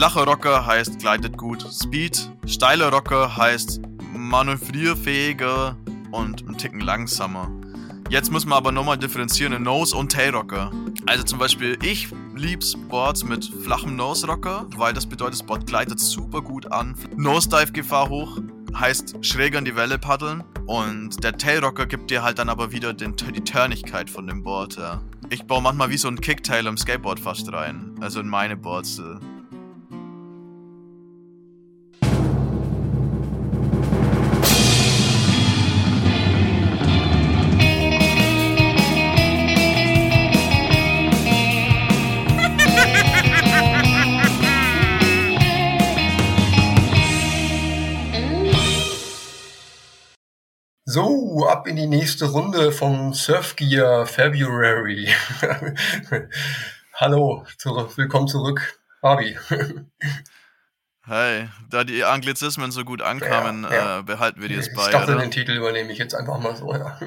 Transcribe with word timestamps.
Flacher 0.00 0.24
Rocker 0.24 0.64
heißt 0.64 0.98
gleitet 0.98 1.36
gut. 1.36 1.62
Speed. 1.70 2.30
Steiler 2.46 2.90
Rocker 2.90 3.36
heißt 3.36 3.82
manövrierfähiger 4.14 5.76
und 6.10 6.48
ein 6.48 6.56
Ticken 6.56 6.80
langsamer. 6.80 7.50
Jetzt 8.08 8.32
muss 8.32 8.46
man 8.46 8.56
aber 8.56 8.72
nochmal 8.72 8.96
differenzieren 8.96 9.52
in 9.52 9.62
Nose 9.62 9.94
und 9.94 10.10
Tail 10.10 10.30
Rocker. 10.30 10.70
Also 11.04 11.24
zum 11.24 11.38
Beispiel, 11.38 11.76
ich 11.82 12.08
liebe 12.34 12.64
Boards 12.88 13.24
mit 13.24 13.44
flachem 13.44 13.94
Nose 13.94 14.26
Rocker, 14.26 14.64
weil 14.74 14.94
das 14.94 15.04
bedeutet, 15.04 15.46
Board 15.46 15.66
gleitet 15.66 16.00
super 16.00 16.40
gut 16.40 16.72
an. 16.72 16.94
Nosedive 17.16 17.72
Gefahr 17.72 18.08
hoch, 18.08 18.38
heißt 18.74 19.18
schräger 19.20 19.58
in 19.58 19.66
die 19.66 19.76
Welle 19.76 19.98
paddeln. 19.98 20.44
Und 20.64 21.22
der 21.22 21.36
Tailrocker 21.36 21.84
gibt 21.84 22.10
dir 22.10 22.22
halt 22.22 22.38
dann 22.38 22.48
aber 22.48 22.72
wieder 22.72 22.94
den, 22.94 23.16
die 23.16 23.44
Turnigkeit 23.44 24.08
von 24.08 24.26
dem 24.26 24.44
Board. 24.44 24.78
Ja. 24.78 25.02
Ich 25.28 25.44
baue 25.44 25.60
manchmal 25.60 25.90
wie 25.90 25.98
so 25.98 26.08
ein 26.08 26.22
Kicktail 26.22 26.64
im 26.64 26.78
Skateboard 26.78 27.20
fast 27.20 27.52
rein. 27.52 27.96
Also 28.00 28.20
in 28.20 28.28
meine 28.28 28.56
Boards. 28.56 28.98
Äh. 28.98 29.18
Ab 51.60 51.66
in 51.66 51.76
die 51.76 51.86
nächste 51.86 52.24
Runde 52.24 52.72
vom 52.72 53.12
Surfgear 53.12 54.06
February. 54.06 55.10
Hallo, 56.94 57.44
zurück, 57.58 57.98
willkommen 57.98 58.28
zurück, 58.28 58.80
Fabi. 59.02 59.36
Hi, 61.06 61.48
da 61.68 61.84
die 61.84 62.02
Anglizismen 62.02 62.70
so 62.70 62.82
gut 62.84 63.02
ankamen, 63.02 63.64
ja, 63.64 63.74
ja. 63.74 63.98
Äh, 63.98 64.02
behalten 64.04 64.40
wir 64.40 64.48
die 64.48 64.54
jetzt 64.54 64.74
bei. 64.74 64.86
Ich 64.86 64.90
dachte, 64.90 65.12
oder? 65.12 65.20
den 65.20 65.30
Titel 65.30 65.52
übernehme 65.52 65.92
ich 65.92 65.98
jetzt 65.98 66.14
einfach 66.14 66.38
mal 66.38 66.56
so, 66.56 66.72
ja. 66.72 66.98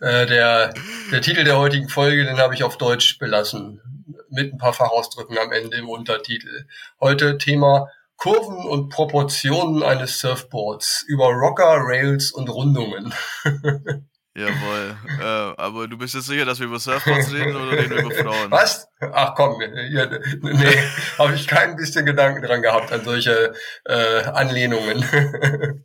äh, 0.00 0.26
der, 0.26 0.74
der 1.12 1.22
Titel 1.22 1.44
der 1.44 1.56
heutigen 1.56 1.88
Folge, 1.88 2.26
den 2.26 2.36
habe 2.36 2.52
ich 2.52 2.62
auf 2.62 2.76
Deutsch 2.76 3.18
belassen. 3.18 3.80
Mit 4.28 4.52
ein 4.52 4.58
paar 4.58 4.74
Fachausdrücken 4.74 5.38
am 5.38 5.50
Ende 5.50 5.78
im 5.78 5.88
Untertitel. 5.88 6.66
Heute 7.00 7.38
Thema 7.38 7.88
Kurven 8.16 8.56
und 8.56 8.88
Proportionen 8.88 9.82
eines 9.82 10.20
Surfboards 10.20 11.04
über 11.08 11.26
Rocker, 11.26 11.78
Rails 11.80 12.32
und 12.32 12.48
Rundungen. 12.48 13.12
Jawohl. 14.36 14.96
Äh, 15.20 15.24
aber 15.24 15.86
du 15.86 15.96
bist 15.96 16.14
jetzt 16.14 16.26
sicher, 16.26 16.44
dass 16.44 16.58
wir 16.58 16.66
über 16.66 16.80
Surfboards 16.80 17.32
reden 17.32 17.54
oder 17.54 17.70
reden 17.70 17.90
wir 17.90 18.02
über 18.02 18.10
Frauen? 18.10 18.50
Was? 18.50 18.88
Ach 19.12 19.34
komm, 19.36 19.60
ja, 19.60 20.06
nee, 20.06 20.78
habe 21.18 21.34
ich 21.34 21.46
kein 21.46 21.76
bisschen 21.76 22.04
Gedanken 22.04 22.42
dran 22.42 22.60
gehabt 22.60 22.90
an 22.92 23.04
solche 23.04 23.54
äh, 23.84 24.22
Anlehnungen. 24.24 25.84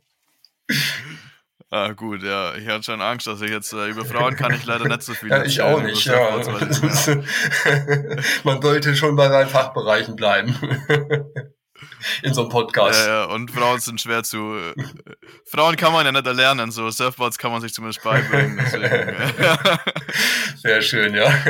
Ah, 1.72 1.92
gut, 1.92 2.24
ja. 2.24 2.56
Ich 2.56 2.66
hatte 2.66 2.82
schon 2.82 3.00
Angst, 3.00 3.28
dass 3.28 3.40
ich 3.42 3.50
jetzt 3.50 3.72
äh, 3.72 3.86
über 3.86 4.04
Frauen 4.04 4.34
kann 4.34 4.52
ich 4.52 4.66
leider 4.66 4.88
nicht 4.88 5.02
so 5.02 5.14
viel. 5.14 5.28
Ja, 5.28 5.44
ich 5.44 5.60
auch 5.60 5.80
nicht, 5.80 6.04
ja. 6.04 6.36
Man 8.42 8.60
sollte 8.60 8.96
schon 8.96 9.14
bei 9.14 9.28
seinen 9.28 9.48
Fachbereichen 9.48 10.16
bleiben 10.16 10.56
in 12.22 12.34
so 12.34 12.42
einem 12.42 12.50
Podcast. 12.50 13.06
Ja, 13.06 13.06
ja, 13.06 13.24
und 13.24 13.50
Frauen 13.50 13.80
sind 13.80 14.00
schwer 14.00 14.22
zu. 14.22 14.54
Äh, 14.56 14.74
Frauen 15.46 15.76
kann 15.76 15.92
man 15.92 16.06
ja 16.06 16.12
nicht 16.12 16.26
erlernen, 16.26 16.70
so 16.70 16.90
Surfboards 16.90 17.38
kann 17.38 17.52
man 17.52 17.60
sich 17.60 17.72
zumindest 17.72 18.02
beibringen. 18.02 18.58
Deswegen, 18.60 19.16
Sehr 20.56 20.82
schön, 20.82 21.14
ja. 21.14 21.32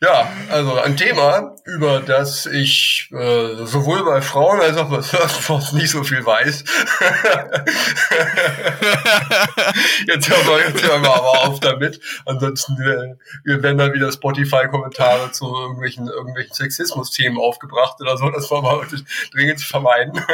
Ja, 0.00 0.32
also 0.48 0.78
ein 0.78 0.96
Thema, 0.96 1.56
über 1.64 1.98
das 1.98 2.46
ich 2.46 3.10
äh, 3.10 3.66
sowohl 3.66 4.04
bei 4.04 4.22
Frauen 4.22 4.60
als 4.60 4.76
auch 4.76 4.88
bei 4.88 5.02
Surfboards 5.02 5.72
nicht 5.72 5.90
so 5.90 6.04
viel 6.04 6.24
weiß. 6.24 6.62
jetzt, 10.06 10.30
hören 10.30 10.46
wir, 10.46 10.68
jetzt 10.68 10.86
hören 10.86 11.02
wir 11.02 11.12
aber 11.12 11.48
auf 11.48 11.58
damit. 11.58 11.98
Ansonsten 12.26 12.74
äh, 12.80 13.16
wir 13.42 13.60
werden 13.60 13.78
dann 13.78 13.92
wieder 13.92 14.12
Spotify-Kommentare 14.12 15.32
zu 15.32 15.52
irgendwelchen, 15.52 16.06
irgendwelchen 16.06 16.54
Sexismus-Themen 16.54 17.36
aufgebracht 17.36 18.00
oder 18.00 18.16
so. 18.16 18.30
Das 18.30 18.48
wollen 18.52 18.62
wir 18.62 18.76
heute 18.76 19.02
dringend 19.32 19.62
vermeiden. 19.62 20.24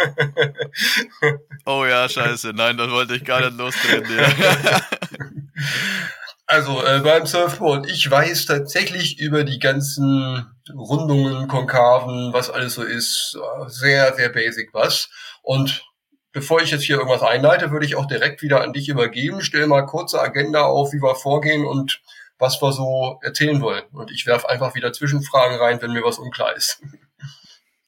oh 1.65 1.87
ja, 1.87 2.07
scheiße. 2.07 2.53
Nein, 2.55 2.77
das 2.77 2.91
wollte 2.91 3.17
ich 3.17 3.25
gar 3.25 3.41
nicht 3.41 3.57
losdrehen. 3.57 4.05
Ja. 4.15 4.27
Also 6.47 6.85
äh, 6.85 7.01
beim 7.01 7.27
Surfboard, 7.27 7.89
ich 7.89 8.11
weiß 8.11 8.47
tatsächlich 8.47 9.19
über 9.19 9.45
die 9.45 9.59
ganzen 9.59 10.47
Rundungen, 10.73 11.49
Konkaven, 11.49 12.35
was 12.35 12.51
alles 12.51 12.75
so 12.75 12.83
ist, 12.83 13.37
äh, 13.37 13.69
sehr, 13.69 14.15
sehr 14.15 14.29
basic 14.29 14.75
was. 14.75 15.09
Und 15.43 15.85
bevor 16.33 16.61
ich 16.61 16.71
jetzt 16.71 16.85
hier 16.85 16.97
irgendwas 16.97 17.23
einleite, 17.23 17.71
würde 17.71 17.87
ich 17.87 17.97
auch 17.97 18.07
direkt 18.07 18.43
wieder 18.43 18.63
an 18.63 18.75
dich 18.75 18.89
übergeben. 18.91 19.41
Stell 19.41 19.67
mal 19.67 19.87
kurze 19.87 20.21
Agenda 20.21 20.65
auf, 20.65 20.93
wie 20.93 21.01
wir 21.01 21.15
vorgehen 21.15 21.65
und 21.65 22.03
was 22.39 22.61
wir 22.61 22.73
so 22.73 23.19
erzählen 23.23 23.63
wollen. 23.63 23.85
Und 23.93 24.11
ich 24.11 24.27
werfe 24.27 24.51
einfach 24.51 24.75
wieder 24.75 24.93
Zwischenfragen 24.93 25.59
rein, 25.59 25.81
wenn 25.81 25.93
mir 25.93 26.05
was 26.05 26.19
unklar 26.19 26.55
ist. 26.55 26.83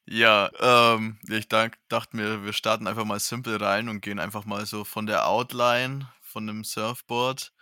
Ja, 0.07 0.51
ähm, 0.61 1.19
ich 1.29 1.49
dachte 1.49 2.17
mir, 2.17 2.45
wir 2.45 2.53
starten 2.53 2.87
einfach 2.87 3.05
mal 3.05 3.19
simpel 3.19 3.57
rein 3.57 3.89
und 3.89 4.01
gehen 4.01 4.21
einfach 4.21 4.45
mal 4.45 4.65
so 4.65 4.85
von 4.85 5.05
der 5.05 5.29
Outline 5.29 6.09
von 6.23 6.47
dem 6.47 6.63
Surfboard 6.63 7.53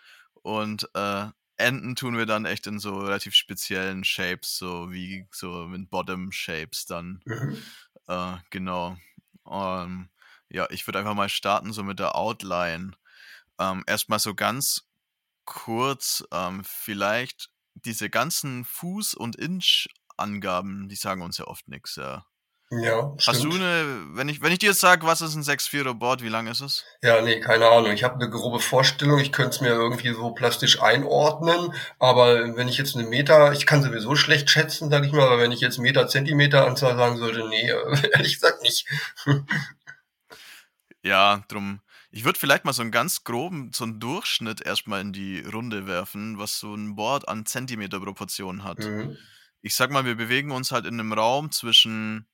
und 0.45 0.91
äh, 0.93 1.29
enden 1.57 1.97
tun 1.97 2.19
wir 2.19 2.27
dann 2.27 2.45
echt 2.45 2.67
in 2.67 2.79
so 2.79 2.99
relativ 2.99 3.35
speziellen 3.35 4.05
Shapes, 4.05 4.59
so 4.59 4.93
wie 4.93 5.27
so 5.33 5.67
mit 5.67 5.89
Bottom 5.89 6.33
Shapes 6.33 6.85
dann. 6.85 7.23
Mhm. 7.25 7.63
Äh, 8.07 8.37
genau. 8.51 8.99
Um, 9.45 10.11
ja, 10.51 10.69
ich 10.71 10.87
würde 10.87 10.99
einfach 10.99 11.15
mal 11.15 11.31
starten 11.31 11.73
so 11.73 11.83
mit 11.83 11.99
der 11.99 12.15
Outline. 12.15 12.93
Ähm, 13.59 13.85
erstmal 13.87 14.19
so 14.19 14.35
ganz 14.35 14.87
kurz, 15.47 16.23
ähm, 16.31 16.63
vielleicht 16.65 17.51
diese 17.75 18.11
ganzen 18.11 18.67
Fuß- 18.67 19.17
und 19.17 19.37
Inch-Angaben, 19.37 20.91
die 20.91 20.97
sagen 20.97 21.23
uns 21.23 21.39
ja 21.39 21.47
oft 21.47 21.69
nichts. 21.69 21.97
Ja. 21.97 22.27
Ja, 22.71 23.15
Hast 23.25 23.45
du 23.45 23.51
eine, 23.53 24.07
wenn 24.15 24.29
ich, 24.29 24.41
wenn 24.41 24.51
ich 24.51 24.59
dir 24.59 24.71
jetzt 24.71 24.81
sage, 24.81 25.07
was 25.07 25.21
ist 25.21 25.35
ein 25.35 25.43
6-4er 25.43 25.95
Board, 25.95 26.23
wie 26.23 26.29
lang 26.29 26.47
ist 26.47 26.61
es? 26.61 26.85
Ja, 27.03 27.21
nee, 27.21 27.39
keine 27.39 27.69
Ahnung. 27.69 27.93
Ich 27.93 28.03
habe 28.03 28.15
eine 28.15 28.31
grobe 28.31 28.59
Vorstellung, 28.59 29.21
ich 29.21 29.33
könnte 29.33 29.51
es 29.51 29.61
mir 29.61 29.69
irgendwie 29.69 30.13
so 30.13 30.31
plastisch 30.33 30.81
einordnen, 30.81 31.73
aber 31.99 32.57
wenn 32.57 32.69
ich 32.69 32.79
jetzt 32.79 32.97
eine 32.97 33.07
Meter, 33.07 33.53
ich 33.53 33.67
kann 33.67 33.83
sowieso 33.83 34.17
schlecht 34.17 34.51
schätzen, 34.51 34.91
sag 34.91 35.05
ich 35.05 35.13
mal, 35.13 35.27
aber 35.27 35.39
wenn 35.39 35.53
ich 35.53 35.61
jetzt 35.61 35.79
Meter, 35.79 36.09
Zentimeter 36.09 36.67
Anzahl 36.67 36.97
sagen 36.97 37.19
sollte, 37.19 37.47
nee, 37.49 37.71
ehrlich 38.13 38.35
gesagt 38.35 38.63
nicht. 38.63 38.87
ja, 41.03 41.45
drum. 41.49 41.81
Ich 42.11 42.25
würde 42.25 42.39
vielleicht 42.39 42.65
mal 42.65 42.73
so 42.73 42.83
einen 42.83 42.93
ganz 42.93 43.25
groben, 43.25 43.73
so 43.75 43.85
einen 43.85 44.01
Durchschnitt 44.01 44.65
erstmal 44.65 45.01
in 45.01 45.13
die 45.13 45.41
Runde 45.41 45.87
werfen, 45.87 46.39
was 46.39 46.59
so 46.59 46.75
ein 46.75 46.97
Board 46.97 47.29
an 47.29 47.45
Zentimeterproportionen 47.45 48.65
hat. 48.65 48.79
Mhm. 48.79 49.17
Ich 49.61 49.75
sag 49.75 49.91
mal, 49.91 50.05
wir 50.05 50.15
bewegen 50.15 50.51
uns 50.51 50.73
halt 50.73 50.87
in 50.87 50.95
einem 50.95 51.13
Raum 51.13 51.51
zwischen 51.51 52.27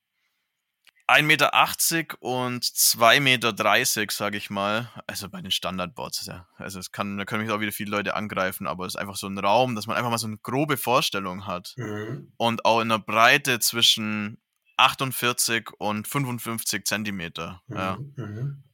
1,80 1.11 1.23
Meter 1.23 2.23
und 2.23 2.65
2,30 2.65 3.21
Meter, 3.21 4.11
sage 4.11 4.37
ich 4.37 4.51
mal. 4.51 4.91
Also 5.07 5.29
bei 5.29 5.41
den 5.41 5.51
Standardboards. 5.51 6.27
Ja. 6.27 6.49
Also 6.57 6.79
es 6.79 6.93
kann, 6.93 7.19
da 7.19 7.25
können 7.25 7.45
mich 7.45 7.53
auch 7.53 7.61
wieder 7.61 7.73
viele 7.73 7.91
Leute 7.91 8.15
angreifen, 8.15 8.67
aber 8.67 8.87
es 8.87 8.95
ist 8.95 9.01
einfach 9.01 9.17
so 9.17 9.27
ein 9.27 9.39
Raum, 9.39 9.75
dass 9.75 9.87
man 9.87 9.97
einfach 9.97 10.11
mal 10.11 10.19
so 10.19 10.27
eine 10.27 10.39
grobe 10.39 10.77
Vorstellung 10.77 11.47
hat. 11.47 11.75
Mhm. 11.77 12.33
Und 12.37 12.65
auch 12.65 12.81
in 12.81 12.89
der 12.89 12.99
Breite 12.99 13.59
zwischen 13.59 14.39
48 14.77 15.71
und 15.79 16.07
55 16.07 16.85
Zentimeter. 16.85 17.63
Mhm. 17.67 17.77
Ja. 17.77 17.99
Mhm. 18.17 18.65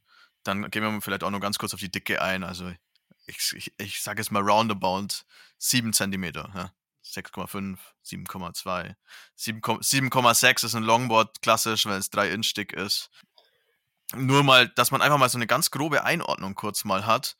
Dann 0.44 0.70
gehen 0.70 0.82
wir 0.82 1.00
vielleicht 1.00 1.24
auch 1.24 1.30
noch 1.30 1.40
ganz 1.40 1.58
kurz 1.58 1.74
auf 1.74 1.80
die 1.80 1.90
Dicke 1.90 2.22
ein. 2.22 2.44
Also 2.44 2.70
ich, 3.26 3.52
ich, 3.54 3.72
ich 3.78 4.00
sage 4.00 4.20
jetzt 4.20 4.30
mal 4.30 4.42
roundabout 4.42 5.24
7 5.58 5.92
Zentimeter. 5.92 6.50
Ja. 6.54 6.70
6,5, 7.12 7.78
7,2. 8.04 8.94
7,6 9.38 10.64
ist 10.64 10.74
ein 10.74 10.82
Longboard 10.82 11.40
klassisch, 11.42 11.86
wenn 11.86 11.94
es 11.94 12.10
3 12.10 12.30
Inch 12.30 12.54
dick 12.54 12.72
ist. 12.72 13.10
Nur 14.14 14.42
mal, 14.42 14.68
dass 14.68 14.90
man 14.90 15.02
einfach 15.02 15.18
mal 15.18 15.28
so 15.28 15.38
eine 15.38 15.46
ganz 15.46 15.70
grobe 15.70 16.04
Einordnung 16.04 16.54
kurz 16.54 16.84
mal 16.84 17.06
hat. 17.06 17.36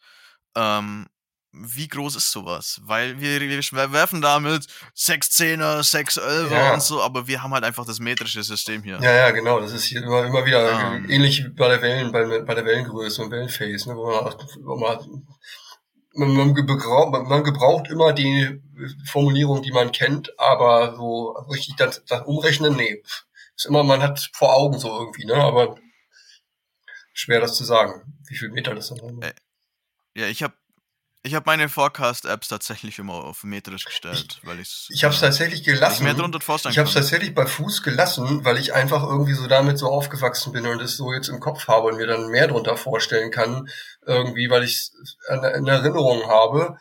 Ähm, 0.56 1.06
wie 1.52 1.88
groß 1.88 2.16
ist 2.16 2.32
sowas? 2.32 2.80
Weil 2.84 3.18
wir, 3.20 3.40
wir 3.40 3.92
werfen 3.92 4.20
damit 4.20 4.66
610er, 4.96 5.80
611er 5.80 6.50
ja. 6.50 6.74
und 6.74 6.82
so, 6.82 7.02
aber 7.02 7.26
wir 7.26 7.42
haben 7.42 7.52
halt 7.54 7.64
einfach 7.64 7.86
das 7.86 7.98
metrische 7.98 8.42
System 8.42 8.82
hier. 8.82 8.98
Ja, 9.00 9.14
ja, 9.14 9.30
genau. 9.30 9.60
Das 9.60 9.72
ist 9.72 9.84
hier 9.84 10.02
immer, 10.02 10.26
immer 10.26 10.44
wieder 10.44 10.94
ähm. 10.94 11.08
ähnlich 11.08 11.44
wie 11.44 11.48
bei 11.48 11.68
der 11.68 11.80
Wellen, 11.82 12.12
bei, 12.12 12.40
bei 12.40 12.54
der 12.54 12.64
Wellengröße 12.64 13.22
und 13.22 13.30
Wellenface, 13.30 13.86
ne, 13.86 13.96
wo 13.96 14.06
man, 14.10 14.34
wo 14.60 14.76
man 14.76 15.26
man, 16.16 16.54
gebraucht, 16.54 17.88
immer 17.90 18.12
die 18.12 18.60
Formulierung, 19.06 19.62
die 19.62 19.72
man 19.72 19.92
kennt, 19.92 20.38
aber 20.38 20.96
so 20.96 21.32
richtig 21.50 21.76
das, 21.76 22.04
das 22.04 22.22
Umrechnen, 22.26 22.76
nee. 22.76 23.02
Ist 23.56 23.66
immer, 23.66 23.84
man 23.84 24.02
hat 24.02 24.30
vor 24.34 24.54
Augen 24.54 24.78
so 24.78 24.88
irgendwie, 24.88 25.24
ne? 25.24 25.34
Aber 25.34 25.76
schwer 27.12 27.40
das 27.40 27.54
zu 27.54 27.64
sagen, 27.64 28.18
wie 28.28 28.36
viel 28.36 28.50
Meter 28.50 28.74
das 28.74 28.88
dann 28.88 29.22
äh, 29.22 29.32
Ja, 30.14 30.26
ich 30.26 30.42
habe 30.42 30.54
Ich 31.26 31.34
habe 31.34 31.42
meine 31.46 31.68
Forecast-Apps 31.68 32.46
tatsächlich 32.46 33.00
immer 33.00 33.14
auf 33.14 33.42
metrisch 33.42 33.84
gestellt, 33.84 34.38
weil 34.44 34.60
ich's, 34.60 34.86
ich 34.90 35.02
habe 35.02 35.12
es 35.12 35.18
tatsächlich 35.18 35.64
gelassen. 35.64 36.04
mehr 36.04 36.14
drunter 36.14 36.40
vorstellen 36.40 36.70
ich 36.72 36.78
habe 36.78 36.86
es 36.88 36.94
tatsächlich 36.94 37.34
bei 37.34 37.46
Fuß 37.46 37.82
gelassen, 37.82 38.44
weil 38.44 38.58
ich 38.58 38.74
einfach 38.74 39.02
irgendwie 39.02 39.32
so 39.32 39.48
damit 39.48 39.76
so 39.76 39.88
aufgewachsen 39.88 40.52
bin 40.52 40.66
und 40.66 40.80
es 40.80 40.96
so 40.96 41.12
jetzt 41.12 41.26
im 41.26 41.40
Kopf 41.40 41.66
habe 41.66 41.88
und 41.88 41.96
mir 41.96 42.06
dann 42.06 42.28
mehr 42.28 42.46
drunter 42.46 42.76
vorstellen 42.76 43.32
kann, 43.32 43.68
irgendwie, 44.04 44.48
weil 44.50 44.62
ich 44.62 44.92
in 45.28 45.66
Erinnerung 45.66 46.28
habe. 46.28 46.78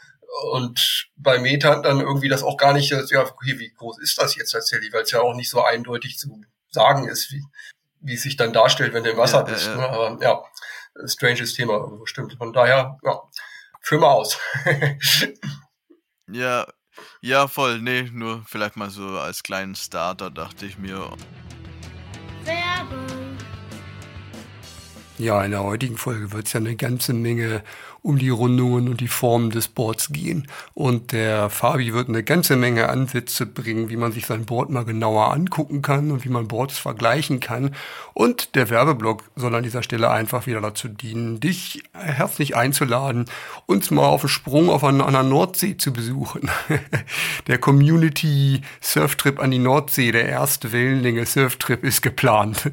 Und 0.52 1.08
bei 1.16 1.40
Meta 1.40 1.82
dann 1.82 2.02
irgendwie 2.02 2.30
das 2.30 2.44
auch 2.44 2.58
gar 2.58 2.74
nicht, 2.74 2.92
ja, 2.92 3.22
okay, 3.22 3.58
wie 3.58 3.74
groß 3.74 3.98
ist 3.98 4.22
das 4.22 4.36
jetzt 4.36 4.52
tatsächlich, 4.52 4.94
weil 4.94 5.04
es 5.04 5.12
ja 5.12 5.22
auch 5.22 5.34
nicht 5.34 5.50
so 5.50 5.64
eindeutig 5.64 6.20
zu 6.20 6.44
sagen 6.70 7.08
ist, 7.08 7.32
wie, 7.32 7.44
wie 8.02 8.14
es 8.14 8.22
sich 8.22 8.38
dann 8.38 8.54
darstellt, 8.54 8.94
wenn 8.94 9.04
du 9.04 9.10
im 9.10 9.18
Wasser 9.18 9.40
Ja, 9.40 9.48
ja, 9.48 9.54
bist. 9.54 9.66
ja. 9.66 9.76
Ne? 9.76 9.90
Aber 9.90 10.18
ja, 10.22 10.44
stranges 11.08 11.56
Thema, 11.56 11.78
irgendwo, 11.78 12.06
stimmt. 12.06 12.36
Von 12.38 12.54
daher, 12.54 13.00
ja, 13.04 13.22
führ 13.86 14.00
mal 14.00 14.12
aus. 14.12 14.38
Ja, 16.28 16.66
ja, 17.22 17.48
voll. 17.48 17.80
Nee, 17.82 18.10
nur 18.12 18.44
vielleicht 18.48 18.78
mal 18.78 18.90
so 18.90 19.20
als 19.20 19.44
kleinen 19.44 19.76
Starter 19.76 20.32
dachte 20.32 20.66
ich 20.66 20.80
mir. 20.80 21.12
Werbung. 22.44 23.38
Ja, 25.20 25.44
in 25.44 25.52
der 25.52 25.64
heutigen 25.64 25.98
Folge 25.98 26.32
wird 26.32 26.48
es 26.48 26.54
ja 26.54 26.60
eine 26.60 26.76
ganze 26.76 27.14
Menge 27.14 27.64
um 28.06 28.20
die 28.20 28.30
Rundungen 28.30 28.88
und 28.88 29.02
die 29.02 29.08
Formen 29.08 29.50
des 29.50 29.68
Boards 29.68 30.10
gehen. 30.10 30.46
Und 30.76 31.12
der 31.12 31.50
Fabi 31.50 31.92
wird 31.92 32.08
eine 32.08 32.22
ganze 32.22 32.56
Menge 32.56 32.88
Ansätze 32.88 33.48
bringen, 33.48 33.90
wie 33.90 33.98
man 33.98 34.12
sich 34.12 34.28
sein 34.28 34.46
Board 34.46 34.70
mal 34.70 34.86
genauer 34.86 35.34
angucken 35.34 35.82
kann 35.82 36.12
und 36.12 36.24
wie 36.24 36.30
man 36.30 36.48
Boards 36.48 36.78
vergleichen 36.78 37.40
kann. 37.40 37.74
Und 38.14 38.54
der 38.54 38.70
Werbeblock 38.70 39.24
soll 39.36 39.56
an 39.56 39.64
dieser 39.64 39.82
Stelle 39.82 40.12
einfach 40.12 40.46
wieder 40.46 40.62
dazu 40.62 40.88
dienen, 40.88 41.40
dich 41.40 41.82
herzlich 41.94 42.56
einzuladen, 42.56 43.26
uns 43.66 43.90
mal 43.90 44.06
auf 44.06 44.22
den 44.22 44.30
Sprung 44.30 44.70
auf 44.70 44.82
der 44.82 44.92
Nordsee 44.92 45.76
zu 45.76 45.92
besuchen. 45.92 46.52
der 47.48 47.58
Community 47.58 48.62
Surftrip 48.82 49.40
an 49.40 49.50
die 49.50 49.58
Nordsee, 49.58 50.12
der 50.12 50.30
erste 50.30 50.72
Wellenlänge 50.72 51.26
Surftrip 51.26 51.84
ist 51.84 52.04
geplant. 52.04 52.70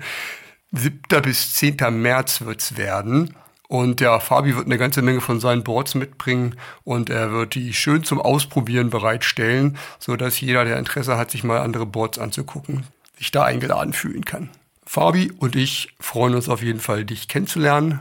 7. 0.72 1.22
bis 1.22 1.54
10. 1.54 1.76
März 2.02 2.42
wird's 2.42 2.76
werden. 2.76 3.34
Und 3.72 4.00
der 4.00 4.20
Fabi 4.20 4.54
wird 4.54 4.66
eine 4.66 4.76
ganze 4.76 5.00
Menge 5.00 5.22
von 5.22 5.40
seinen 5.40 5.64
Boards 5.64 5.94
mitbringen 5.94 6.56
und 6.84 7.08
er 7.08 7.32
wird 7.32 7.54
die 7.54 7.72
schön 7.72 8.04
zum 8.04 8.20
Ausprobieren 8.20 8.90
bereitstellen, 8.90 9.78
so 9.98 10.14
dass 10.14 10.38
jeder, 10.42 10.66
der 10.66 10.78
Interesse 10.78 11.16
hat, 11.16 11.30
sich 11.30 11.42
mal 11.42 11.58
andere 11.58 11.86
Boards 11.86 12.18
anzugucken, 12.18 12.84
sich 13.16 13.30
da 13.30 13.44
eingeladen 13.44 13.94
fühlen 13.94 14.26
kann. 14.26 14.50
Fabi 14.84 15.32
und 15.38 15.56
ich 15.56 15.88
freuen 15.98 16.34
uns 16.34 16.50
auf 16.50 16.62
jeden 16.62 16.80
Fall, 16.80 17.06
dich 17.06 17.28
kennenzulernen 17.28 18.00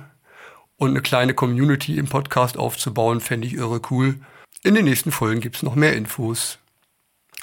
und 0.76 0.90
eine 0.90 1.02
kleine 1.02 1.34
Community 1.34 1.98
im 1.98 2.10
Podcast 2.10 2.58
aufzubauen, 2.58 3.22
fände 3.22 3.48
ich 3.48 3.54
irre 3.54 3.80
cool. 3.92 4.16
In 4.64 4.76
den 4.76 4.84
nächsten 4.84 5.14
Folgen 5.14 5.40
gibt's 5.40 5.64
noch 5.64 5.76
mehr 5.76 5.96
Infos. 5.96 6.60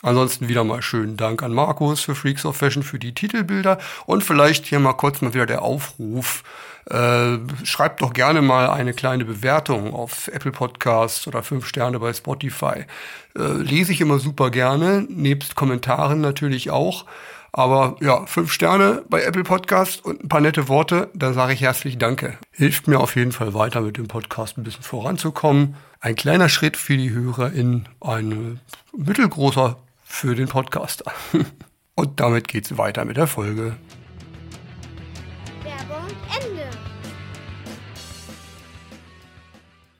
Ansonsten 0.02 0.48
wieder 0.48 0.62
mal 0.62 0.80
schönen 0.80 1.16
Dank 1.16 1.42
an 1.42 1.52
Markus 1.52 2.00
für 2.00 2.14
Freaks 2.14 2.44
of 2.44 2.56
Fashion 2.56 2.84
für 2.84 3.00
die 3.00 3.14
Titelbilder 3.14 3.78
und 4.06 4.22
vielleicht 4.22 4.66
hier 4.66 4.78
mal 4.78 4.92
kurz 4.92 5.20
mal 5.22 5.34
wieder 5.34 5.46
der 5.46 5.62
Aufruf. 5.62 6.44
Äh, 6.88 7.38
schreibt 7.64 8.00
doch 8.00 8.12
gerne 8.12 8.40
mal 8.40 8.70
eine 8.70 8.94
kleine 8.94 9.24
Bewertung 9.24 9.92
auf 9.92 10.28
Apple 10.28 10.52
Podcasts 10.52 11.26
oder 11.26 11.42
fünf 11.42 11.66
Sterne 11.66 11.98
bei 11.98 12.12
Spotify. 12.12 12.84
Äh, 13.36 13.42
lese 13.58 13.92
ich 13.92 14.00
immer 14.00 14.20
super 14.20 14.50
gerne, 14.50 15.04
nebst 15.08 15.56
Kommentaren 15.56 16.20
natürlich 16.20 16.70
auch. 16.70 17.04
Aber 17.50 17.96
ja, 18.00 18.24
fünf 18.26 18.52
Sterne 18.52 19.02
bei 19.08 19.22
Apple 19.22 19.42
Podcasts 19.42 20.00
und 20.00 20.22
ein 20.22 20.28
paar 20.28 20.40
nette 20.40 20.68
Worte, 20.68 21.10
da 21.12 21.32
sage 21.32 21.54
ich 21.54 21.62
herzlich 21.62 21.98
Danke. 21.98 22.38
Hilft 22.52 22.86
mir 22.86 23.00
auf 23.00 23.16
jeden 23.16 23.32
Fall 23.32 23.52
weiter 23.52 23.80
mit 23.80 23.96
dem 23.96 24.06
Podcast 24.06 24.58
ein 24.58 24.64
bisschen 24.64 24.84
voranzukommen. 24.84 25.74
Ein 26.00 26.14
kleiner 26.14 26.48
Schritt 26.48 26.76
für 26.76 26.96
die 26.96 27.10
HörerInnen, 27.10 27.88
ein 28.00 28.60
mittelgroßer 28.96 29.76
für 30.08 30.34
den 30.34 30.48
Podcaster. 30.48 31.12
Und 31.94 32.18
damit 32.18 32.48
geht's 32.48 32.76
weiter 32.76 33.04
mit 33.04 33.16
der 33.16 33.26
Folge. 33.26 33.76
Werbung 35.62 36.08
Ende. 36.34 36.70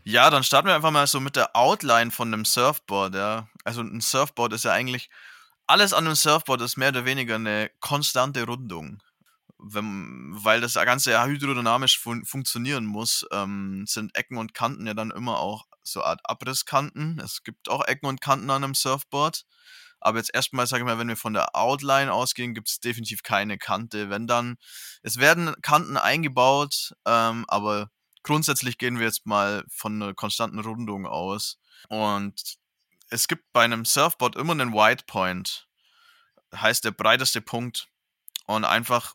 Ja, 0.04 0.30
dann 0.30 0.42
starten 0.42 0.68
wir 0.68 0.74
einfach 0.74 0.90
mal 0.90 1.06
so 1.06 1.20
mit 1.20 1.36
der 1.36 1.54
Outline 1.54 2.10
von 2.10 2.32
einem 2.32 2.44
Surfboard, 2.44 3.14
ja. 3.14 3.48
Also 3.64 3.82
ein 3.82 4.00
Surfboard 4.00 4.54
ist 4.54 4.64
ja 4.64 4.72
eigentlich, 4.72 5.10
alles 5.66 5.92
an 5.92 6.06
einem 6.06 6.16
Surfboard 6.16 6.62
ist 6.62 6.78
mehr 6.78 6.88
oder 6.88 7.04
weniger 7.04 7.34
eine 7.34 7.70
konstante 7.80 8.44
Rundung. 8.44 9.02
Wenn, 9.58 10.30
weil 10.32 10.60
das 10.60 10.74
Ganze 10.74 11.10
ja 11.10 11.26
hydrodynamisch 11.26 11.98
fun 11.98 12.24
funktionieren 12.24 12.86
muss, 12.86 13.26
ähm, 13.30 13.84
sind 13.86 14.16
Ecken 14.16 14.38
und 14.38 14.54
Kanten 14.54 14.86
ja 14.86 14.94
dann 14.94 15.10
immer 15.10 15.38
auch 15.38 15.66
so 15.82 16.00
eine 16.00 16.10
Art 16.10 16.20
Abrisskanten. 16.24 17.20
Es 17.20 17.42
gibt 17.42 17.68
auch 17.68 17.86
Ecken 17.86 18.06
und 18.06 18.20
Kanten 18.20 18.50
an 18.50 18.64
einem 18.64 18.74
Surfboard. 18.74 19.44
Aber 20.00 20.18
jetzt 20.18 20.34
erstmal, 20.34 20.66
sage 20.66 20.82
ich 20.82 20.86
mal, 20.86 20.98
wenn 20.98 21.08
wir 21.08 21.16
von 21.16 21.34
der 21.34 21.56
Outline 21.56 22.12
ausgehen, 22.12 22.54
gibt 22.54 22.68
es 22.68 22.80
definitiv 22.80 23.22
keine 23.22 23.58
Kante. 23.58 24.10
Wenn 24.10 24.26
dann, 24.26 24.56
es 25.02 25.18
werden 25.18 25.54
Kanten 25.62 25.96
eingebaut, 25.96 26.94
ähm, 27.04 27.44
aber 27.48 27.90
grundsätzlich 28.22 28.78
gehen 28.78 28.98
wir 28.98 29.06
jetzt 29.06 29.26
mal 29.26 29.64
von 29.68 30.00
einer 30.02 30.14
konstanten 30.14 30.60
Rundung 30.60 31.06
aus. 31.06 31.58
Und 31.88 32.58
es 33.10 33.28
gibt 33.28 33.52
bei 33.52 33.64
einem 33.64 33.84
Surfboard 33.84 34.36
immer 34.36 34.52
einen 34.52 34.72
White 34.72 35.04
Point. 35.06 35.68
Heißt 36.54 36.84
der 36.84 36.92
breiteste 36.92 37.40
Punkt. 37.40 37.88
Und 38.46 38.64
einfach, 38.64 39.14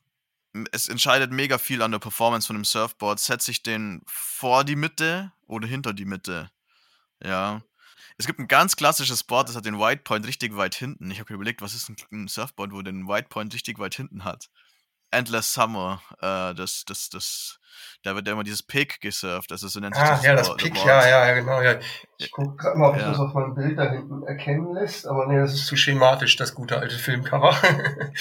es 0.71 0.87
entscheidet 0.87 1.31
mega 1.31 1.57
viel 1.57 1.81
an 1.81 1.91
der 1.91 1.99
Performance 1.99 2.47
von 2.47 2.55
einem 2.55 2.65
Surfboard. 2.65 3.19
Setze 3.19 3.51
ich 3.51 3.63
den 3.63 4.01
vor 4.05 4.63
die 4.63 4.75
Mitte 4.75 5.31
oder 5.47 5.67
hinter 5.67 5.93
die 5.93 6.05
Mitte? 6.05 6.51
Ja. 7.23 7.63
Es 8.17 8.27
gibt 8.27 8.39
ein 8.39 8.47
ganz 8.47 8.75
klassisches 8.75 9.23
Board, 9.23 9.49
das 9.49 9.55
hat 9.55 9.65
den 9.65 9.79
White 9.79 10.03
Point 10.03 10.27
richtig 10.27 10.55
weit 10.55 10.75
hinten. 10.75 11.09
Ich 11.11 11.19
habe 11.19 11.33
überlegt, 11.33 11.61
was 11.61 11.73
ist 11.73 11.89
ein, 11.89 11.95
ein 12.11 12.27
Surfboard, 12.27 12.71
wo 12.71 12.81
den 12.81 13.07
White 13.07 13.27
Point 13.29 13.53
richtig 13.53 13.79
weit 13.79 13.95
hinten 13.95 14.23
hat? 14.23 14.49
Endless 15.13 15.53
Summer, 15.53 16.01
äh, 16.19 16.53
das, 16.55 16.83
das, 16.85 17.09
das, 17.09 17.59
da 18.03 18.15
wird 18.15 18.27
ja 18.27 18.33
immer 18.33 18.43
dieses 18.43 18.63
Pick 18.63 18.99
gesurft, 19.01 19.51
also 19.51 19.67
so 19.67 19.79
nennt 19.79 19.95
sich 19.95 20.03
Ah, 20.03 20.15
das 20.15 20.25
ja, 20.25 20.35
das 20.35 20.55
Pick, 20.57 20.75
ja, 20.83 21.07
ja, 21.07 21.27
ja, 21.27 21.33
genau, 21.33 21.61
ja. 21.61 21.79
Ich 22.17 22.31
gucke 22.31 22.55
gerade 22.57 22.77
mal, 22.77 22.89
ob 22.89 22.95
ich 22.95 23.01
Ja. 23.01 23.09
das 23.11 23.19
auf 23.19 23.33
meinem 23.33 23.55
Bild 23.55 23.77
da 23.77 23.89
hinten 23.89 24.23
erkennen 24.23 24.73
lässt, 24.73 25.07
aber 25.07 25.27
nee, 25.27 25.37
das 25.37 25.53
ist 25.53 25.67
zu 25.67 25.75
schematisch, 25.77 26.35
das 26.35 26.53
gute 26.55 26.79
alte 26.79 26.97
Filmcover. 26.97 27.55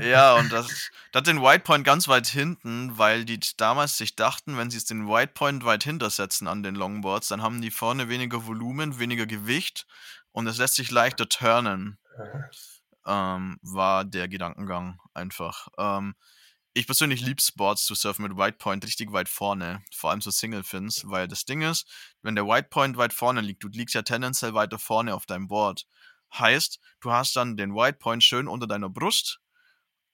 Ja, 0.00 0.34
und 0.34 0.52
das, 0.52 0.90
das 1.12 1.20
hat 1.20 1.26
den 1.26 1.42
White 1.42 1.64
Point 1.64 1.84
ganz 1.84 2.08
weit 2.08 2.26
hinten, 2.26 2.96
weil 2.98 3.24
die 3.24 3.40
damals 3.56 3.96
sich 3.96 4.16
dachten, 4.16 4.56
wenn 4.56 4.70
sie 4.70 4.78
es 4.78 4.84
den 4.84 5.08
White 5.08 5.32
Point 5.34 5.64
weit 5.64 5.84
hintersetzen 5.84 6.48
an 6.48 6.62
den 6.62 6.74
Longboards, 6.74 7.28
dann 7.28 7.42
haben 7.42 7.60
die 7.60 7.70
vorne 7.70 8.08
weniger 8.08 8.46
Volumen, 8.46 8.98
weniger 8.98 9.26
Gewicht 9.26 9.86
und 10.32 10.46
es 10.46 10.58
lässt 10.58 10.74
sich 10.76 10.90
leichter 10.90 11.28
turnen. 11.28 11.98
Ähm, 13.06 13.58
war 13.62 14.04
der 14.04 14.28
Gedankengang 14.28 14.98
einfach. 15.14 15.68
Ähm, 15.78 16.14
ich 16.74 16.86
persönlich 16.86 17.20
liebe 17.20 17.42
Sports 17.42 17.86
zu 17.86 17.94
surfen 17.94 18.22
mit 18.22 18.36
White 18.36 18.58
Point 18.58 18.84
richtig 18.84 19.12
weit 19.12 19.28
vorne, 19.28 19.82
vor 19.92 20.10
allem 20.10 20.20
so 20.20 20.30
Single 20.30 20.62
Fins, 20.62 21.02
weil 21.06 21.26
das 21.26 21.44
Ding 21.44 21.62
ist, 21.62 21.90
wenn 22.22 22.36
der 22.36 22.46
White 22.46 22.68
Point 22.70 22.96
weit 22.96 23.12
vorne 23.12 23.40
liegt, 23.40 23.64
du 23.64 23.68
liegst 23.68 23.94
ja 23.94 24.02
tendenziell 24.02 24.54
weiter 24.54 24.78
vorne 24.78 25.14
auf 25.14 25.26
deinem 25.26 25.48
Board. 25.48 25.86
Heißt, 26.32 26.78
du 27.00 27.10
hast 27.10 27.34
dann 27.36 27.56
den 27.56 27.74
White 27.74 27.98
Point 27.98 28.22
schön 28.22 28.48
unter 28.48 28.66
deiner 28.66 28.90
Brust, 28.90 29.40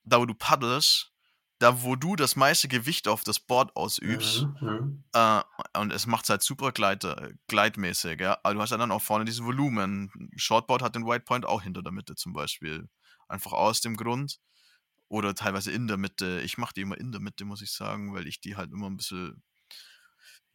da 0.05 0.21
wo 0.21 0.27
du 0.27 0.35
paddelst, 0.35 1.13
da 1.59 1.83
wo 1.83 1.97
du 1.97 2.17
das 2.17 2.37
meiste 2.37 2.69
Gewicht 2.69 3.09
auf 3.09 3.25
das 3.25 3.41
Board 3.41 3.75
ausübst. 3.77 4.47
Mhm, 4.61 4.69
mhm. 4.69 5.05
Äh, 5.13 5.43
und 5.79 5.93
es 5.93 6.07
macht 6.07 6.29
halt 6.29 6.43
super 6.43 6.73
gleiter, 6.73 7.31
gleitmäßig, 7.49 8.21
ja. 8.21 8.39
Aber 8.43 8.55
du 8.55 8.61
hast 8.61 8.71
ja 8.71 8.77
dann 8.77 8.91
auch 8.91 9.03
vorne 9.03 9.25
dieses 9.25 9.45
Volumen. 9.45 10.11
Shortboard 10.37 10.83
hat 10.83 10.95
den 10.95 11.07
White 11.07 11.25
Point 11.25 11.47
auch 11.47 11.63
hinter 11.63 11.83
der 11.83 11.93
Mitte 11.93 12.17
zum 12.17 12.33
Beispiel. 12.33 12.89
Einfach 13.29 13.53
aus 13.53 13.81
dem 13.81 13.97
Grund. 13.97 14.39
Oder 15.09 15.35
teilweise 15.35 15.71
in 15.71 15.87
der 15.87 15.97
Mitte. 15.97 16.41
Ich 16.41 16.59
mache 16.59 16.75
die 16.75 16.81
immer 16.81 16.99
in 16.99 17.13
der 17.13 17.21
Mitte, 17.21 17.45
muss 17.45 17.63
ich 17.63 17.73
sagen, 17.73 18.15
weil 18.15 18.27
ich 18.27 18.41
die 18.41 18.57
halt 18.57 18.73
immer 18.73 18.91
ein 18.91 18.97
bisschen 18.97 19.43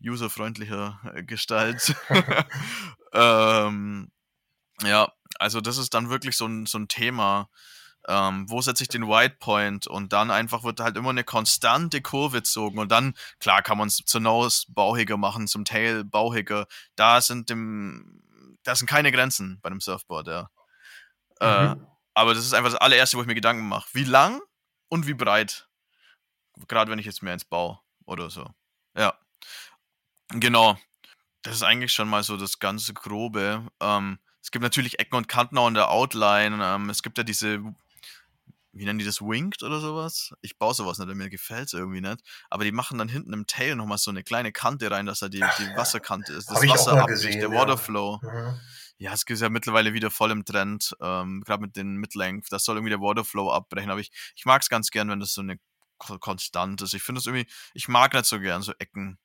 userfreundlicher 0.04 1.00
äh, 1.14 1.24
gestalte. 1.24 1.96
ähm, 3.14 4.12
ja, 4.84 5.12
also 5.40 5.62
das 5.62 5.78
ist 5.78 5.94
dann 5.94 6.10
wirklich 6.10 6.36
so 6.36 6.46
ein, 6.46 6.66
so 6.66 6.78
ein 6.78 6.88
Thema. 6.88 7.50
Ähm, 8.08 8.50
wo 8.50 8.62
setze 8.62 8.84
ich 8.84 8.90
den 8.90 9.08
White 9.08 9.36
Point 9.40 9.86
und 9.88 10.14
dann 10.14 10.32
einfach 10.32 10.64
wird 10.64 10.80
halt 10.80 10.98
immer 10.98 11.10
eine 11.10 11.24
konstante 11.24 12.02
Kurve 12.02 12.38
gezogen 12.38 12.80
und 12.80 12.90
dann, 12.92 13.14
klar, 13.40 13.62
kann 13.62 13.78
man 13.78 13.88
es 13.90 13.98
zur 13.98 14.22
Nose 14.22 14.66
bauchiger 14.70 15.18
machen, 15.18 15.48
zum 15.48 15.66
Tail 15.66 16.04
bauchiger. 16.06 16.66
Da 16.96 17.22
sind 17.22 17.50
dem, 17.50 18.24
da 18.64 18.76
sind 18.76 18.88
keine 18.88 19.12
Grenzen 19.12 19.60
bei 19.62 19.70
einem 19.70 19.82
Surfboard, 19.82 20.28
ja. 20.28 20.50
Äh, 21.42 21.76
Mhm. 21.76 21.88
aber 22.14 22.34
das 22.34 22.46
ist 22.46 22.54
einfach 22.54 22.72
das 22.72 22.82
allererste, 22.82 23.18
wo 23.18 23.22
ich 23.22 23.28
mir 23.28 23.36
Gedanken 23.36 23.68
mache. 23.68 23.90
Wie 23.94 24.04
lang 24.06 24.42
und 24.90 25.06
wie 25.08 25.14
breit? 25.14 25.68
Gerade 26.68 26.92
wenn 26.92 27.00
ich 27.00 27.06
jetzt 27.06 27.22
mehr 27.24 27.34
ins 27.34 27.46
Bau 27.46 27.82
oder 28.06 28.30
so. 28.30 28.50
Ja. 28.98 29.14
Genau. 30.30 30.78
Das 31.42 31.56
ist 31.56 31.64
eigentlich 31.64 31.94
schon 31.94 32.10
mal 32.10 32.24
so 32.24 32.38
das 32.38 32.60
ganze 32.60 32.94
Grobe. 32.94 33.66
Ähm, 33.80 34.20
es 34.42 34.52
gibt 34.52 34.64
natürlich 34.64 35.00
Ecken 35.00 35.16
und 35.16 35.28
Kanten 35.28 35.58
auch 35.58 35.68
in 35.68 35.74
der 35.74 35.90
Outline. 35.90 36.60
Ähm, 36.64 36.90
es 36.90 37.02
gibt 37.04 37.18
ja 37.18 37.24
diese 37.24 37.64
wie 38.72 38.86
nennen 38.86 39.00
die 39.00 39.06
das, 39.06 39.22
Winked 39.22 39.64
oder 39.64 39.80
sowas? 39.80 40.34
Ich 40.42 40.58
baue 40.58 40.74
sowas 40.74 41.00
nicht, 41.00 41.14
mir 41.16 41.30
gefällt 41.30 41.68
es 41.68 41.74
irgendwie 41.74 42.02
nicht. 42.02 42.22
Aber 42.50 42.64
die 42.64 42.72
machen 42.72 42.98
dann 42.98 43.10
hinten 43.10 43.34
im 43.34 43.48
Tail 43.48 43.76
nochmal 43.76 43.98
so 43.98 44.12
eine 44.12 44.24
kleine 44.24 44.52
Kante 44.52 44.92
rein, 44.92 45.06
dass 45.06 45.20
da 45.20 45.30
die, 45.30 45.40
die 45.40 45.76
Wasserkante 45.76 46.34
ist. 46.34 46.50
Das 46.50 46.62
Wasser 46.68 47.02
abbricht, 47.02 47.42
der 47.42 47.52
Waterflow. 47.52 48.20
Ja. 48.22 48.30
Mhm. 48.32 48.60
ja, 48.98 49.14
es 49.14 49.24
ist 49.24 49.42
ja 49.42 49.50
mittlerweile 49.50 49.94
wieder 49.94 50.12
voll 50.12 50.32
im 50.32 50.46
Trend, 50.46 50.96
ähm, 51.02 51.42
gerade 51.46 51.62
mit 51.62 51.76
den 51.76 51.96
Midlength. 51.96 52.52
Das 52.52 52.64
soll 52.64 52.78
irgendwie 52.78 52.92
der 52.92 53.02
Waterflow 53.02 53.52
abbrechen. 53.52 53.90
Aber 53.90 54.02
ich, 54.02 54.12
ich 54.36 54.46
mag 54.46 54.62
es 54.62 54.70
ganz 54.70 54.92
gern, 54.92 55.10
wenn 55.10 55.20
das 55.20 55.34
so 55.34 55.42
eine 55.42 55.58
konstant 55.98 56.82
ist. 56.82 56.94
Ich 56.94 57.04
finde 57.04 57.20
es 57.20 57.26
irgendwie, 57.26 57.50
ich 57.74 57.88
mag 57.88 58.14
nicht 58.14 58.26
so 58.26 58.40
gern 58.40 58.62
so 58.62 58.74
Ecken. 58.80 59.18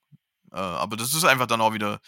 Äh, 0.52 0.56
aber 0.56 0.96
das 0.96 1.14
ist 1.14 1.24
einfach 1.24 1.46
dann 1.46 1.60
auch 1.60 1.74
wieder 1.74 2.00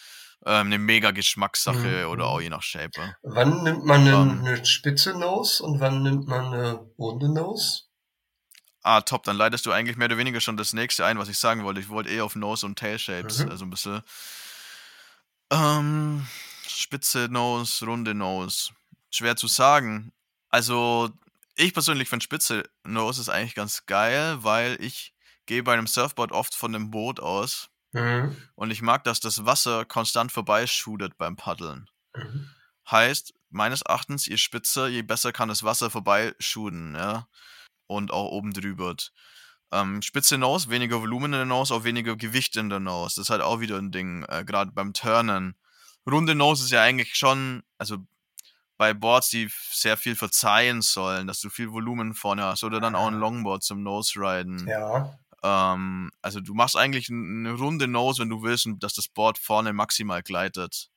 ähm, 0.45 0.67
eine 0.67 0.79
mega 0.79 1.11
Geschmackssache 1.11 2.05
mhm. 2.05 2.11
oder 2.11 2.27
auch 2.27 2.41
je 2.41 2.51
nach 2.51 2.63
Shape. 2.63 3.17
Wann 3.23 3.63
nimmt 3.63 3.85
man 3.85 4.03
eine, 4.03 4.17
um, 4.17 4.45
eine 4.45 4.65
spitze 4.65 5.19
Nose 5.19 5.63
und 5.63 5.81
wann 5.81 6.03
nimmt 6.03 6.29
man 6.29 6.53
eine 6.53 6.75
runde 6.99 7.33
Nose? 7.33 7.83
Ah, 8.83 9.01
top, 9.01 9.25
dann 9.25 9.37
leitest 9.37 9.67
du 9.67 9.73
eigentlich 9.73 9.97
mehr 9.97 10.07
oder 10.07 10.19
weniger 10.19 10.41
schon 10.41 10.57
das 10.57 10.73
nächste 10.73 11.05
ein, 11.05 11.19
was 11.19 11.29
ich 11.29 11.39
sagen 11.39 11.65
wollte. 11.65 11.81
Ich 11.81 11.89
wollte 11.89 12.11
eh 12.11 12.21
auf 12.21 12.37
Nose 12.37 12.65
und 12.67 12.79
Tail 12.79 12.99
Shapes, 12.99 13.41
mhm. 13.41 13.51
also 13.51 13.65
ein 13.65 13.71
bisschen. 13.71 14.03
Ähm, 15.51 16.27
spitze 16.69 17.29
Nose, 17.29 17.85
runde 17.85 18.15
Nose. 18.15 18.71
Schwer 19.11 19.35
zu 19.35 19.49
sagen. 19.49 20.13
Also, 20.51 21.11
ich 21.57 21.73
persönlich 21.73 22.09
finde 22.09 22.23
spitze 22.23 22.69
Nose 22.85 23.21
ist 23.21 23.29
eigentlich 23.29 23.57
ganz 23.57 23.87
geil, 23.87 24.39
weil 24.45 24.77
ich 24.81 25.15
gehe 25.47 25.65
bei 25.65 25.73
einem 25.73 25.89
Surfboard 25.89 26.31
oft 26.31 26.55
von 26.55 26.73
dem 26.73 26.91
Boot 26.91 27.19
aus 27.19 27.71
Mhm. 27.97 28.37
Und 28.55 28.71
ich 28.71 28.83
mag, 28.83 29.05
dass 29.05 29.21
das 29.21 29.47
Wasser 29.47 29.85
konstant 29.85 30.31
vorbeischudert 30.31 31.17
beim 31.17 31.37
Paddeln. 31.37 31.89
Mhm. 32.15 32.51
Heißt, 32.91 33.35
meines 33.51 33.83
Erachtens, 33.83 34.27
je 34.27 34.37
spitzer, 34.37 34.89
je 34.89 35.03
besser 35.03 35.33
kann 35.33 35.49
das 35.49 35.63
Wasser 35.63 35.91
vorbeischuden, 35.91 36.95
ja. 36.95 37.27
Und 37.87 38.13
auch 38.13 38.31
oben 38.31 38.53
drüber. 38.53 38.95
Ähm, 39.73 40.03
spitze 40.03 40.39
Nose, 40.39 40.71
weniger 40.71 41.01
Volumen 41.01 41.33
in 41.33 41.39
der 41.39 41.45
Nose, 41.47 41.75
auch 41.75 41.85
weniger 41.85 42.17
Gewicht 42.17 42.57
in 42.57 42.69
der 42.69 42.81
Nose. 42.81 43.17
Das 43.17 43.27
ist 43.27 43.31
halt 43.31 43.43
auch 43.43 43.61
wieder 43.61 43.79
ein 43.79 43.91
Ding, 43.93 44.25
äh, 44.29 44.45
gerade 44.45 44.73
beim 44.73 44.93
Turnen. 44.93 45.57
Runde 46.09 46.35
Nose 46.35 46.65
ist 46.65 46.71
ja 46.71 46.83
eigentlich 46.83 47.15
schon, 47.15 47.63
also 47.79 47.99
bei 48.77 48.93
Boards, 48.93 49.31
die 49.31 49.49
sehr 49.73 49.97
viel 49.97 50.15
verzeihen 50.15 50.83
sollen, 50.83 51.27
dass 51.27 51.41
du 51.41 51.49
viel 51.49 51.73
Volumen 51.73 52.15
vorne 52.15 52.45
hast 52.45 52.63
oder 52.63 52.79
dann 52.79 52.95
auch 52.95 53.07
ein 53.07 53.19
Longboard 53.19 53.63
zum 53.63 53.83
Nose-Riden. 53.83 54.69
Ja. 54.69 55.19
Ähm, 55.43 56.11
also 56.23 56.41
du 56.41 56.55
machst 56.55 56.77
eigentlich 56.77 57.09
eine 57.11 57.53
runde 57.53 57.89
Nose, 57.89 58.23
wenn 58.23 58.31
du 58.31 58.43
willst, 58.43 58.69
dass 58.81 58.95
das 58.95 59.09
Board 59.09 59.39
vorne 59.39 59.73
maximal 59.73 60.23
gleitet. 60.23 60.89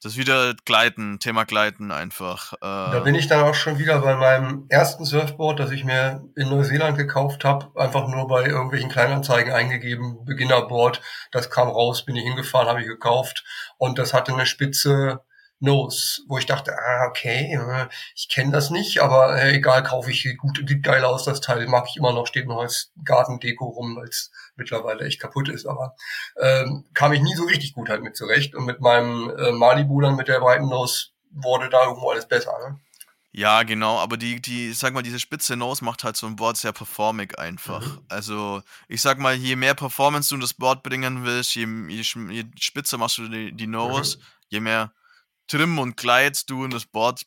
Das 0.00 0.16
wieder 0.16 0.54
Gleiten, 0.64 1.18
Thema 1.18 1.44
Gleiten 1.44 1.90
einfach. 1.90 2.52
Äh 2.52 2.58
da 2.60 3.00
bin 3.00 3.16
ich 3.16 3.26
dann 3.26 3.42
auch 3.42 3.54
schon 3.54 3.80
wieder 3.80 3.98
bei 3.98 4.14
meinem 4.14 4.66
ersten 4.68 5.04
Surfboard, 5.04 5.58
das 5.58 5.72
ich 5.72 5.84
mir 5.84 6.24
in 6.36 6.48
Neuseeland 6.48 6.96
gekauft 6.96 7.44
habe, 7.44 7.72
einfach 7.74 8.06
nur 8.06 8.28
bei 8.28 8.46
irgendwelchen 8.46 8.90
Kleinanzeigen 8.90 9.52
eingegeben, 9.52 10.24
Beginnerboard. 10.24 11.00
Das 11.32 11.50
kam 11.50 11.66
raus, 11.66 12.04
bin 12.04 12.14
ich 12.14 12.22
hingefahren, 12.22 12.68
habe 12.68 12.80
ich 12.80 12.86
gekauft 12.86 13.44
und 13.76 13.98
das 13.98 14.14
hatte 14.14 14.32
eine 14.32 14.46
spitze 14.46 15.24
Nose, 15.60 16.22
wo 16.28 16.38
ich 16.38 16.46
dachte, 16.46 16.72
ah, 16.78 17.06
okay, 17.08 17.54
äh, 17.54 17.88
ich 18.14 18.28
kenne 18.28 18.52
das 18.52 18.70
nicht, 18.70 19.00
aber 19.00 19.40
äh, 19.40 19.56
egal, 19.56 19.82
kaufe 19.82 20.10
ich, 20.10 20.22
sieht 20.22 20.38
gut, 20.38 20.62
sieht 20.66 20.82
geil 20.82 21.04
aus, 21.04 21.24
das 21.24 21.40
Teil 21.40 21.66
mag 21.66 21.86
ich 21.88 21.96
immer 21.96 22.12
noch, 22.12 22.26
steht 22.26 22.46
noch 22.46 22.60
als 22.60 22.92
Gartendeko 23.04 23.66
rum, 23.66 23.96
weil 23.96 24.08
es 24.08 24.30
mittlerweile 24.56 25.04
echt 25.04 25.20
kaputt 25.20 25.48
ist, 25.48 25.66
aber 25.66 25.96
ähm, 26.40 26.84
kam 26.94 27.12
ich 27.12 27.22
nie 27.22 27.34
so 27.34 27.44
richtig 27.44 27.74
gut 27.74 27.88
halt 27.88 28.02
mit 28.02 28.16
zurecht 28.16 28.54
und 28.54 28.66
mit 28.66 28.80
meinem 28.80 29.30
äh, 29.36 29.52
Malibu 29.52 30.00
dann 30.00 30.16
mit 30.16 30.28
der 30.28 30.40
breiten 30.40 30.68
Nose 30.68 31.08
wurde 31.30 31.68
da 31.68 31.84
irgendwo 31.84 32.10
alles 32.10 32.26
besser, 32.26 32.56
ne? 32.58 32.80
Ja, 33.30 33.62
genau, 33.62 33.98
aber 33.98 34.16
die, 34.16 34.40
die, 34.40 34.72
sag 34.72 34.94
mal, 34.94 35.02
diese 35.02 35.20
spitze 35.20 35.54
Nose 35.54 35.84
macht 35.84 36.02
halt 36.02 36.16
so 36.16 36.26
ein 36.26 36.34
Board 36.34 36.56
sehr 36.56 36.72
performig 36.72 37.38
einfach. 37.38 37.84
Mhm. 37.84 38.00
Also, 38.08 38.62
ich 38.88 39.02
sag 39.02 39.18
mal, 39.18 39.34
je 39.34 39.54
mehr 39.54 39.74
Performance 39.74 40.30
du 40.30 40.36
in 40.36 40.40
das 40.40 40.54
Board 40.54 40.82
bringen 40.82 41.24
willst, 41.24 41.54
je, 41.54 41.66
je, 41.88 42.02
je 42.30 42.44
spitzer 42.58 42.96
machst 42.96 43.18
du 43.18 43.28
die, 43.28 43.52
die 43.52 43.66
Nose, 43.66 44.16
mhm. 44.16 44.22
je 44.48 44.60
mehr 44.60 44.92
Trim 45.48 45.78
und 45.78 45.96
Gleit 45.96 46.48
du 46.48 46.64
in 46.64 46.70
das 46.70 46.86
Board, 46.86 47.22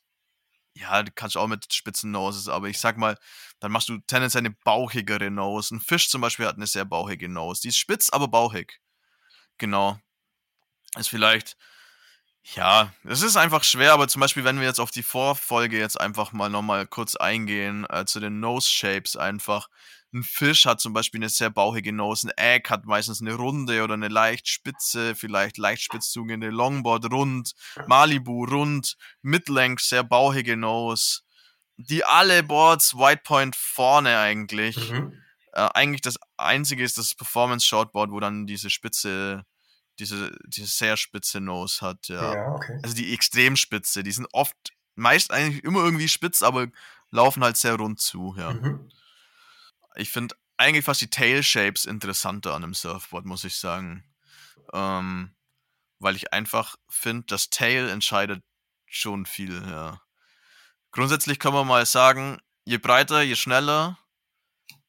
ja, 0.73 1.03
du 1.03 1.11
kannst 1.13 1.37
auch 1.37 1.47
mit 1.47 1.73
spitzen 1.73 2.11
Noses, 2.11 2.47
aber 2.47 2.69
ich 2.69 2.79
sag 2.79 2.97
mal, 2.97 3.17
dann 3.59 3.71
machst 3.71 3.89
du 3.89 3.97
tendenziell 4.07 4.41
eine 4.41 4.55
bauchigere 4.63 5.29
Nose. 5.29 5.75
Ein 5.75 5.81
Fisch 5.81 6.09
zum 6.09 6.21
Beispiel 6.21 6.45
hat 6.47 6.55
eine 6.55 6.67
sehr 6.67 6.85
bauchige 6.85 7.27
Nose. 7.27 7.61
Die 7.61 7.69
ist 7.69 7.77
spitz, 7.77 8.09
aber 8.09 8.27
bauchig. 8.27 8.79
Genau. 9.57 9.99
Ist 10.97 11.09
vielleicht, 11.09 11.57
ja, 12.43 12.93
es 13.03 13.21
ist 13.21 13.37
einfach 13.37 13.63
schwer, 13.63 13.93
aber 13.93 14.07
zum 14.07 14.19
Beispiel, 14.19 14.43
wenn 14.43 14.59
wir 14.59 14.65
jetzt 14.65 14.79
auf 14.79 14.91
die 14.91 15.03
Vorfolge 15.03 15.77
jetzt 15.77 15.99
einfach 15.99 16.31
mal 16.31 16.49
nochmal 16.49 16.87
kurz 16.87 17.15
eingehen, 17.15 17.85
äh, 17.89 18.05
zu 18.05 18.19
den 18.19 18.39
Nose 18.39 18.69
Shapes 18.69 19.15
einfach, 19.15 19.67
ein 20.13 20.23
Fisch 20.23 20.65
hat 20.65 20.81
zum 20.81 20.93
Beispiel 20.93 21.19
eine 21.19 21.29
sehr 21.29 21.49
bauchige 21.49 21.93
Nose, 21.93 22.27
ein 22.27 22.37
Egg 22.37 22.69
hat 22.69 22.85
meistens 22.85 23.21
eine 23.21 23.33
runde 23.33 23.83
oder 23.83 23.93
eine 23.93 24.09
leicht 24.09 24.47
spitze, 24.47 25.15
vielleicht 25.15 25.57
leicht 25.57 25.83
spitz 25.83 26.11
zugehende 26.11 26.49
Longboard 26.49 27.11
rund, 27.11 27.53
Malibu 27.87 28.45
rund, 28.45 28.97
Midlength 29.21 29.81
sehr 29.81 30.03
bauchige 30.03 30.57
Nose. 30.57 31.21
Die 31.77 32.03
alle 32.03 32.43
Boards 32.43 32.95
White 32.95 33.21
Point 33.23 33.55
vorne 33.55 34.19
eigentlich. 34.19 34.91
Mhm. 34.91 35.13
Äh, 35.53 35.69
eigentlich 35.73 36.01
das 36.01 36.17
einzige 36.37 36.83
ist 36.83 36.97
das 36.97 37.15
Performance 37.15 37.65
Shortboard, 37.65 38.11
wo 38.11 38.19
dann 38.19 38.45
diese 38.45 38.69
spitze, 38.69 39.45
diese, 39.97 40.37
diese 40.45 40.67
sehr 40.67 40.97
spitze 40.97 41.39
Nose 41.39 41.81
hat, 41.81 42.07
ja. 42.09 42.33
ja 42.33 42.47
okay. 42.49 42.79
Also 42.83 42.95
die 42.95 43.13
Extremspitze, 43.13 44.03
die 44.03 44.11
sind 44.11 44.27
oft, 44.33 44.55
meist 44.95 45.31
eigentlich 45.31 45.63
immer 45.63 45.83
irgendwie 45.83 46.09
spitz, 46.09 46.41
aber 46.41 46.67
laufen 47.09 47.43
halt 47.43 47.57
sehr 47.57 47.75
rund 47.75 47.99
zu, 47.99 48.35
ja. 48.37 48.53
Mhm. 48.53 48.89
Ich 49.95 50.09
finde 50.09 50.35
eigentlich 50.57 50.85
fast 50.85 51.01
die 51.01 51.09
Tail-Shapes 51.09 51.85
interessanter 51.85 52.53
an 52.53 52.63
einem 52.63 52.73
Surfboard, 52.73 53.25
muss 53.25 53.43
ich 53.43 53.55
sagen. 53.55 54.03
Ähm, 54.73 55.35
weil 55.99 56.15
ich 56.15 56.33
einfach 56.33 56.75
finde, 56.89 57.25
das 57.27 57.49
Tail 57.49 57.89
entscheidet 57.89 58.43
schon 58.85 59.25
viel, 59.25 59.61
ja. 59.69 60.01
Grundsätzlich 60.91 61.39
kann 61.39 61.53
man 61.53 61.67
mal 61.67 61.85
sagen, 61.85 62.39
je 62.65 62.77
breiter, 62.77 63.21
je 63.21 63.35
schneller, 63.35 63.97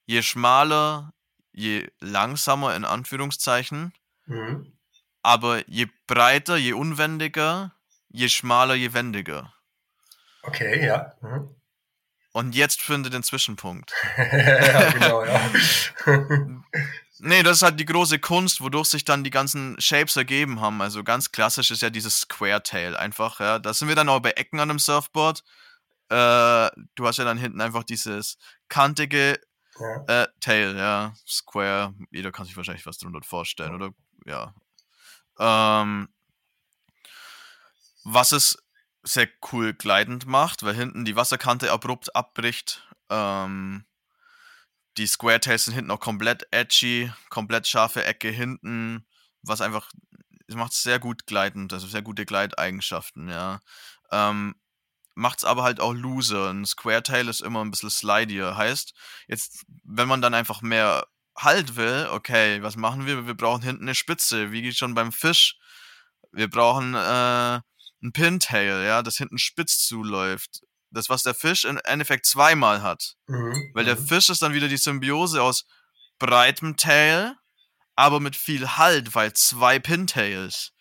je 0.05 0.23
schmaler, 0.23 1.13
je 1.53 1.89
langsamer 2.01 2.75
in 2.75 2.85
Anführungszeichen. 2.85 3.93
Mhm. 4.27 4.77
Aber 5.23 5.69
je 5.69 5.87
breiter, 6.07 6.57
je 6.57 6.73
unwendiger, 6.73 7.75
je 8.09 8.29
schmaler, 8.29 8.75
je 8.75 8.93
wendiger. 8.93 9.55
Okay, 10.43 10.85
ja. 10.85 11.15
Mhm. 11.21 11.55
Und 12.33 12.55
jetzt 12.55 12.81
finde 12.81 13.11
den 13.11 13.23
Zwischenpunkt. 13.23 13.93
ja, 14.17 14.91
genau, 14.91 15.25
ja. 15.25 15.51
nee, 17.19 17.43
das 17.43 17.59
ist 17.59 17.63
halt 17.63 17.79
die 17.79 17.85
große 17.85 18.19
Kunst, 18.19 18.63
wodurch 18.63 18.87
sich 18.87 19.05
dann 19.05 19.23
die 19.23 19.31
ganzen 19.31 19.79
Shapes 19.79 20.17
ergeben 20.17 20.61
haben. 20.61 20.81
Also 20.81 21.05
ganz 21.05 21.31
klassisch 21.31 21.71
ist 21.71 21.83
ja 21.83 21.91
dieses 21.91 22.21
Square 22.21 22.63
Tail 22.63 22.97
einfach, 22.97 23.39
ja. 23.39 23.59
Da 23.59 23.75
sind 23.75 23.89
wir 23.89 23.95
dann 23.95 24.09
auch 24.09 24.21
bei 24.21 24.31
Ecken 24.31 24.61
an 24.61 24.71
einem 24.71 24.79
Surfboard. 24.79 25.45
Äh, 26.09 26.71
du 26.95 27.07
hast 27.07 27.19
ja 27.19 27.25
dann 27.25 27.39
hinten 27.39 27.61
einfach 27.61 27.85
dieses 27.85 28.39
kantige 28.69 29.39
ja. 29.79 30.23
äh, 30.23 30.29
Tail, 30.41 30.75
ja. 30.77 31.13
Square. 31.27 31.95
Jeder 32.11 32.33
kann 32.33 32.47
sich 32.47 32.57
wahrscheinlich 32.57 32.87
was 32.87 32.97
drunter 32.97 33.23
vorstellen, 33.23 33.75
oder? 33.75 33.91
Ja. 34.25 34.55
Ähm, 35.39 36.09
was 38.05 38.33
es 38.33 38.59
sehr 39.03 39.29
cool 39.53 39.75
gleitend 39.75 40.27
macht, 40.27 40.63
weil 40.63 40.75
hinten 40.75 41.05
die 41.05 41.17
Wasserkante 41.17 41.73
abrupt 41.73 42.15
abbricht. 42.15 42.87
Ähm, 43.11 43.85
die 44.97 45.07
Square 45.07 45.41
Tails 45.41 45.65
sind 45.65 45.75
hinten 45.75 45.91
auch 45.91 46.01
komplett 46.01 46.47
edgy, 46.51 47.11
komplett 47.31 47.67
scharfe 47.67 48.05
Ecke 48.05 48.29
hinten, 48.29 49.07
was 49.43 49.61
einfach, 49.61 49.91
es 50.47 50.55
macht 50.55 50.73
sehr 50.73 50.99
gut 50.99 51.27
gleitend, 51.27 51.73
also 51.73 51.87
sehr 51.87 52.03
gute 52.03 52.27
Gleiteigenschaften, 52.27 53.29
ja. 53.29 53.61
Ähm, 54.11 54.55
es 55.17 55.45
aber 55.45 55.63
halt 55.63 55.81
auch 55.81 55.93
loser. 55.93 56.51
Ein 56.51 56.65
Square 56.65 57.03
Tail 57.03 57.29
ist 57.29 57.43
immer 57.43 57.65
ein 57.65 57.71
bisschen 57.71 57.91
slidier. 57.91 58.57
Heißt, 58.57 58.95
jetzt, 59.29 59.65
wenn 59.85 60.09
man 60.09 60.23
dann 60.23 60.35
einfach 60.35 60.63
mehr 60.63 61.07
Halt 61.37 61.77
will, 61.77 62.09
okay, 62.11 62.63
was 62.63 62.77
machen 62.77 63.07
wir? 63.07 63.27
Wir 63.27 63.35
brauchen 63.35 63.63
hinten 63.63 63.85
eine 63.85 63.95
Spitze, 63.95 64.53
wie 64.53 64.73
schon 64.75 64.95
beim 64.95 65.13
Fisch. 65.13 65.57
Wir 66.31 66.49
brauchen 66.49 66.95
äh, 66.95 67.61
ein 68.03 68.13
Pintail, 68.13 68.85
ja, 68.85 69.03
das 69.03 69.17
hinten 69.17 69.39
spitz 69.39 69.87
zuläuft. 69.87 70.63
Das, 70.91 71.09
was 71.09 71.23
der 71.23 71.35
Fisch 71.35 71.65
im 71.65 71.81
Endeffekt 71.85 72.27
zweimal 72.27 72.83
hat. 72.83 73.15
Mhm. 73.27 73.71
Weil 73.73 73.85
der 73.85 73.99
mhm. 73.99 74.07
Fisch 74.07 74.29
ist 74.29 74.43
dann 74.43 74.53
wieder 74.53 74.69
die 74.69 74.77
Symbiose 74.77 75.43
aus 75.43 75.65
breitem 76.19 76.77
Tail, 76.77 77.35
aber 77.97 78.21
mit 78.21 78.37
viel 78.37 78.77
Halt, 78.77 79.15
weil 79.15 79.33
zwei 79.33 79.79
Pintails. 79.79 80.73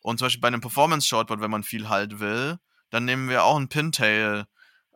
Und 0.00 0.18
zum 0.18 0.26
Beispiel 0.26 0.40
bei 0.40 0.48
einem 0.48 0.60
Performance 0.60 1.06
Shortboard, 1.08 1.40
wenn 1.40 1.50
man 1.50 1.64
viel 1.64 1.88
Halt 1.88 2.20
will, 2.20 2.58
dann 2.90 3.04
nehmen 3.04 3.28
wir 3.28 3.44
auch 3.44 3.56
ein 3.58 3.68
Pintail, 3.68 4.46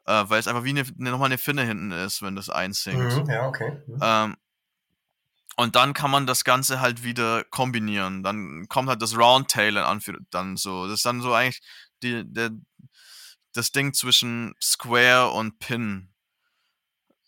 äh, 0.07 0.25
weil 0.27 0.41
es 0.41 0.49
einfach 0.49 0.65
wie 0.65 0.71
eine, 0.71 0.85
nochmal 0.97 1.27
eine 1.27 1.39
Finne 1.39 1.65
hinten 1.65 1.91
ist, 1.93 2.23
wenn 2.23 2.37
das 2.37 2.49
einsinkt. 2.49 3.17
Mhm, 3.17 3.31
ja, 3.31 3.47
okay. 3.47 3.83
Mhm. 3.87 3.99
Ähm, 4.01 4.37
und 5.57 5.77
dann 5.77 5.93
kann 5.93 6.11
man 6.11 6.27
das 6.27 6.45
Ganze 6.45 6.81
halt 6.81 7.03
wieder 7.05 7.45
kombinieren. 7.45 8.23
Dann 8.23 8.69
kommt 8.69 8.89
halt 8.89 9.03
das 9.03 9.17
Roundtail 9.17 9.75
dann 10.31 10.57
so. 10.57 10.87
Das 10.87 11.01
ist 11.01 11.07
dann 11.07 11.21
so 11.21 11.35
eigentlich 11.35 11.61
die, 12.03 12.25
der, 12.27 12.51
das 13.53 13.71
Ding 13.73 13.93
zwischen 13.93 14.55
Square 14.61 15.31
und 15.33 15.59
Pin. 15.59 16.13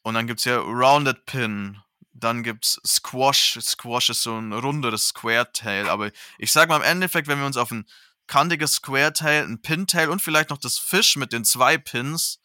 Und 0.02 0.14
dann 0.14 0.26
gibt's 0.26 0.44
ja 0.44 0.58
Rounded 0.58 1.26
Pin. 1.26 1.80
Dann 2.12 2.42
gibt's 2.42 2.80
Squash. 2.86 3.58
Squash 3.60 4.08
ist 4.08 4.22
so 4.22 4.38
ein 4.38 4.52
runderes 4.52 5.08
Square 5.08 5.52
Tail. 5.52 5.88
Aber 5.88 6.10
ich 6.38 6.52
sag 6.52 6.68
mal 6.68 6.76
im 6.76 6.82
Endeffekt, 6.82 7.28
wenn 7.28 7.38
wir 7.38 7.46
uns 7.46 7.56
auf 7.56 7.70
ein 7.70 7.86
kantiges 8.26 8.76
Square 8.76 9.12
Tail, 9.12 9.44
ein 9.44 9.60
Pin 9.60 9.86
Tail 9.86 10.08
und 10.08 10.22
vielleicht 10.22 10.48
noch 10.48 10.58
das 10.58 10.78
Fish 10.78 11.16
mit 11.16 11.32
den 11.32 11.44
zwei 11.44 11.76
Pins, 11.76 12.40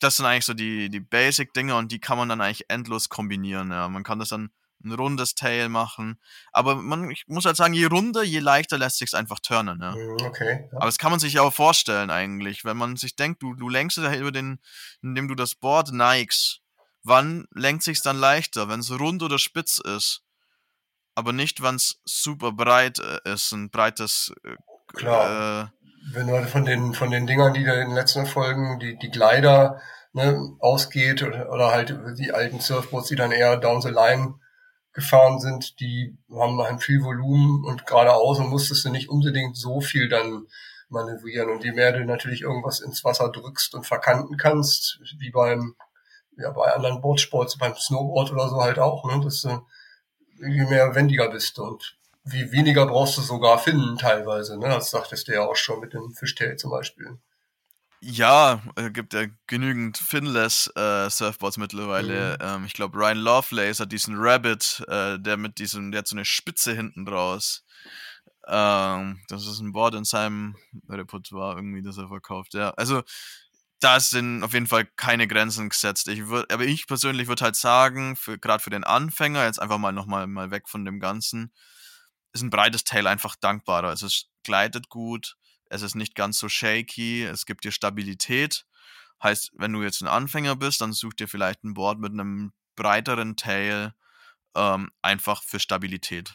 das 0.00 0.18
sind 0.18 0.26
eigentlich 0.26 0.44
so 0.44 0.52
die, 0.52 0.90
die 0.90 1.00
Basic-Dinge 1.00 1.74
und 1.76 1.90
die 1.90 2.00
kann 2.00 2.18
man 2.18 2.28
dann 2.28 2.42
eigentlich 2.42 2.68
endlos 2.68 3.08
kombinieren. 3.08 3.70
Ja. 3.70 3.88
Man 3.88 4.02
kann 4.02 4.18
das 4.18 4.28
dann 4.28 4.50
ein 4.84 4.92
rundes 4.92 5.34
Tail 5.34 5.68
machen. 5.68 6.18
Aber 6.52 6.76
man, 6.76 7.10
ich 7.10 7.24
muss 7.26 7.44
halt 7.44 7.56
sagen, 7.56 7.74
je 7.74 7.86
runder, 7.86 8.22
je 8.22 8.38
leichter 8.38 8.78
lässt 8.78 8.98
sich 8.98 9.14
einfach 9.14 9.40
turnen. 9.40 9.80
Ja. 9.80 9.92
Mhm, 9.92 10.16
okay. 10.22 10.68
Ja. 10.70 10.76
Aber 10.76 10.86
das 10.86 10.98
kann 10.98 11.10
man 11.10 11.20
sich 11.20 11.34
ja 11.34 11.42
auch 11.42 11.52
vorstellen 11.52 12.10
eigentlich, 12.10 12.64
wenn 12.64 12.76
man 12.76 12.96
sich 12.96 13.16
denkt, 13.16 13.42
du, 13.42 13.54
du 13.54 13.68
lenkst 13.68 13.98
es 13.98 14.04
ja 14.04 14.14
über 14.14 14.32
den, 14.32 14.58
indem 15.02 15.28
du 15.28 15.34
das 15.34 15.54
Board 15.54 15.92
neigst. 15.92 16.60
Wann 17.02 17.46
lenkt 17.54 17.82
sich 17.82 18.00
dann 18.02 18.16
leichter, 18.16 18.68
wenn 18.68 18.80
es 18.80 18.90
rund 18.90 19.22
oder 19.22 19.38
spitz 19.38 19.78
ist? 19.78 20.22
Aber 21.14 21.32
nicht, 21.32 21.62
wenn 21.62 21.76
es 21.76 22.00
super 22.04 22.52
breit 22.52 22.98
äh, 22.98 23.32
ist, 23.32 23.52
ein 23.52 23.70
breites. 23.70 24.32
Äh, 24.44 24.56
Klar. 24.94 25.64
Äh, 25.64 25.68
wenn 26.12 26.26
du 26.26 26.46
von 26.46 26.64
den 26.64 26.92
von 26.92 27.10
den 27.10 27.26
Dingern, 27.26 27.54
die 27.54 27.64
da 27.64 27.74
in 27.74 27.88
den 27.88 27.94
letzten 27.94 28.26
Folgen, 28.26 28.78
die 28.78 28.98
die 28.98 29.10
Glider 29.10 29.80
ne, 30.12 30.56
ausgeht 30.60 31.22
oder, 31.22 31.50
oder 31.50 31.70
halt 31.70 31.96
die 32.18 32.32
alten 32.32 32.60
Surfboards, 32.60 33.08
die 33.08 33.16
dann 33.16 33.32
eher 33.32 33.56
down 33.56 33.82
the 33.82 33.88
line 33.88 34.34
gefahren 34.94 35.40
sind, 35.40 35.80
die 35.80 36.16
haben 36.30 36.60
ein 36.60 36.78
viel 36.78 37.02
Volumen 37.02 37.64
und 37.64 37.86
geradeaus 37.86 38.38
und 38.38 38.48
musstest 38.48 38.84
du 38.84 38.90
nicht 38.90 39.08
unbedingt 39.08 39.56
so 39.56 39.80
viel 39.80 40.08
dann 40.08 40.46
manövrieren. 40.88 41.50
Und 41.50 41.64
je 41.64 41.72
mehr 41.72 41.92
du 41.92 42.04
natürlich 42.04 42.42
irgendwas 42.42 42.80
ins 42.80 43.04
Wasser 43.04 43.30
drückst 43.30 43.74
und 43.74 43.86
verkanten 43.86 44.36
kannst, 44.36 45.00
wie 45.18 45.30
beim, 45.30 45.74
ja, 46.38 46.50
bei 46.50 46.72
anderen 46.72 47.00
Boardsports, 47.00 47.58
beim 47.58 47.74
Snowboard 47.74 48.32
oder 48.32 48.48
so 48.48 48.62
halt 48.62 48.78
auch, 48.78 49.04
ne, 49.04 49.22
dass 49.22 49.42
du 49.42 49.60
je 50.40 50.64
mehr 50.64 50.94
wendiger 50.94 51.28
bist 51.28 51.58
und 51.58 51.96
wie 52.24 52.52
weniger 52.52 52.86
brauchst 52.86 53.18
du 53.18 53.22
sogar 53.22 53.58
finden 53.58 53.98
teilweise, 53.98 54.58
ne? 54.58 54.68
Das 54.68 54.90
sagtest 54.90 55.28
du 55.28 55.32
ja 55.32 55.46
auch 55.46 55.56
schon 55.56 55.80
mit 55.80 55.92
dem 55.92 56.14
Fishtail 56.14 56.56
zum 56.56 56.70
Beispiel. 56.70 57.18
Ja, 58.06 58.60
äh, 58.76 58.90
gibt 58.90 59.14
ja 59.14 59.24
genügend 59.46 59.96
Finless 59.96 60.70
äh, 60.76 61.08
Surfboards 61.08 61.56
mittlerweile. 61.56 62.36
Mhm. 62.38 62.46
Ähm, 62.46 62.64
ich 62.66 62.74
glaube, 62.74 62.98
Ryan 62.98 63.16
Lovelace 63.16 63.80
hat 63.80 63.92
diesen 63.92 64.16
Rabbit, 64.18 64.84
äh, 64.88 65.18
der 65.18 65.38
mit 65.38 65.58
diesem, 65.58 65.90
der 65.90 66.00
hat 66.00 66.08
so 66.08 66.14
eine 66.14 66.26
Spitze 66.26 66.74
hinten 66.74 67.06
draus. 67.06 67.64
Ähm, 68.46 69.22
das 69.28 69.46
ist 69.46 69.60
ein 69.60 69.72
Board 69.72 69.94
in 69.94 70.04
seinem 70.04 70.54
Repertoire 70.86 71.56
irgendwie, 71.56 71.80
das 71.80 71.96
er 71.96 72.08
verkauft. 72.08 72.52
Ja, 72.52 72.70
also 72.72 73.02
da 73.80 73.98
sind 74.00 74.42
auf 74.42 74.52
jeden 74.52 74.66
Fall 74.66 74.84
keine 74.96 75.26
Grenzen 75.26 75.70
gesetzt. 75.70 76.06
Ich 76.08 76.26
würd, 76.28 76.52
aber 76.52 76.64
ich 76.64 76.86
persönlich 76.86 77.26
würde 77.28 77.44
halt 77.44 77.56
sagen, 77.56 78.18
gerade 78.42 78.62
für 78.62 78.70
den 78.70 78.84
Anfänger, 78.84 79.46
jetzt 79.46 79.62
einfach 79.62 79.78
mal 79.78 79.92
nochmal 79.92 80.26
mal 80.26 80.50
weg 80.50 80.68
von 80.68 80.84
dem 80.84 81.00
Ganzen, 81.00 81.54
ist 82.34 82.42
ein 82.42 82.50
breites 82.50 82.84
Tail 82.84 83.06
einfach 83.06 83.34
dankbarer. 83.36 83.88
Also 83.88 84.06
es 84.06 84.26
gleitet 84.42 84.90
gut 84.90 85.36
es 85.70 85.82
ist 85.82 85.94
nicht 85.94 86.14
ganz 86.14 86.38
so 86.38 86.48
shaky, 86.48 87.24
es 87.24 87.46
gibt 87.46 87.64
dir 87.64 87.72
Stabilität. 87.72 88.66
Heißt, 89.22 89.52
wenn 89.54 89.72
du 89.72 89.82
jetzt 89.82 90.02
ein 90.02 90.08
Anfänger 90.08 90.56
bist, 90.56 90.80
dann 90.80 90.92
such 90.92 91.14
dir 91.14 91.28
vielleicht 91.28 91.64
ein 91.64 91.74
Board 91.74 91.98
mit 91.98 92.12
einem 92.12 92.52
breiteren 92.76 93.36
Tail, 93.36 93.94
ähm, 94.54 94.90
einfach 95.02 95.42
für 95.42 95.60
Stabilität. 95.60 96.34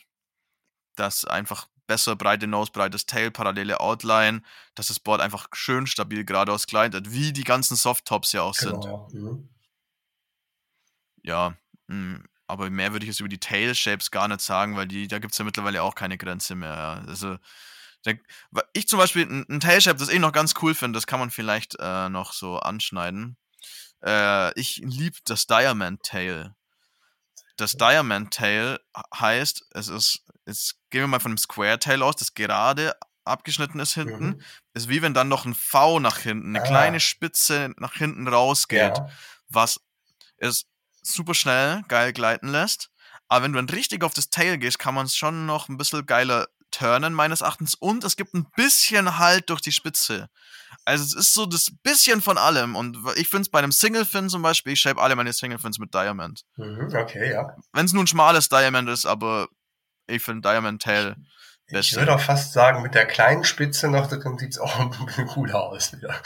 Das 0.95 1.25
einfach 1.25 1.67
besser 1.87 2.15
breite 2.15 2.47
Nose, 2.47 2.71
breites 2.71 3.05
Tail, 3.05 3.31
parallele 3.31 3.79
Outline, 3.79 4.43
dass 4.75 4.87
das 4.87 4.99
Board 4.99 5.21
einfach 5.21 5.47
schön 5.53 5.87
stabil 5.87 6.23
geradeaus 6.23 6.67
gleitet, 6.67 7.11
wie 7.11 7.33
die 7.33 7.43
ganzen 7.43 7.75
Softtops 7.75 8.31
ja 8.31 8.43
auch 8.43 8.55
genau, 8.55 9.09
sind. 9.09 9.13
Ja, 9.13 9.19
mhm. 9.19 9.49
ja 11.23 11.49
mh, 11.87 12.15
hm, 12.17 12.23
aber 12.49 12.69
mehr 12.71 12.91
würde 12.93 13.05
ich 13.05 13.09
jetzt 13.09 13.19
über 13.19 13.29
die 13.29 13.39
Tail 13.39 13.75
Shapes 13.75 14.09
gar 14.09 14.27
nicht 14.27 14.41
sagen, 14.41 14.75
weil 14.75 14.87
die, 14.87 15.07
da 15.07 15.19
gibt 15.19 15.33
es 15.33 15.37
ja 15.37 15.45
mittlerweile 15.45 15.83
auch 15.83 15.93
keine 15.93 16.17
Grenze 16.17 16.55
mehr. 16.55 17.03
Also 17.07 17.37
ich 18.73 18.87
zum 18.87 18.99
Beispiel, 18.99 19.25
ein 19.25 19.59
Tail-Shape, 19.59 19.99
das 19.99 20.09
ich 20.09 20.19
noch 20.19 20.31
ganz 20.31 20.53
cool 20.61 20.73
finde, 20.73 20.97
das 20.97 21.07
kann 21.07 21.19
man 21.19 21.31
vielleicht 21.31 21.75
äh, 21.79 22.09
noch 22.09 22.33
so 22.33 22.57
anschneiden. 22.57 23.37
Äh, 24.03 24.57
ich 24.59 24.77
liebe 24.77 25.17
das 25.25 25.47
Diamond 25.47 26.03
Tail. 26.03 26.55
Das 27.57 27.73
Diamond 27.73 28.33
Tail 28.33 28.79
heißt, 29.13 29.65
es 29.71 29.87
ist, 29.89 30.25
jetzt 30.45 30.77
gehen 30.89 31.01
wir 31.01 31.07
mal 31.07 31.19
von 31.19 31.31
einem 31.31 31.37
Square 31.37 31.79
Tail 31.79 32.01
aus, 32.01 32.15
das 32.15 32.33
gerade 32.33 32.95
abgeschnitten 33.25 33.79
ist 33.79 33.93
hinten, 33.93 34.27
mhm. 34.27 34.41
ist 34.73 34.89
wie 34.89 35.01
wenn 35.01 35.13
dann 35.13 35.27
noch 35.27 35.45
ein 35.45 35.53
V 35.53 35.99
nach 35.99 36.19
hinten, 36.19 36.55
eine 36.55 36.63
ah. 36.63 36.67
kleine 36.67 36.99
Spitze 36.99 37.73
nach 37.77 37.93
hinten 37.93 38.27
rausgeht, 38.27 38.97
ja. 38.97 39.09
was 39.49 39.81
es 40.37 40.65
super 41.01 41.33
schnell 41.33 41.83
geil 41.87 42.13
gleiten 42.13 42.47
lässt. 42.47 42.89
Aber 43.27 43.43
wenn 43.43 43.53
du 43.53 43.57
dann 43.57 43.69
richtig 43.69 44.03
auf 44.03 44.13
das 44.13 44.29
Tail 44.29 44.57
gehst, 44.57 44.79
kann 44.79 44.95
man 44.95 45.05
es 45.05 45.15
schon 45.15 45.45
noch 45.45 45.69
ein 45.69 45.77
bisschen 45.77 46.05
geiler 46.05 46.47
turnen, 46.71 47.13
meines 47.13 47.41
Erachtens. 47.41 47.75
Und 47.75 48.03
es 48.03 48.15
gibt 48.15 48.33
ein 48.33 48.47
bisschen 48.55 49.17
Halt 49.17 49.49
durch 49.49 49.61
die 49.61 49.71
Spitze. 49.71 50.29
Also 50.85 51.03
es 51.03 51.13
ist 51.13 51.33
so 51.33 51.45
das 51.45 51.71
bisschen 51.83 52.21
von 52.21 52.37
allem. 52.37 52.75
Und 52.75 52.97
ich 53.15 53.29
finde 53.29 53.43
es 53.43 53.49
bei 53.49 53.59
einem 53.59 53.71
Single-Fin 53.71 54.29
zum 54.29 54.41
Beispiel, 54.41 54.73
ich 54.73 54.79
shape 54.79 55.01
alle 55.01 55.15
meine 55.15 55.33
Single-Fins 55.33 55.79
mit 55.79 55.93
Diamond. 55.93 56.43
Mhm, 56.55 56.93
okay, 56.95 57.31
ja. 57.31 57.55
Wenn 57.73 57.85
es 57.85 57.93
nun 57.93 58.03
ein 58.03 58.07
schmales 58.07 58.49
Diamond 58.49 58.89
ist, 58.89 59.05
aber 59.05 59.47
ich 60.07 60.21
finde 60.21 60.47
Diamond 60.49 60.81
Tail 60.81 61.15
besser. 61.67 61.79
Ich 61.79 61.95
würde 61.95 62.13
auch 62.13 62.21
fast 62.21 62.53
sagen, 62.53 62.81
mit 62.81 62.95
der 62.95 63.05
kleinen 63.05 63.43
Spitze 63.43 63.87
noch, 63.89 64.07
dann 64.07 64.37
sieht 64.37 64.51
es 64.51 64.59
auch 64.59 64.79
ein 64.79 64.89
bisschen 65.05 65.27
cooler 65.27 65.61
aus 65.61 65.93
wieder. 65.93 66.19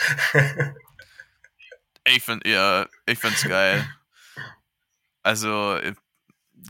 ich 2.05 2.23
finde, 2.23 2.49
ja, 2.49 2.85
ich 3.05 3.19
finde 3.19 3.35
es 3.35 3.43
geil. 3.43 3.85
Also, 5.21 5.77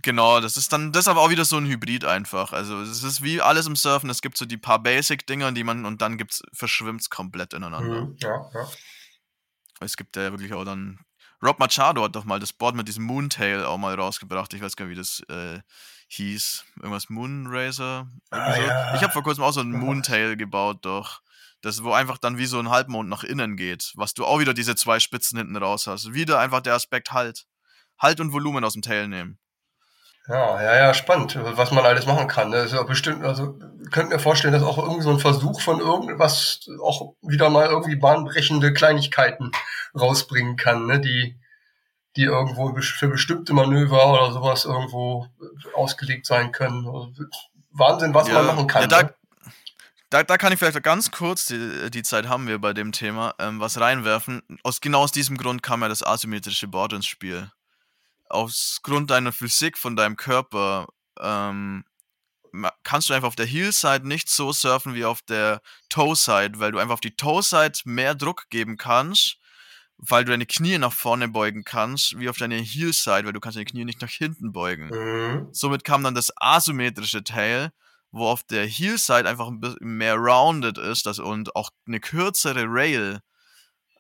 Genau, 0.02 0.40
das 0.40 0.58
ist 0.58 0.74
dann, 0.74 0.92
das 0.92 1.02
ist 1.02 1.08
aber 1.08 1.22
auch 1.22 1.30
wieder 1.30 1.46
so 1.46 1.58
ein 1.58 1.68
Hybrid 1.68 2.06
einfach. 2.06 2.52
Also 2.52 2.82
es 2.82 3.04
ist 3.04 3.22
wie 3.22 3.42
alles 3.42 3.68
im 3.68 3.76
Surfen, 3.76 4.10
es 4.10 4.22
gibt 4.22 4.38
so 4.38 4.46
die 4.46 4.58
paar 4.58 4.82
Basic-Dinger, 4.82 5.52
die 5.52 5.64
man, 5.64 5.86
und 5.86 6.02
dann 6.02 6.18
gibt's, 6.18 6.42
verschwimmt's 6.52 7.10
komplett 7.10 7.54
ineinander. 7.54 8.06
Mhm, 8.06 8.16
ja, 8.20 8.50
ja. 8.54 8.68
Es 9.82 9.98
gibt 9.98 10.16
ja 10.16 10.32
wirklich 10.32 10.54
auch 10.54 10.66
dann, 10.66 11.00
Rob 11.44 11.60
Machado 11.60 12.04
hat 12.04 12.16
doch 12.16 12.24
mal 12.24 12.40
das 12.40 12.54
Board 12.54 12.76
mit 12.76 12.88
diesem 12.88 13.04
Moontail 13.04 13.66
auch 13.66 13.78
mal 13.78 13.94
rausgebracht. 13.94 14.54
Ich 14.54 14.62
weiß 14.62 14.76
gar 14.76 14.86
nicht, 14.86 14.96
wie 14.96 15.00
das 15.00 15.20
äh, 15.28 15.60
hieß. 16.08 16.64
Irgendwas 16.78 17.10
Moonracer? 17.10 18.08
Ah, 18.32 18.54
so. 18.54 18.62
ja. 18.62 18.96
Ich 18.96 19.04
habe 19.04 19.12
vor 19.12 19.24
kurzem 19.24 19.44
auch 19.44 19.52
so 19.52 19.60
ein 19.60 19.72
Moontail 19.72 20.38
gebaut, 20.38 20.80
doch. 20.86 21.22
Das, 21.62 21.84
wo 21.84 21.94
einfach 21.94 22.18
dann 22.18 22.38
wie 22.38 22.46
so 22.46 22.60
ein 22.60 22.70
Halbmond 22.70 23.10
nach 23.10 23.24
innen 23.24 23.56
geht, 23.56 23.94
was 23.96 24.14
du 24.14 24.26
auch 24.26 24.40
wieder 24.40 24.54
diese 24.54 24.76
zwei 24.76 25.00
Spitzen 25.00 25.38
hinten 25.38 25.56
raus 25.56 25.88
hast. 25.88 26.14
Wieder 26.14 26.40
einfach 26.40 26.62
der 26.62 26.76
Aspekt 26.76 27.12
Halt. 27.12 27.46
Halt 28.00 28.20
und 28.20 28.34
Volumen 28.34 28.64
aus 28.64 28.74
dem 28.74 28.82
Tail 28.82 29.08
nehmen. 29.08 29.38
Ja, 30.28 30.62
ja, 30.62 30.76
ja, 30.78 30.94
spannend, 30.94 31.38
was 31.42 31.72
man 31.72 31.86
alles 31.86 32.06
machen 32.06 32.30
kann. 32.30 32.52
Das 32.52 32.68
ist 32.68 32.74
ja 32.74 32.84
bestimmt, 32.84 33.26
also 33.26 33.60
könnt 33.92 34.10
mir 34.10 34.20
vorstellen, 34.20 34.54
dass 34.54 34.64
auch 34.64 34.78
irgendwie 34.78 35.02
so 35.02 35.10
ein 35.10 35.20
Versuch 35.20 35.60
von 35.60 35.82
irgendwas 35.82 36.62
auch 36.82 37.16
wieder 37.22 37.50
mal 37.50 37.66
irgendwie 37.66 37.98
bahnbrechende 37.98 38.72
Kleinigkeiten 38.72 39.52
rausbringen 40.00 40.56
kann, 40.56 40.86
ne, 40.86 41.02
die, 41.02 41.38
die 42.16 42.24
irgendwo 42.24 42.74
für 42.82 43.10
bestimmte 43.10 43.54
Manöver 43.54 44.14
oder 44.14 44.32
sowas 44.32 44.64
irgendwo 44.64 45.28
ausgelegt 45.76 46.26
sein 46.26 46.54
können. 46.54 46.88
Also 46.88 47.12
Wahnsinn, 47.72 48.14
was 48.14 48.30
ja, 48.30 48.36
man 48.36 48.46
machen 48.46 48.68
kann. 48.68 48.84
Ja, 48.84 48.88
da, 48.88 49.04
ne? 49.04 49.14
da, 50.10 50.24
da 50.24 50.38
kann 50.38 50.54
ich 50.54 50.60
vielleicht 50.60 50.82
ganz 50.84 51.12
kurz, 51.12 51.48
die, 51.48 51.92
die 51.92 52.04
Zeit 52.04 52.30
haben 52.30 52.48
wir 52.48 52.60
bei 52.60 52.72
dem 52.72 52.94
Thema, 52.94 53.36
ähm, 53.40 53.60
was 53.60 53.78
reinwerfen. 53.78 54.42
Aus, 54.64 54.80
genau 54.80 55.02
aus 55.02 55.12
diesem 55.12 55.36
Grund 55.36 55.64
kam 55.64 55.82
ja 55.82 55.90
das 55.90 56.02
asymmetrische 56.02 56.70
Board 56.70 56.94
ins 56.94 57.08
Spiel 57.08 57.52
aufgrund 58.34 59.12
deiner 59.12 59.32
Physik 59.32 59.78
von 59.78 59.96
deinem 59.96 60.18
Körper 60.18 60.88
ähm, 61.20 61.86
kannst 62.84 63.10
du 63.10 63.14
einfach 63.14 63.28
auf 63.28 63.36
der 63.36 63.46
Heel-Side 63.46 64.08
nicht 64.08 64.30
so 64.30 64.52
surfen 64.52 64.94
wie 64.96 65.06
auf 65.06 65.22
der 65.22 65.62
Toe-Side, 65.90 66.60
weil 66.60 66.72
du 66.72 66.80
einfach 66.80 66.96
auf 66.96 67.00
die 67.00 67.16
Toe-Side 67.16 67.80
mehr 67.86 68.16
Druck 68.16 68.50
geben 68.50 68.78
kannst, 68.78 69.38
weil 69.98 70.26
du 70.26 70.32
deine 70.32 70.46
Knie 70.46 70.78
nach 70.78 70.94
vorne 70.94 71.28
beugen 71.28 71.64
kannst, 71.64 72.18
wie 72.20 72.30
auf 72.30 72.38
deine 72.38 72.58
Heel-Side, 72.58 73.26
weil 73.26 73.34
du 73.34 73.40
kannst 73.40 73.56
deine 73.56 73.66
Knie 73.66 73.86
nicht 73.86 74.02
nach 74.02 74.10
hinten 74.10 74.52
beugen. 74.52 74.90
Mhm. 74.90 75.48
Somit 75.52 75.84
kam 75.84 76.04
dann 76.04 76.16
das 76.16 76.32
asymmetrische 76.36 77.24
Tail, 77.24 77.72
wo 78.12 78.28
auf 78.28 78.44
der 78.44 78.66
Heel-Side 78.66 79.28
einfach 79.28 79.48
ein 79.48 79.60
bisschen 79.60 79.98
mehr 79.98 80.16
rounded 80.16 80.78
ist 80.78 81.06
das, 81.06 81.20
und 81.20 81.56
auch 81.56 81.72
eine 81.88 82.00
kürzere 82.00 82.66
Rail. 82.68 83.22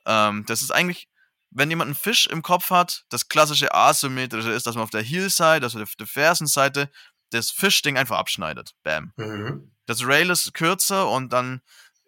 Ähm, 0.06 0.44
das 0.48 0.62
ist 0.62 0.72
eigentlich 0.72 1.08
wenn 1.56 1.70
jemand 1.70 1.90
einen 1.90 1.96
Fisch 1.96 2.26
im 2.26 2.42
Kopf 2.42 2.70
hat, 2.70 3.06
das 3.10 3.30
klassische 3.30 3.74
asymmetrische 3.74 4.52
ist, 4.52 4.66
dass 4.66 4.76
man 4.76 4.84
auf 4.84 4.90
der 4.90 5.04
Heel-Side, 5.04 5.62
also 5.64 5.82
auf 5.82 5.96
der 5.96 6.08
Fersenseite, 6.08 6.90
das 7.32 7.52
Fischding 7.52 7.98
einfach 7.98 8.18
abschneidet. 8.18 8.76
Bam. 8.84 9.14
Mhm. 9.18 9.72
Das 9.86 10.06
Rail 10.06 10.30
ist 10.30 10.54
kürzer 10.54 11.10
und 11.10 11.34
dann 11.34 11.62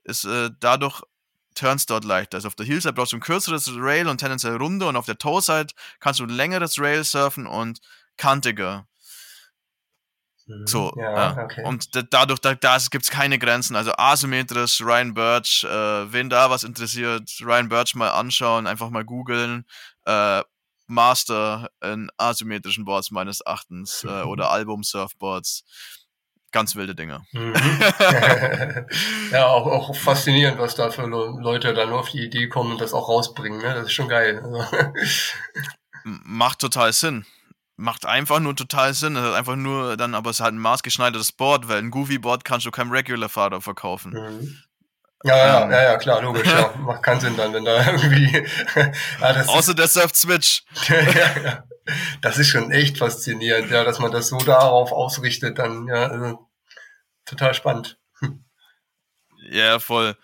ist 0.04 0.26
äh, 0.26 0.50
dadurch 0.60 1.02
Turns 1.56 1.86
dort 1.86 2.04
leichter. 2.04 2.36
Also 2.36 2.48
auf 2.48 2.56
der 2.56 2.66
Heel-Side 2.66 2.94
brauchst 2.94 3.14
du 3.14 3.18
ein 3.18 3.22
kürzeres 3.22 3.70
Rail 3.76 4.08
und 4.08 4.18
tendenziell 4.18 4.56
runter 4.58 4.88
und 4.88 4.96
auf 4.96 5.06
der 5.06 5.18
Toe-Side 5.18 5.74
kannst 6.00 6.20
du 6.20 6.26
ein 6.26 6.30
längeres 6.30 6.80
Rail 6.80 7.04
surfen 7.04 7.48
und 7.48 7.80
kantiger. 8.18 8.88
Mhm. 10.48 10.68
So, 10.68 10.94
ja, 10.96 11.14
ja. 11.14 11.44
Okay. 11.44 11.64
Und 11.64 11.90
dadurch, 12.14 12.40
da, 12.40 12.54
da 12.56 12.78
gibt 12.92 13.04
es 13.04 13.12
keine 13.12 13.40
Grenzen. 13.40 13.76
Also 13.76 13.92
asymmetrisch, 13.98 14.82
Ryan 14.82 15.14
Birch, 15.14 15.64
äh, 15.64 16.12
wen 16.14 16.30
da 16.30 16.50
was 16.50 16.64
interessiert, 16.64 17.30
Ryan 17.42 17.70
Birch 17.70 17.96
mal 17.96 18.10
anschauen, 18.10 18.68
einfach 18.68 18.90
mal 18.90 19.04
googeln. 19.04 19.66
Äh, 20.06 20.44
Master 20.88 21.70
in 21.84 22.12
asymmetrischen 22.18 22.86
Boards 22.86 23.10
meines 23.10 23.42
Erachtens 23.42 24.04
äh, 24.04 24.22
oder 24.22 24.52
Album-Surfboards. 24.52 25.64
Ganz 26.52 26.76
wilde 26.76 26.94
Dinge. 26.94 27.26
Mhm. 27.32 27.54
ja, 29.32 29.48
auch, 29.48 29.66
auch 29.66 29.96
faszinierend, 29.96 30.60
was 30.60 30.76
da 30.76 30.92
für 30.92 31.08
Leute 31.08 31.74
dann 31.74 31.92
auf 31.92 32.10
die 32.10 32.24
Idee 32.24 32.48
kommen 32.48 32.74
und 32.74 32.82
das 32.82 32.94
auch 32.94 33.10
rausbringen. 33.10 33.62
Ne? 33.62 33.74
Das 33.74 33.86
ist 33.86 33.94
schon 33.94 34.08
geil. 34.10 34.40
Also 34.42 34.64
Macht 36.04 36.60
total 36.60 36.94
Sinn 36.94 37.26
macht 37.78 38.06
einfach 38.06 38.40
nur 38.40 38.56
total 38.56 38.94
Sinn. 38.94 39.16
Es 39.16 39.24
hat 39.24 39.34
einfach 39.34 39.56
nur 39.56 39.98
dann, 39.98 40.16
aber 40.16 40.30
es 40.30 40.38
ist 40.38 40.44
halt 40.44 40.54
ein 40.54 40.60
maßgeschneidertes 40.60 41.32
Board, 41.34 41.68
weil 41.68 41.80
ein 41.80 41.92
Goofy-Board 41.92 42.46
kannst 42.46 42.66
du 42.66 42.72
keinem 42.72 42.92
Regular-Fahrer 42.92 43.62
verkaufen. 43.62 44.14
Mhm. 44.14 44.58
Ja, 45.24 45.38
ja, 45.38 45.64
ähm. 45.64 45.72
ja, 45.72 45.84
ja, 45.84 45.98
klar, 45.98 46.22
logisch, 46.22 46.48
ja. 46.48 46.74
Macht 46.80 47.02
keinen 47.02 47.20
Sinn 47.20 47.36
dann, 47.36 47.52
wenn 47.52 47.66
da 47.66 47.84
irgendwie. 47.84 48.46
ja, 49.22 49.46
Außer 49.48 49.74
der 49.74 49.88
surft 49.88 50.16
Switch. 50.16 50.64
ja, 50.88 51.42
ja. 51.42 51.64
Das 52.22 52.38
ist 52.38 52.50
schon 52.50 52.72
echt 52.72 53.00
faszinierend, 53.00 53.72
ja, 53.72 53.84
dass 53.84 54.00
man 54.00 54.12
das 54.12 54.28
so 54.28 54.38
darauf 54.38 54.92
ausrichtet, 54.92 55.58
dann, 55.58 55.88
ja, 55.88 56.08
also, 56.08 56.48
total 57.26 57.54
spannend. 57.54 57.98
Ja, 59.50 59.80
voll. 59.80 60.16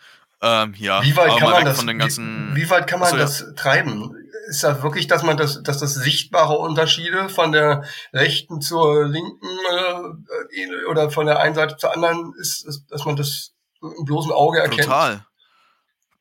Ähm, 0.42 0.74
ja, 0.78 1.04
wie 1.04 1.16
weit 1.16 1.38
kann 1.38 1.52
man 1.52 1.66
das, 1.66 1.86
wie, 1.86 2.56
wie, 2.56 2.70
weit 2.70 2.88
kann 2.88 3.00
man 3.00 3.10
so, 3.10 3.18
das 3.18 3.54
treiben? 3.56 4.16
Ist 4.52 4.64
das 4.64 4.84
wirklich, 4.84 5.08
dass 5.08 5.24
man 5.24 5.38
das, 5.38 5.64
dass 5.64 5.80
das 5.80 5.94
sichtbare 5.94 6.58
Unterschiede 6.58 7.30
von 7.30 7.54
der 7.54 7.86
rechten 8.12 8.60
zur 8.60 9.08
linken 9.08 9.48
äh, 9.72 10.86
oder 10.90 11.10
von 11.10 11.26
der 11.26 11.40
einen 11.40 11.56
Seite 11.56 11.78
zur 11.78 11.94
anderen 11.94 12.34
ist, 12.38 12.68
dass 12.90 13.06
man 13.06 13.16
das 13.16 13.54
im 13.82 14.04
bloßen 14.04 14.34
Auge 14.34 14.60
erkennt? 14.60 14.82
Brutal. 14.82 15.26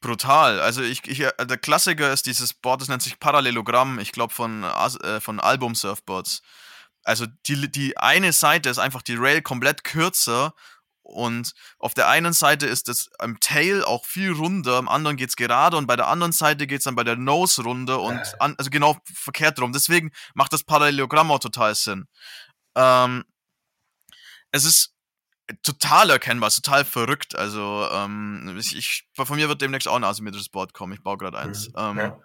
Brutal. 0.01 0.61
Also 0.61 0.81
ich, 0.81 1.07
ich, 1.09 1.21
äh, 1.21 1.33
der 1.45 1.59
Klassiker 1.59 2.13
ist 2.13 2.27
dieses 2.27 2.55
Board, 2.55 2.81
das 2.81 2.89
nennt 2.89 3.03
sich 3.03 3.19
Parallelogramm, 3.19 3.99
ich 3.99 4.13
glaube 4.13 4.33
von, 4.33 4.63
äh, 4.63 5.21
von 5.21 5.41
Album 5.41 5.75
Surfboards. 5.75 6.41
Also 7.03 7.27
die, 7.47 7.71
die 7.71 7.97
eine 7.99 8.33
Seite 8.33 8.69
ist 8.69 8.79
einfach 8.79 9.03
die 9.03 9.17
Rail 9.17 9.43
komplett 9.43 9.83
kürzer 9.83 10.55
und 11.11 11.53
auf 11.79 11.95
der 11.95 12.09
einen 12.09 12.33
Seite 12.33 12.67
ist 12.67 12.89
es 12.89 13.11
am 13.19 13.41
Tail 13.41 13.85
auch 13.85 14.05
viel 14.05 14.33
runder, 14.33 14.77
am 14.77 14.89
anderen 14.89 15.17
geht 15.17 15.31
es 15.31 15.37
gerade 15.37 15.77
und 15.77 15.87
bei 15.87 15.97
der 15.97 16.09
anderen 16.09 16.33
Seite 16.33 16.67
geht 16.67 16.79
es 16.79 16.85
dann 16.85 16.95
bei 16.95 17.05
der 17.05 17.17
Nose 17.17 17.63
runter 17.63 18.01
und 18.01 18.21
an, 18.41 18.55
also 18.59 18.71
genau 18.71 18.97
verkehrt 19.13 19.61
rum. 19.61 19.73
Deswegen 19.73 20.11
macht 20.35 20.53
das 20.53 20.63
Parallelogramm 20.65 21.31
auch 21.31 21.39
total 21.39 21.75
Sinn. 21.75 22.07
Ähm, 22.75 23.25
es 24.53 24.65
ist 24.65 24.95
total 25.63 26.11
erkennbar, 26.11 26.51
total 26.51 26.85
verrückt. 26.85 27.37
Also 27.37 27.89
ähm, 27.93 28.57
ich, 28.59 28.77
ich, 28.77 29.09
von 29.15 29.37
mir 29.37 29.49
wird 29.49 29.61
demnächst 29.61 29.89
auch 29.89 29.97
ein 29.97 30.05
asymmetrisches 30.05 30.49
Board 30.49 30.73
kommen. 30.75 30.93
Ich 30.93 31.03
baue 31.03 31.19
gerade 31.19 31.39
eins. 31.39 31.69
Mhm. 31.69 31.75
Ähm, 31.77 31.99
ja. 31.99 32.21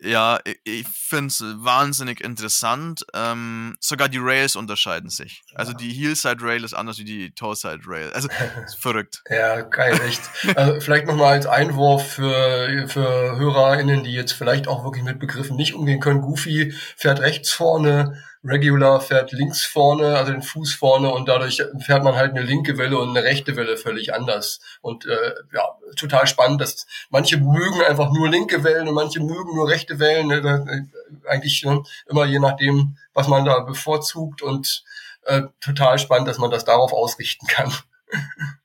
Ja, 0.00 0.38
ich 0.64 0.86
finde 0.88 1.28
es 1.28 1.42
wahnsinnig 1.42 2.20
interessant. 2.22 3.04
Ähm, 3.14 3.76
sogar 3.80 4.08
die 4.08 4.18
Rails 4.18 4.56
unterscheiden 4.56 5.10
sich. 5.10 5.42
Also 5.54 5.72
die 5.72 5.92
Heelside 5.92 6.42
Rail 6.42 6.64
ist 6.64 6.74
anders 6.74 6.98
wie 6.98 7.04
die 7.04 7.34
Toeside 7.34 7.80
Rail. 7.86 8.10
Also 8.12 8.28
verrückt. 8.78 9.22
Ja, 9.28 9.60
geil, 9.60 10.00
echt. 10.06 10.20
also 10.56 10.80
vielleicht 10.80 11.06
nochmal 11.06 11.34
als 11.34 11.46
Einwurf 11.46 12.12
für, 12.14 12.88
für 12.88 13.36
HörerInnen, 13.36 14.04
die 14.04 14.12
jetzt 14.12 14.32
vielleicht 14.32 14.68
auch 14.68 14.84
wirklich 14.84 15.04
mit 15.04 15.18
Begriffen 15.18 15.56
nicht 15.56 15.74
umgehen 15.74 16.00
können. 16.00 16.22
Goofy 16.22 16.72
fährt 16.96 17.20
rechts 17.20 17.52
vorne, 17.52 18.22
Regular 18.44 19.00
fährt 19.00 19.30
links 19.32 19.64
vorne, 19.64 20.16
also 20.16 20.32
den 20.32 20.42
Fuß 20.42 20.74
vorne 20.74 21.12
und 21.12 21.28
dadurch 21.28 21.62
fährt 21.78 22.02
man 22.02 22.16
halt 22.16 22.32
eine 22.32 22.42
linke 22.42 22.76
Welle 22.76 22.98
und 22.98 23.10
eine 23.10 23.24
rechte 23.24 23.54
Welle 23.56 23.76
völlig 23.76 24.14
anders. 24.14 24.58
Und 24.80 25.06
äh, 25.06 25.34
ja, 25.54 25.62
total 25.96 26.26
spannend, 26.26 26.60
dass 26.60 26.86
manche 27.10 27.36
mögen 27.36 27.82
einfach 27.82 28.10
nur 28.12 28.28
linke 28.28 28.64
Wellen 28.64 28.88
und 28.88 28.94
manche 28.94 29.20
mögen 29.20 29.54
nur 29.54 29.68
rechte 29.68 30.00
Wellen. 30.00 30.26
Ne? 30.26 30.88
Eigentlich 31.28 31.62
ne? 31.62 31.82
immer 32.08 32.24
je 32.24 32.40
nachdem, 32.40 32.96
was 33.14 33.28
man 33.28 33.44
da 33.44 33.60
bevorzugt 33.60 34.42
und 34.42 34.82
äh, 35.24 35.42
total 35.60 36.00
spannend, 36.00 36.26
dass 36.26 36.38
man 36.38 36.50
das 36.50 36.64
darauf 36.64 36.92
ausrichten 36.92 37.46
kann. 37.46 37.72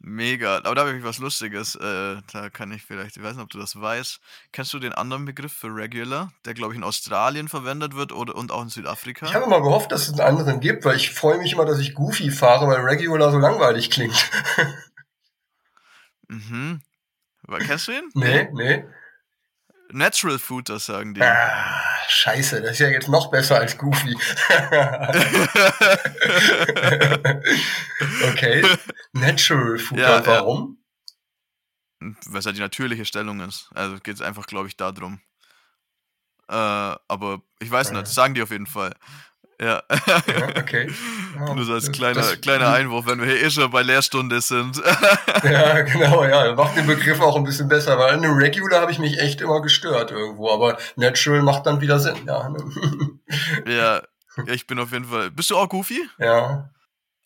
Mega. 0.00 0.58
Aber 0.58 0.74
da 0.74 0.82
habe 0.82 0.96
ich 0.96 1.02
was 1.02 1.18
Lustiges. 1.18 1.74
Äh, 1.74 2.16
da 2.32 2.50
kann 2.50 2.70
ich 2.70 2.84
vielleicht, 2.84 3.16
ich 3.16 3.22
weiß 3.22 3.34
nicht, 3.34 3.42
ob 3.42 3.50
du 3.50 3.58
das 3.58 3.80
weißt. 3.80 4.20
Kennst 4.52 4.72
du 4.72 4.78
den 4.78 4.92
anderen 4.92 5.24
Begriff 5.24 5.52
für 5.52 5.74
Regular, 5.74 6.32
der, 6.44 6.54
glaube 6.54 6.72
ich, 6.72 6.78
in 6.78 6.84
Australien 6.84 7.48
verwendet 7.48 7.96
wird 7.96 8.12
oder, 8.12 8.36
und 8.36 8.52
auch 8.52 8.62
in 8.62 8.68
Südafrika? 8.68 9.26
Ich 9.26 9.34
habe 9.34 9.48
mal 9.48 9.60
gehofft, 9.60 9.90
dass 9.90 10.02
es 10.02 10.12
einen 10.12 10.20
anderen 10.20 10.60
gibt, 10.60 10.84
weil 10.84 10.96
ich 10.96 11.10
freue 11.10 11.38
mich 11.38 11.52
immer, 11.52 11.64
dass 11.64 11.80
ich 11.80 11.94
Goofy 11.94 12.30
fahre, 12.30 12.68
weil 12.68 12.80
Regular 12.80 13.32
so 13.32 13.38
langweilig 13.38 13.90
klingt. 13.90 14.30
mhm. 16.28 16.80
Kennst 17.66 17.88
du 17.88 17.92
ihn? 17.92 18.08
Nee, 18.14 18.48
nee. 18.52 18.84
Natural 19.90 20.38
Food, 20.38 20.68
das 20.68 20.86
sagen 20.86 21.14
die. 21.14 21.22
Ah, 21.22 21.82
scheiße, 22.08 22.60
das 22.60 22.72
ist 22.72 22.80
ja 22.80 22.88
jetzt 22.88 23.08
noch 23.08 23.30
besser 23.30 23.58
als 23.58 23.78
Goofy. 23.78 24.14
okay. 28.30 28.62
Natural 29.12 29.78
Food, 29.78 29.98
ja, 29.98 30.24
warum? 30.26 30.78
Ja. 32.00 32.08
Weil 32.26 32.38
es 32.38 32.46
halt 32.46 32.56
die 32.56 32.60
natürliche 32.60 33.04
Stellung 33.04 33.40
ist. 33.40 33.70
Also 33.74 33.98
geht 33.98 34.16
es 34.16 34.20
einfach, 34.20 34.46
glaube 34.46 34.68
ich, 34.68 34.76
darum. 34.76 35.20
Äh, 36.48 36.54
aber 36.54 37.42
ich 37.58 37.70
weiß 37.70 37.90
nicht, 37.90 38.02
das 38.02 38.14
sagen 38.14 38.34
die 38.34 38.42
auf 38.42 38.50
jeden 38.50 38.66
Fall. 38.66 38.94
Ja. 39.60 39.82
ja 40.26 40.48
okay. 40.56 40.90
Ja, 41.34 41.54
Nur 41.54 41.64
so 41.64 41.74
als 41.74 41.90
kleiner, 41.90 42.20
das, 42.20 42.40
kleiner 42.40 42.72
Einwurf, 42.72 43.06
wenn 43.06 43.18
wir 43.20 43.26
hier 43.26 43.42
eh 43.42 43.50
schon 43.50 43.68
bei 43.70 43.82
Lehrstunde 43.82 44.40
sind. 44.40 44.76
ja, 45.42 45.80
genau, 45.82 46.24
ja. 46.24 46.54
Macht 46.54 46.76
den 46.76 46.86
Begriff 46.86 47.20
auch 47.20 47.34
ein 47.36 47.42
bisschen 47.44 47.68
besser, 47.68 47.98
weil 47.98 48.16
in 48.16 48.24
einem 48.24 48.36
Regular 48.36 48.82
habe 48.82 48.92
ich 48.92 49.00
mich 49.00 49.18
echt 49.18 49.40
immer 49.40 49.60
gestört 49.60 50.12
irgendwo, 50.12 50.50
aber 50.50 50.78
Natural 50.96 51.42
macht 51.42 51.66
dann 51.66 51.80
wieder 51.80 51.98
Sinn, 51.98 52.16
ja. 52.26 52.54
ja, 53.66 54.02
ich 54.46 54.66
bin 54.66 54.78
auf 54.78 54.92
jeden 54.92 55.06
Fall. 55.06 55.30
Bist 55.32 55.50
du 55.50 55.56
auch 55.56 55.68
Goofy? 55.68 56.08
Ja. 56.18 56.70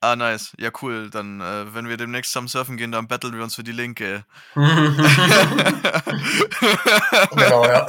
Ah, 0.00 0.16
nice. 0.16 0.52
Ja, 0.58 0.70
cool. 0.82 1.10
Dann, 1.10 1.40
äh, 1.40 1.72
wenn 1.74 1.88
wir 1.88 1.96
demnächst 1.96 2.32
zusammen 2.32 2.48
surfen 2.48 2.76
gehen, 2.76 2.90
dann 2.90 3.06
battlen 3.06 3.36
wir 3.36 3.44
uns 3.44 3.54
für 3.54 3.62
die 3.62 3.70
Linke. 3.70 4.24
genau, 4.54 4.96
ja. 7.66 7.86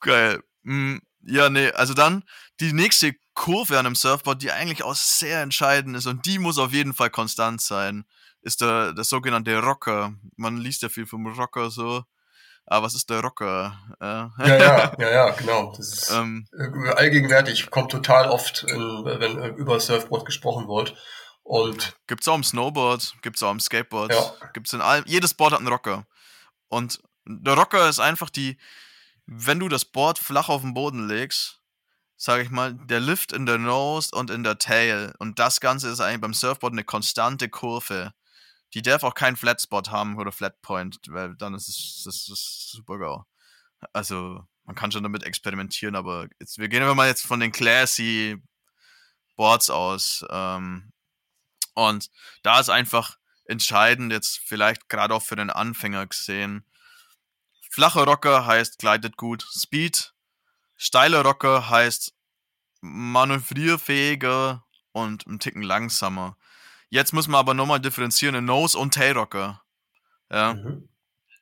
Geil. 0.00 0.40
Mm, 0.62 0.98
ja, 1.26 1.50
nee, 1.50 1.70
also 1.70 1.94
dann 1.94 2.24
die 2.60 2.72
nächste 2.72 3.14
Kurve 3.34 3.78
an 3.78 3.86
einem 3.86 3.96
Surfboard, 3.96 4.42
die 4.42 4.52
eigentlich 4.52 4.82
auch 4.82 4.94
sehr 4.94 5.42
entscheidend 5.42 5.96
ist 5.96 6.06
und 6.06 6.24
die 6.26 6.38
muss 6.38 6.58
auf 6.58 6.72
jeden 6.72 6.94
Fall 6.94 7.10
konstant 7.10 7.60
sein, 7.60 8.04
ist 8.42 8.60
der, 8.60 8.92
der 8.92 9.04
sogenannte 9.04 9.58
Rocker. 9.58 10.14
Man 10.36 10.58
liest 10.58 10.82
ja 10.82 10.88
viel 10.88 11.06
vom 11.06 11.26
Rocker 11.26 11.70
so. 11.70 12.04
Aber 12.66 12.86
was 12.86 12.94
ist 12.94 13.10
der 13.10 13.20
Rocker? 13.20 13.78
Äh. 14.00 14.04
Ja, 14.04 14.30
ja, 14.38 14.92
ja, 14.98 15.10
ja, 15.10 15.30
genau. 15.30 15.74
Das 15.76 15.92
ist 15.92 16.10
ähm, 16.10 16.46
allgegenwärtig, 16.96 17.70
kommt 17.70 17.90
total 17.90 18.28
oft, 18.28 18.64
in, 18.64 19.04
wenn 19.04 19.56
über 19.56 19.80
Surfboard 19.80 20.24
gesprochen 20.24 20.66
wird. 20.68 20.94
Und 21.42 21.94
gibt's 22.06 22.26
auch 22.26 22.36
im 22.36 22.44
Snowboard, 22.44 23.16
gibt's 23.20 23.42
auch 23.42 23.50
im 23.50 23.60
Skateboard, 23.60 24.12
ja. 24.12 24.32
gibt's 24.54 24.72
in 24.72 24.80
allem. 24.80 25.04
Jedes 25.06 25.34
Board 25.34 25.52
hat 25.52 25.58
einen 25.58 25.68
Rocker. 25.68 26.06
Und 26.68 27.02
der 27.26 27.54
Rocker 27.54 27.88
ist 27.88 28.00
einfach 28.00 28.30
die, 28.30 28.56
wenn 29.26 29.60
du 29.60 29.68
das 29.68 29.84
Board 29.84 30.18
flach 30.18 30.48
auf 30.48 30.62
den 30.62 30.74
Boden 30.74 31.08
legst, 31.08 31.60
sage 32.16 32.42
ich 32.42 32.50
mal, 32.50 32.74
der 32.74 33.00
Lift 33.00 33.32
in 33.32 33.46
der 33.46 33.58
Nose 33.58 34.10
und 34.14 34.30
in 34.30 34.44
der 34.44 34.58
Tail. 34.58 35.14
Und 35.18 35.38
das 35.38 35.60
Ganze 35.60 35.88
ist 35.88 36.00
eigentlich 36.00 36.20
beim 36.20 36.34
Surfboard 36.34 36.72
eine 36.72 36.84
konstante 36.84 37.48
Kurve. 37.48 38.12
Die 38.72 38.82
darf 38.82 39.02
auch 39.02 39.14
keinen 39.14 39.36
Flatspot 39.36 39.90
haben 39.90 40.18
oder 40.18 40.32
Flatpoint, 40.32 40.98
weil 41.08 41.36
dann 41.36 41.54
ist 41.54 41.68
es 41.68 42.02
das 42.04 42.28
ist 42.28 42.70
super 42.70 42.98
GAU. 42.98 43.24
Also, 43.92 44.44
man 44.64 44.74
kann 44.74 44.90
schon 44.90 45.02
damit 45.02 45.24
experimentieren, 45.24 45.94
aber 45.94 46.28
jetzt, 46.40 46.58
wir 46.58 46.68
gehen 46.68 46.82
aber 46.82 46.94
mal 46.94 47.08
jetzt 47.08 47.26
von 47.26 47.40
den 47.40 47.52
classy 47.52 48.42
Boards 49.36 49.70
aus. 49.70 50.24
Ähm, 50.30 50.92
und 51.74 52.10
da 52.42 52.60
ist 52.60 52.70
einfach 52.70 53.18
entscheidend, 53.46 54.12
jetzt 54.12 54.38
vielleicht 54.38 54.88
gerade 54.88 55.14
auch 55.14 55.22
für 55.22 55.36
den 55.36 55.50
Anfänger 55.50 56.06
gesehen, 56.06 56.64
Flacher 57.74 58.04
Rocker 58.04 58.46
heißt 58.46 58.78
gleitet 58.78 59.16
gut 59.16 59.44
Speed. 59.50 60.14
Steiler 60.76 61.22
Rocker 61.22 61.68
heißt 61.68 62.14
manövrierfähiger 62.80 64.64
und 64.92 65.26
ein 65.26 65.40
Ticken 65.40 65.62
langsamer. 65.62 66.36
Jetzt 66.88 67.12
muss 67.12 67.26
man 67.26 67.40
aber 67.40 67.52
nochmal 67.52 67.80
differenzieren 67.80 68.36
in 68.36 68.44
Nose 68.44 68.78
und 68.78 68.94
Tail 68.94 69.14
Rocker. 69.18 69.60
Ja. 70.30 70.54
Mhm. 70.54 70.88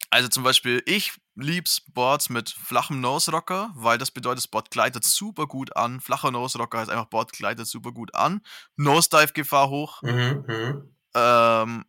Also 0.09 0.29
zum 0.29 0.43
Beispiel, 0.43 0.83
ich 0.87 1.13
lieb's 1.35 1.83
Boards 1.93 2.31
mit 2.31 2.49
flachem 2.49 3.03
Nose 3.03 3.31
Rocker, 3.31 3.71
weil 3.75 3.99
das 3.99 4.11
bedeutet, 4.11 4.39
das 4.39 4.49
Board 4.49 4.71
gleitet 4.71 5.05
super 5.05 5.47
gut 5.47 5.77
an. 5.77 6.01
Flacher 6.01 6.31
Nose 6.31 6.57
Rocker 6.57 6.79
heißt 6.79 6.91
einfach, 6.91 7.11
Board 7.11 7.33
gleitet 7.35 7.67
super 7.67 7.93
gut 7.93 8.15
an. 8.15 8.41
Nose 8.77 9.11
Dive 9.11 9.35
Gefahr 9.35 9.69
hoch. 9.69 10.01
Mhm, 10.01 10.45
mhm. 10.49 10.97
Ähm, 11.15 11.85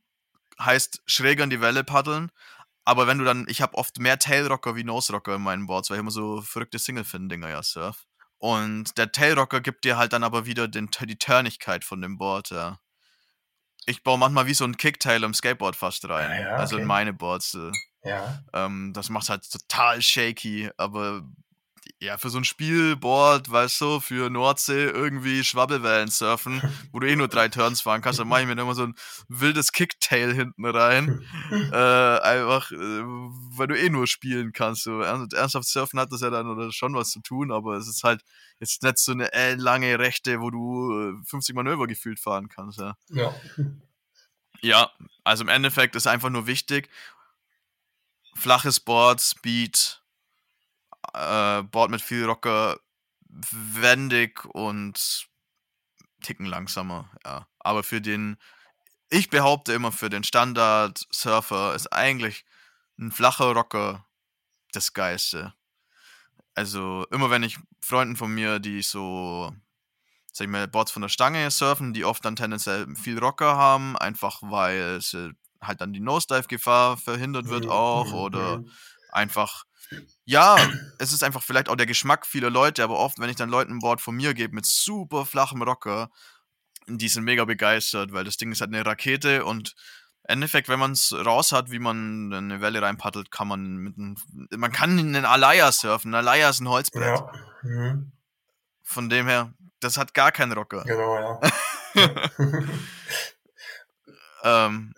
heißt 0.60 1.02
schräger 1.06 1.46
in 1.46 1.50
die 1.50 1.62
Welle 1.62 1.86
paddeln. 1.86 2.30
Aber 2.86 3.08
wenn 3.08 3.17
du 3.17 3.24
dann, 3.24 3.46
ich 3.48 3.62
habe 3.62 3.78
oft 3.78 4.00
mehr 4.00 4.19
Tailrocker 4.19 4.76
wie 4.76 4.84
Nose-Rocker 4.84 5.36
in 5.36 5.41
meinen 5.41 5.67
Boards, 5.67 5.89
weil 5.89 5.98
ich 5.98 6.02
immer 6.02 6.12
so 6.12 6.41
verrückte 6.41 6.80
Single-Fin-Dinger 6.80 7.50
ja 7.50 7.63
surf. 7.63 8.06
Und 8.39 8.98
der 8.98 9.12
Tailrocker 9.12 9.62
gibt 9.62 9.86
dir 9.86 9.98
halt 9.98 10.12
dann 10.12 10.24
aber 10.24 10.46
wieder 10.46 10.67
den, 10.67 10.89
die 11.02 11.17
Turnigkeit 11.17 11.86
von 11.86 12.02
dem 12.02 12.17
Board, 12.17 12.50
ja. 12.50 12.80
Ich 13.86 14.04
baue 14.04 14.17
manchmal 14.17 14.48
wie 14.48 14.54
so 14.54 14.65
ein 14.65 14.78
Kicktail 14.78 15.24
im 15.24 15.34
Skateboard 15.34 15.76
fast 15.76 16.08
rein. 16.08 16.30
Ah, 16.30 16.36
ja, 16.36 16.41
okay. 16.41 16.56
Also 16.56 16.78
in 16.78 16.86
meine 16.86 17.13
Boards. 17.13 17.54
Äh. 17.54 17.72
Ja. 18.04 18.43
Ähm, 18.54 18.91
das 18.93 19.10
macht 19.10 19.30
halt 19.30 19.50
total 19.50 20.02
shaky, 20.02 20.69
aber 20.78 21.24
ja, 22.04 22.18
für 22.18 22.30
so 22.30 22.38
ein 22.38 22.44
Spielboard, 22.44 23.50
weißt 23.50 23.80
du, 23.80 24.00
für 24.02 24.30
Nordsee 24.30 24.84
irgendwie 24.84 25.44
Schwabbelwellen 25.44 26.10
surfen, 26.10 26.62
wo 26.92 27.00
du 27.00 27.08
eh 27.08 27.16
nur 27.16 27.30
drei 27.30 27.48
Turns 27.48 27.80
fahren 27.80 28.02
kannst, 28.02 28.20
dann 28.20 28.28
mache 28.28 28.42
ich 28.42 28.48
mir 28.48 28.54
immer 28.54 28.76
so 28.76 28.84
ein 28.84 28.96
wildes 29.30 29.72
Kicktail 29.72 30.34
hinten 30.34 30.66
rein. 30.66 31.26
äh, 31.72 32.20
einfach, 32.20 32.72
äh, 32.72 32.76
weil 32.76 33.68
du 33.68 33.80
eh 33.80 33.89
nur 33.89 34.08
spielen 34.08 34.52
kannst. 34.52 34.84
So. 34.84 35.00
Ernsthaft 35.00 35.68
surfen 35.68 36.00
hat 36.00 36.12
das 36.12 36.22
ja 36.22 36.30
dann 36.30 36.48
oder 36.48 36.74
schon 36.74 36.94
was 36.94 37.12
zu 37.12 37.22
tun, 37.22 37.52
aber 37.54 37.78
es 37.78 37.88
ist 37.88 38.04
halt 38.04 38.22
jetzt 38.60 38.84
nicht 38.84 38.98
so 38.98 39.13
eine 39.13 39.32
äh, 39.32 39.56
lange 39.56 39.98
Rechte, 39.98 40.42
wo 40.42 40.50
du 40.50 41.22
50 41.26 41.54
äh, 41.54 41.56
Manöver 41.56 41.88
gefühlt 41.88 42.20
fahren 42.20 42.50
kannst. 42.50 42.80
Ja. 42.80 42.98
ja. 43.10 43.34
Ja, 44.62 44.92
also 45.26 45.44
im 45.44 45.50
Endeffekt 45.50 45.96
ist 45.96 46.08
einfach 46.08 46.30
nur 46.30 46.48
wichtig, 46.48 46.89
flaches 48.34 48.80
Board, 48.80 49.20
Speed, 49.20 50.03
äh, 51.13 51.63
Board 51.63 51.92
mit 51.92 52.02
viel 52.02 52.26
Rocker, 52.26 52.78
wendig 53.52 54.46
und 54.46 55.28
ticken 56.22 56.46
langsamer, 56.46 57.10
ja. 57.26 57.48
Aber 57.60 57.84
für 57.84 58.02
den, 58.02 58.38
ich 59.10 59.30
behaupte 59.30 59.74
immer, 59.74 59.92
für 59.92 60.10
den 60.10 60.24
Standard-Surfer 60.24 61.76
ist 61.76 61.92
eigentlich 61.92 62.46
ein 63.00 63.12
flacher 63.12 63.54
Rocker 63.54 64.06
das 64.72 64.94
Geiste. 64.94 65.54
Also 66.56 67.06
immer 67.12 67.30
wenn 67.30 67.44
ich 67.44 67.58
Freunden 67.82 68.16
von 68.16 68.34
mir, 68.34 68.60
die 68.60 68.82
so, 68.82 69.52
sag 70.32 70.46
ich 70.46 70.52
mal, 70.52 70.68
Boards 70.68 70.92
von 70.92 71.02
der 71.02 71.10
Stange 71.10 71.50
surfen, 71.50 71.94
die 71.94 72.06
oft 72.06 72.24
dann 72.26 72.36
tendenziell 72.36 72.94
viel 72.96 73.18
Rocker 73.18 73.56
haben, 73.58 73.98
einfach 73.98 74.42
weil 74.44 75.00
halt 75.62 75.82
dann 75.82 75.94
die 75.94 76.00
Nosedive-Gefahr 76.00 76.98
verhindert 76.98 77.48
wird 77.48 77.66
mhm, 77.66 77.72
auch 77.72 78.08
mhm, 78.08 78.13
oder 78.13 78.58
mhm. 78.60 78.72
einfach 79.12 79.66
ja, 80.26 80.58
es 81.00 81.12
ist 81.12 81.24
einfach 81.24 81.44
vielleicht 81.44 81.70
auch 81.70 81.76
der 81.76 81.86
Geschmack 81.86 82.26
vieler 82.26 82.50
Leute, 82.50 82.84
aber 82.84 82.98
oft, 82.98 83.20
wenn 83.20 83.30
ich 83.30 83.36
dann 83.36 83.50
Leuten 83.50 83.74
ein 83.74 83.80
Board 83.80 84.02
von 84.02 84.16
mir 84.16 84.34
gebe 84.34 84.56
mit 84.56 84.66
super 84.66 85.26
flachem 85.26 85.62
Rocker, 85.62 86.10
die 86.88 87.10
sind 87.10 87.24
mega 87.24 87.46
begeistert, 87.46 88.14
weil 88.14 88.24
das 88.24 88.38
Ding 88.38 88.52
ist 88.52 88.62
halt 88.62 88.74
eine 88.74 88.86
Rakete 88.86 89.46
und 89.46 89.76
im 90.26 90.36
Endeffekt, 90.36 90.70
wenn 90.70 90.80
man 90.80 90.94
es 90.94 91.14
raus 91.14 91.52
hat, 91.52 91.70
wie 91.70 91.80
man 91.80 92.34
eine 92.34 92.62
Welle 92.62 92.82
reinpaddelt, 92.82 93.30
kann 93.30 93.50
man 93.50 93.76
mit 93.76 93.98
einem, 93.98 94.16
man 94.56 94.72
kann 94.72 94.98
einen 94.98 95.26
Alaya 95.26 95.70
surfen. 95.72 96.14
Ein 96.14 96.20
Alaya 96.20 96.50
ist 96.50 96.62
ein 96.62 96.70
Holzbrett. 96.70 97.20
Ja. 97.20 97.32
Mhm. 97.64 98.14
Von 98.84 99.10
dem 99.10 99.28
her, 99.28 99.54
das 99.82 99.98
hat 99.98 100.14
gar 100.14 100.32
keinen 100.32 100.54
Rocker. 100.54 100.84
Genau, 100.86 101.18
ja. 101.18 101.42
ähm, 104.66 104.94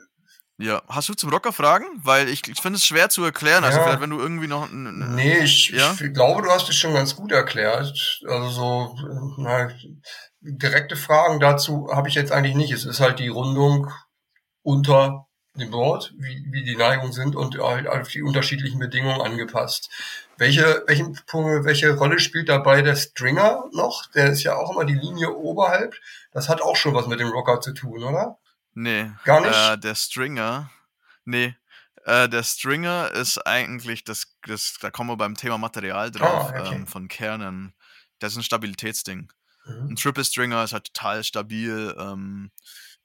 ja, 0.58 0.82
hast 0.88 1.10
du 1.10 1.13
zum 1.13 1.32
Rocker 1.32 1.52
Fragen? 1.52 1.86
Weil 1.98 2.30
ich, 2.30 2.48
ich 2.48 2.62
finde 2.62 2.78
es 2.78 2.86
schwer 2.86 3.10
zu 3.10 3.24
erklären. 3.24 3.63
Also 3.65 3.82
vielleicht, 3.82 4.00
wenn 4.00 4.10
du 4.10 4.20
irgendwie 4.20 4.48
noch. 4.48 4.70
Nee, 4.72 5.39
ich, 5.39 5.70
ja? 5.70 5.94
ich 5.94 6.13
glaube, 6.13 6.44
du 6.44 6.50
hast 6.50 6.70
es 6.70 6.76
schon 6.76 6.94
ganz 6.94 7.15
gut 7.15 7.32
erklärt. 7.34 8.22
Also 8.26 8.50
so 8.50 8.96
na, 9.38 9.70
direkte 10.39 10.96
Fragen 10.96 11.41
dazu 11.41 11.89
habe 11.91 12.08
ich 12.08 12.15
jetzt 12.15 12.32
eigentlich 12.32 12.56
nicht. 12.56 12.72
Es 12.72 12.86
ist 12.86 13.02
halt 13.02 13.20
die 13.20 13.28
Rundung 13.28 13.91
unter 14.62 15.28
dem 15.56 15.72
Board, 15.72 16.13
wie, 16.18 16.46
wie 16.52 16.63
die 16.63 16.76
Neigungen 16.76 17.13
sind 17.13 17.36
und 17.36 17.58
halt 17.58 17.88
auf 17.88 18.08
die 18.10 18.22
unterschiedlichen 18.22 18.80
Bedingungen 18.80 19.22
angepasst. 19.22 19.89
Welche, 20.38 20.84
welchen, 20.88 21.18
welche 21.63 21.96
Rolle 21.96 22.20
spielt 22.20 22.50
dabei 22.50 22.82
der 22.82 22.96
Stringer 22.96 23.65
noch? 23.72 24.06
Der 24.12 24.32
ist 24.32 24.44
ja 24.44 24.56
auch 24.56 24.72
immer 24.72 24.86
die 24.86 24.96
Linie 24.96 25.34
oberhalb. 25.34 25.96
Das 26.32 26.50
hat 26.50 26.62
auch 26.62 26.76
schon 26.76 26.94
was 26.94 27.08
mit 27.08 27.20
dem 27.20 27.30
Rocker 27.30 27.62
zu 27.62 27.74
tun, 27.74 28.04
oder? 28.04 28.38
Nee. 28.76 29.12
Gar 29.24 29.42
nicht? 29.42 29.56
Äh, 29.56 29.78
der 29.78 29.96
Stringer. 29.96 30.70
Nee. 31.24 31.56
Äh, 32.06 32.30
der 32.30 32.44
Stringer 32.44 33.12
ist 33.12 33.40
eigentlich 33.48 34.04
das, 34.04 34.38
das, 34.46 34.76
da 34.80 34.92
kommen 34.92 35.10
wir 35.10 35.18
beim 35.18 35.36
Thema 35.36 35.58
Material 35.58 36.12
drauf, 36.12 36.52
oh, 36.54 36.60
okay. 36.60 36.76
ähm, 36.76 36.88
von 36.88 37.08
Kernen. 37.08 37.74
Das 38.20 38.34
ist 38.34 38.38
ein 38.38 38.44
Stabilitätsding. 38.44 39.32
Mhm. 39.66 39.88
Ein 39.90 39.96
Triple 39.96 40.24
Stringer 40.24 40.64
ist 40.64 40.74
halt 40.74 40.94
total 40.94 41.24
stabil. 41.24 41.96
Ähm, 41.98 42.52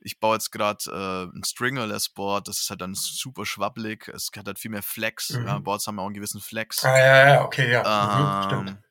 ich 0.00 0.18
baue 0.18 0.34
jetzt 0.34 0.50
gerade 0.50 0.84
äh, 0.90 1.36
ein 1.36 1.44
Stringerless 1.44 2.08
Board, 2.10 2.48
das 2.48 2.60
ist 2.60 2.70
halt 2.70 2.80
dann 2.80 2.94
super 2.94 3.44
schwabbelig, 3.44 4.08
es 4.08 4.30
hat 4.36 4.46
halt 4.46 4.58
viel 4.58 4.70
mehr 4.70 4.82
Flex. 4.82 5.30
Mhm. 5.30 5.46
Ja, 5.46 5.58
Boards 5.58 5.86
haben 5.86 5.96
ja 5.96 6.02
auch 6.02 6.06
einen 6.06 6.14
gewissen 6.14 6.40
Flex. 6.40 6.84
Ah, 6.84 6.98
ja, 6.98 7.28
ja, 7.28 7.44
okay, 7.44 7.70
ja. 7.70 7.82
Mhm, 7.82 8.50
stimmt. 8.50 8.82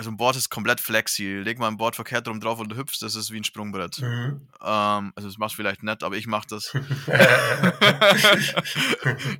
Also 0.00 0.10
ein 0.10 0.16
Board 0.16 0.34
ist 0.34 0.48
komplett 0.48 0.80
flexi. 0.80 1.42
Leg 1.44 1.58
mal 1.58 1.68
ein 1.68 1.76
Board 1.76 1.94
verkehrt 1.94 2.26
rum 2.26 2.40
drauf 2.40 2.58
und 2.58 2.70
du 2.70 2.76
hüpfst, 2.76 3.02
das 3.02 3.16
ist 3.16 3.32
wie 3.32 3.36
ein 3.36 3.44
Sprungbrett. 3.44 4.00
Mhm. 4.00 4.48
Ähm, 4.62 5.12
also 5.14 5.28
das 5.28 5.36
machst 5.36 5.52
du 5.52 5.56
vielleicht 5.56 5.82
nett, 5.82 6.02
aber 6.02 6.16
ich 6.16 6.26
mach 6.26 6.46
das. 6.46 6.72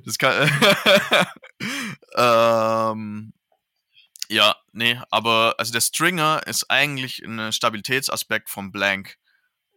das 0.05 0.19
kann. 0.19 0.51
ähm, 2.15 3.33
ja, 4.29 4.55
nee, 4.71 5.01
aber 5.09 5.55
also 5.57 5.71
der 5.73 5.81
Stringer 5.81 6.43
ist 6.45 6.69
eigentlich 6.69 7.25
ein 7.25 7.51
Stabilitätsaspekt 7.51 8.47
vom 8.47 8.71
Blank 8.71 9.17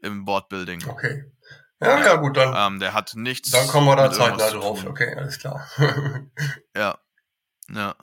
im 0.03 0.27
Boardbuilding. 0.27 0.87
Okay. 0.87 1.33
Ja, 1.81 1.99
ja, 1.99 2.17
gut, 2.17 2.37
dann. 2.37 2.75
Ähm, 2.75 2.79
der 2.79 2.93
hat 2.93 3.15
nichts. 3.15 3.53
Dann 3.53 3.69
kommen 3.69 3.87
wir 3.87 3.97
da 3.97 4.13
zeitnah 4.13 4.51
drauf. 4.51 4.85
Okay, 4.85 5.15
alles 5.15 5.39
klar. 5.39 5.67
ja. 6.77 6.99
Ja. 7.71 7.97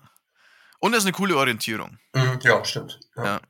Und 0.82 0.94
es 0.94 1.00
ist 1.00 1.06
eine 1.06 1.13
coole 1.13 1.38
Orientierung. 1.38 2.00
Mhm, 2.13 2.39
ja, 2.41 2.65
stimmt. 2.65 3.00
Ja. 3.15 3.24
ja. 3.24 3.41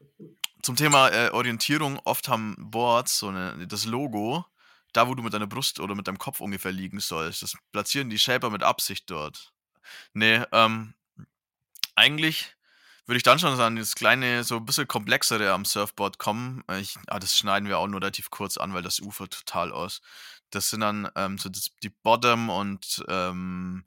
Zum 0.61 0.75
Thema 0.75 1.07
äh, 1.09 1.29
Orientierung, 1.29 1.97
oft 2.03 2.27
haben 2.27 2.55
Boards 2.59 3.17
so 3.17 3.29
eine, 3.29 3.67
das 3.67 3.85
Logo, 3.85 4.45
da 4.91 5.07
wo 5.07 5.15
du 5.15 5.23
mit 5.23 5.33
deiner 5.33 5.47
Brust 5.47 5.79
oder 5.79 5.95
mit 5.95 6.07
deinem 6.07 6.17
Kopf 6.17 6.41
ungefähr 6.41 6.73
liegen 6.73 6.99
sollst. 6.99 7.41
Das 7.41 7.57
platzieren 7.71 8.09
die 8.09 8.19
Shaper 8.19 8.49
mit 8.49 8.63
Absicht 8.63 9.09
dort. 9.09 9.53
Nee, 10.13 10.43
ähm, 10.51 10.93
eigentlich 11.95 12.53
würde 13.05 13.17
ich 13.17 13.23
dann 13.23 13.39
schon 13.39 13.55
sagen, 13.55 13.77
das 13.77 13.95
kleine, 13.95 14.43
so 14.43 14.57
ein 14.57 14.65
bisschen 14.65 14.87
komplexere 14.87 15.53
am 15.53 15.63
Surfboard 15.63 16.17
kommen. 16.17 16.65
Ich, 16.79 16.97
ah, 17.07 17.19
das 17.19 17.37
schneiden 17.37 17.69
wir 17.69 17.79
auch 17.79 17.87
nur 17.87 18.01
relativ 18.01 18.29
kurz 18.29 18.57
an, 18.57 18.73
weil 18.73 18.83
das 18.83 18.99
ufert 18.99 19.31
total 19.33 19.71
aus. 19.71 20.01
Das 20.49 20.69
sind 20.69 20.81
dann 20.81 21.09
ähm, 21.15 21.37
so 21.37 21.47
das, 21.47 21.71
die 21.81 21.89
Bottom 21.89 22.49
und, 22.49 23.03
ähm, 23.07 23.85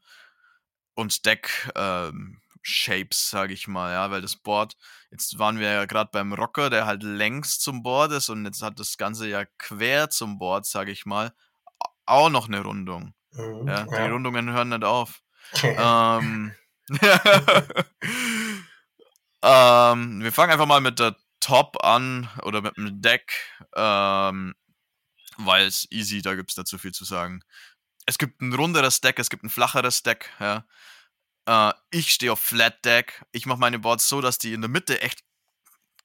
und 0.94 1.26
Deck 1.26 1.70
ähm, 1.74 2.40
Shapes, 2.66 3.30
sage 3.30 3.52
ich 3.52 3.68
mal, 3.68 3.92
ja, 3.92 4.10
weil 4.10 4.22
das 4.22 4.36
Board, 4.36 4.76
jetzt 5.10 5.38
waren 5.38 5.58
wir 5.58 5.70
ja 5.70 5.84
gerade 5.84 6.10
beim 6.12 6.32
Rocker, 6.32 6.70
der 6.70 6.86
halt 6.86 7.02
längs 7.02 7.58
zum 7.58 7.82
Board 7.82 8.12
ist 8.12 8.30
und 8.30 8.44
jetzt 8.44 8.62
hat 8.62 8.80
das 8.80 8.96
Ganze 8.96 9.28
ja 9.28 9.44
quer 9.58 10.08
zum 10.10 10.38
Board, 10.38 10.66
sage 10.66 10.90
ich 10.90 11.04
mal, 11.04 11.32
auch 12.06 12.30
noch 12.30 12.48
eine 12.48 12.62
Rundung. 12.62 13.14
Mhm, 13.32 13.68
ja, 13.68 13.86
ja. 13.90 14.04
Die 14.06 14.10
Rundungen 14.10 14.50
hören 14.50 14.70
nicht 14.70 14.84
auf. 14.84 15.22
ähm, 15.62 16.54
ähm, 19.42 20.22
wir 20.22 20.32
fangen 20.32 20.52
einfach 20.52 20.66
mal 20.66 20.80
mit 20.80 20.98
der 20.98 21.16
Top 21.40 21.84
an 21.84 22.30
oder 22.42 22.62
mit 22.62 22.76
dem 22.78 23.02
Deck, 23.02 23.34
ähm, 23.76 24.54
weil 25.36 25.66
es 25.66 25.86
easy, 25.90 26.22
da 26.22 26.34
gibt 26.34 26.50
es 26.50 26.54
dazu 26.54 26.78
viel 26.78 26.92
zu 26.92 27.04
sagen. 27.04 27.42
Es 28.06 28.16
gibt 28.16 28.40
ein 28.40 28.54
runderes 28.54 29.02
Deck, 29.02 29.18
es 29.18 29.28
gibt 29.28 29.44
ein 29.44 29.50
flacheres 29.50 30.02
Deck, 30.02 30.30
ja. 30.40 30.64
Äh, 31.46 31.72
ich 31.90 32.12
stehe 32.12 32.32
auf 32.32 32.40
Flat 32.40 32.84
Deck. 32.84 33.24
Ich 33.32 33.46
mache 33.46 33.58
meine 33.58 33.78
Boards 33.78 34.08
so, 34.08 34.20
dass 34.20 34.38
die 34.38 34.52
in 34.52 34.60
der 34.60 34.70
Mitte 34.70 35.00
echt 35.00 35.22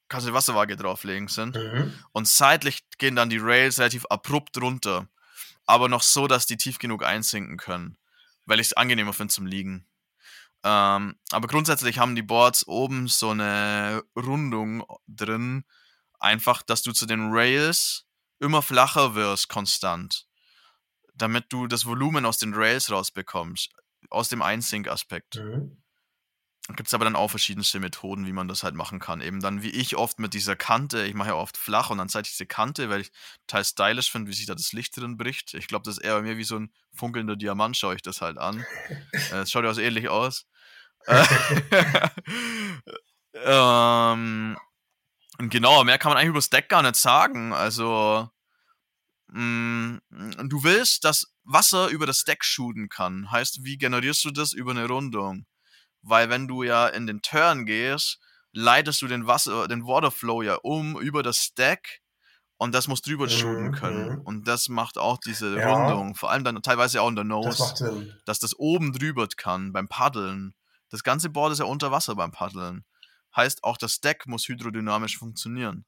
kannst 0.10 0.28
du 0.28 0.34
Wasserwaage 0.34 0.75
drauflegen 0.75 1.28
sind. 1.28 1.56
Mhm. 1.56 1.93
Und 2.12 2.28
seitlich 2.28 2.84
gehen 2.97 3.15
dann 3.15 3.30
die 3.30 3.38
Rails 3.38 3.80
relativ 3.80 4.06
abrupt 4.08 4.60
runter. 4.60 5.08
Aber 5.65 5.88
noch 5.88 6.02
so, 6.02 6.28
dass 6.28 6.47
die 6.47 6.58
tief 6.58 6.80
genug 6.80 7.04
einsinken 7.04 7.58
können. 7.58 7.97
Weil 8.45 8.60
ich 8.60 8.67
es 8.67 8.73
angenehmer 8.73 9.13
finde 9.13 9.34
zum 9.34 9.45
Liegen. 9.45 9.86
Ähm, 10.63 11.15
aber 11.32 11.47
grundsätzlich 11.47 11.99
haben 11.99 12.15
die 12.15 12.23
Boards 12.23 12.67
oben 12.67 13.08
so 13.08 13.30
eine 13.30 14.04
Rundung 14.15 14.84
drin. 15.08 15.63
Einfach, 16.19 16.63
dass 16.63 16.82
du 16.82 16.91
zu 16.91 17.06
den 17.06 17.30
Rails 17.32 18.06
immer 18.39 18.63
flacher 18.63 19.13
wirst, 19.13 19.47
konstant. 19.47 20.25
Damit 21.13 21.45
du 21.49 21.67
das 21.67 21.86
Volumen 21.86 22.25
aus 22.25 22.39
den 22.39 22.54
Rails 22.56 22.89
rausbekommst 22.89 23.69
aus 24.09 24.29
dem 24.29 24.41
Einsync-Aspekt. 24.41 25.35
Mhm. 25.35 25.81
Gibt 26.75 26.88
es 26.88 26.93
aber 26.93 27.05
dann 27.05 27.15
auch 27.15 27.29
verschiedenste 27.29 27.79
Methoden, 27.79 28.27
wie 28.27 28.31
man 28.31 28.47
das 28.47 28.62
halt 28.63 28.75
machen 28.75 28.99
kann. 28.99 29.21
Eben 29.21 29.39
dann, 29.39 29.63
wie 29.63 29.71
ich 29.71 29.95
oft 29.95 30.19
mit 30.19 30.35
dieser 30.35 30.55
Kante, 30.55 31.03
ich 31.03 31.15
mache 31.15 31.29
ja 31.29 31.35
oft 31.35 31.57
flach 31.57 31.89
und 31.89 31.97
dann 31.97 32.09
zeige 32.09 32.27
ich 32.27 32.33
diese 32.33 32.45
Kante, 32.45 32.91
weil 32.91 33.01
ich 33.01 33.12
total 33.47 33.65
stylisch 33.65 34.12
finde, 34.12 34.29
wie 34.29 34.35
sich 34.35 34.45
da 34.45 34.53
das 34.53 34.71
Licht 34.71 34.95
drin 34.95 35.17
bricht. 35.17 35.55
Ich 35.55 35.67
glaube, 35.67 35.83
das 35.85 35.97
ist 35.97 36.03
eher 36.03 36.13
bei 36.15 36.21
mir 36.21 36.38
wie 36.38 36.43
so 36.43 36.57
ein 36.57 36.71
funkelnder 36.93 37.35
Diamant, 37.35 37.75
schaue 37.75 37.95
ich 37.95 38.03
das 38.03 38.21
halt 38.21 38.38
an. 38.38 38.63
Äh, 39.31 39.41
es 39.41 39.51
schaut 39.51 39.63
ja 39.63 39.71
auch 39.71 39.75
so 39.75 39.81
ähnlich 39.81 40.09
aus. 40.09 40.45
ähm, 43.33 44.57
genau, 45.38 45.83
mehr 45.83 45.97
kann 45.97 46.09
man 46.09 46.17
eigentlich 46.17 46.29
über 46.29 46.38
das 46.38 46.49
Deck 46.49 46.69
gar 46.69 46.83
nicht 46.83 46.95
sagen. 46.95 47.53
Also, 47.53 48.29
mh, 49.31 49.99
mm, 50.09 50.49
du 50.49 50.63
willst, 50.63 51.03
dass 51.03 51.31
Wasser 51.43 51.87
über 51.87 52.05
das 52.05 52.23
Deck 52.23 52.43
shooten 52.43 52.89
kann. 52.89 53.31
Heißt, 53.31 53.63
wie 53.63 53.77
generierst 53.77 54.23
du 54.25 54.31
das 54.31 54.53
über 54.53 54.71
eine 54.71 54.87
Rundung? 54.87 55.45
Weil 56.01 56.29
wenn 56.29 56.47
du 56.47 56.63
ja 56.63 56.87
in 56.87 57.07
den 57.07 57.21
Turn 57.21 57.65
gehst, 57.65 58.19
leitest 58.51 59.01
du 59.01 59.07
den 59.07 59.27
Wasser, 59.27 59.67
den 59.67 59.85
Waterflow 59.85 60.41
ja 60.41 60.55
um 60.55 60.99
über 60.99 61.23
das 61.23 61.53
Deck 61.53 62.01
und 62.57 62.75
das 62.75 62.87
muss 62.87 63.01
drüber 63.01 63.29
shooten 63.29 63.67
mhm, 63.67 63.71
können. 63.71 64.09
Mhm. 64.09 64.21
Und 64.21 64.47
das 64.47 64.69
macht 64.69 64.97
auch 64.97 65.17
diese 65.17 65.57
ja. 65.57 65.71
Rundung, 65.71 66.15
vor 66.15 66.29
allem 66.31 66.43
dann 66.43 66.61
teilweise 66.61 67.01
auch 67.01 67.09
in 67.09 67.15
der 67.15 67.23
Nose, 67.23 67.57
das 67.57 67.83
dass 68.25 68.39
das 68.39 68.59
oben 68.59 68.91
drüber 68.93 69.27
kann 69.35 69.71
beim 69.71 69.87
Paddeln. 69.87 70.53
Das 70.89 71.03
ganze 71.03 71.29
Board 71.29 71.53
ist 71.53 71.59
ja 71.59 71.65
unter 71.65 71.91
Wasser 71.91 72.15
beim 72.15 72.31
Paddeln. 72.31 72.83
Heißt, 73.35 73.63
auch 73.63 73.77
das 73.77 74.01
Deck 74.01 74.25
muss 74.25 74.47
hydrodynamisch 74.47 75.17
funktionieren. 75.17 75.85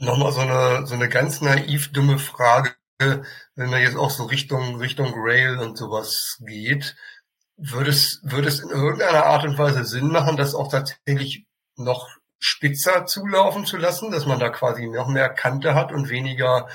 Nochmal 0.00 0.32
so 0.32 0.40
eine, 0.40 0.86
so 0.86 0.94
eine 0.94 1.08
ganz 1.08 1.40
naiv 1.40 1.92
dumme 1.92 2.18
Frage, 2.18 2.74
wenn 2.98 3.70
man 3.70 3.82
jetzt 3.82 3.96
auch 3.96 4.10
so 4.10 4.24
Richtung, 4.24 4.76
Richtung 4.76 5.12
Rail 5.16 5.58
und 5.58 5.76
sowas 5.76 6.38
geht. 6.40 6.96
Würde 7.56 7.90
es, 7.90 8.20
würde 8.22 8.48
es 8.48 8.60
in 8.60 8.70
irgendeiner 8.70 9.26
Art 9.26 9.44
und 9.44 9.58
Weise 9.58 9.84
Sinn 9.84 10.08
machen, 10.08 10.36
das 10.36 10.54
auch 10.54 10.68
tatsächlich 10.68 11.46
noch 11.76 12.08
spitzer 12.38 13.04
zulaufen 13.04 13.66
zu 13.66 13.76
lassen, 13.76 14.10
dass 14.10 14.26
man 14.26 14.38
da 14.38 14.48
quasi 14.48 14.86
noch 14.86 15.08
mehr 15.08 15.28
Kante 15.28 15.74
hat 15.74 15.92
und 15.92 16.08
weniger 16.08 16.68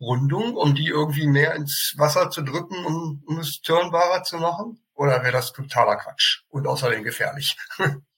Rundung, 0.00 0.56
um 0.56 0.74
die 0.74 0.88
irgendwie 0.88 1.28
mehr 1.28 1.54
ins 1.54 1.94
Wasser 1.96 2.28
zu 2.28 2.42
drücken, 2.42 2.84
um, 2.84 3.22
um 3.26 3.38
es 3.38 3.60
turnbarer 3.60 4.24
zu 4.24 4.36
machen? 4.38 4.80
Oder 4.94 5.22
wäre 5.22 5.32
das 5.32 5.52
totaler 5.52 5.96
Quatsch 5.96 6.42
und 6.48 6.66
außerdem 6.66 7.04
gefährlich? 7.04 7.56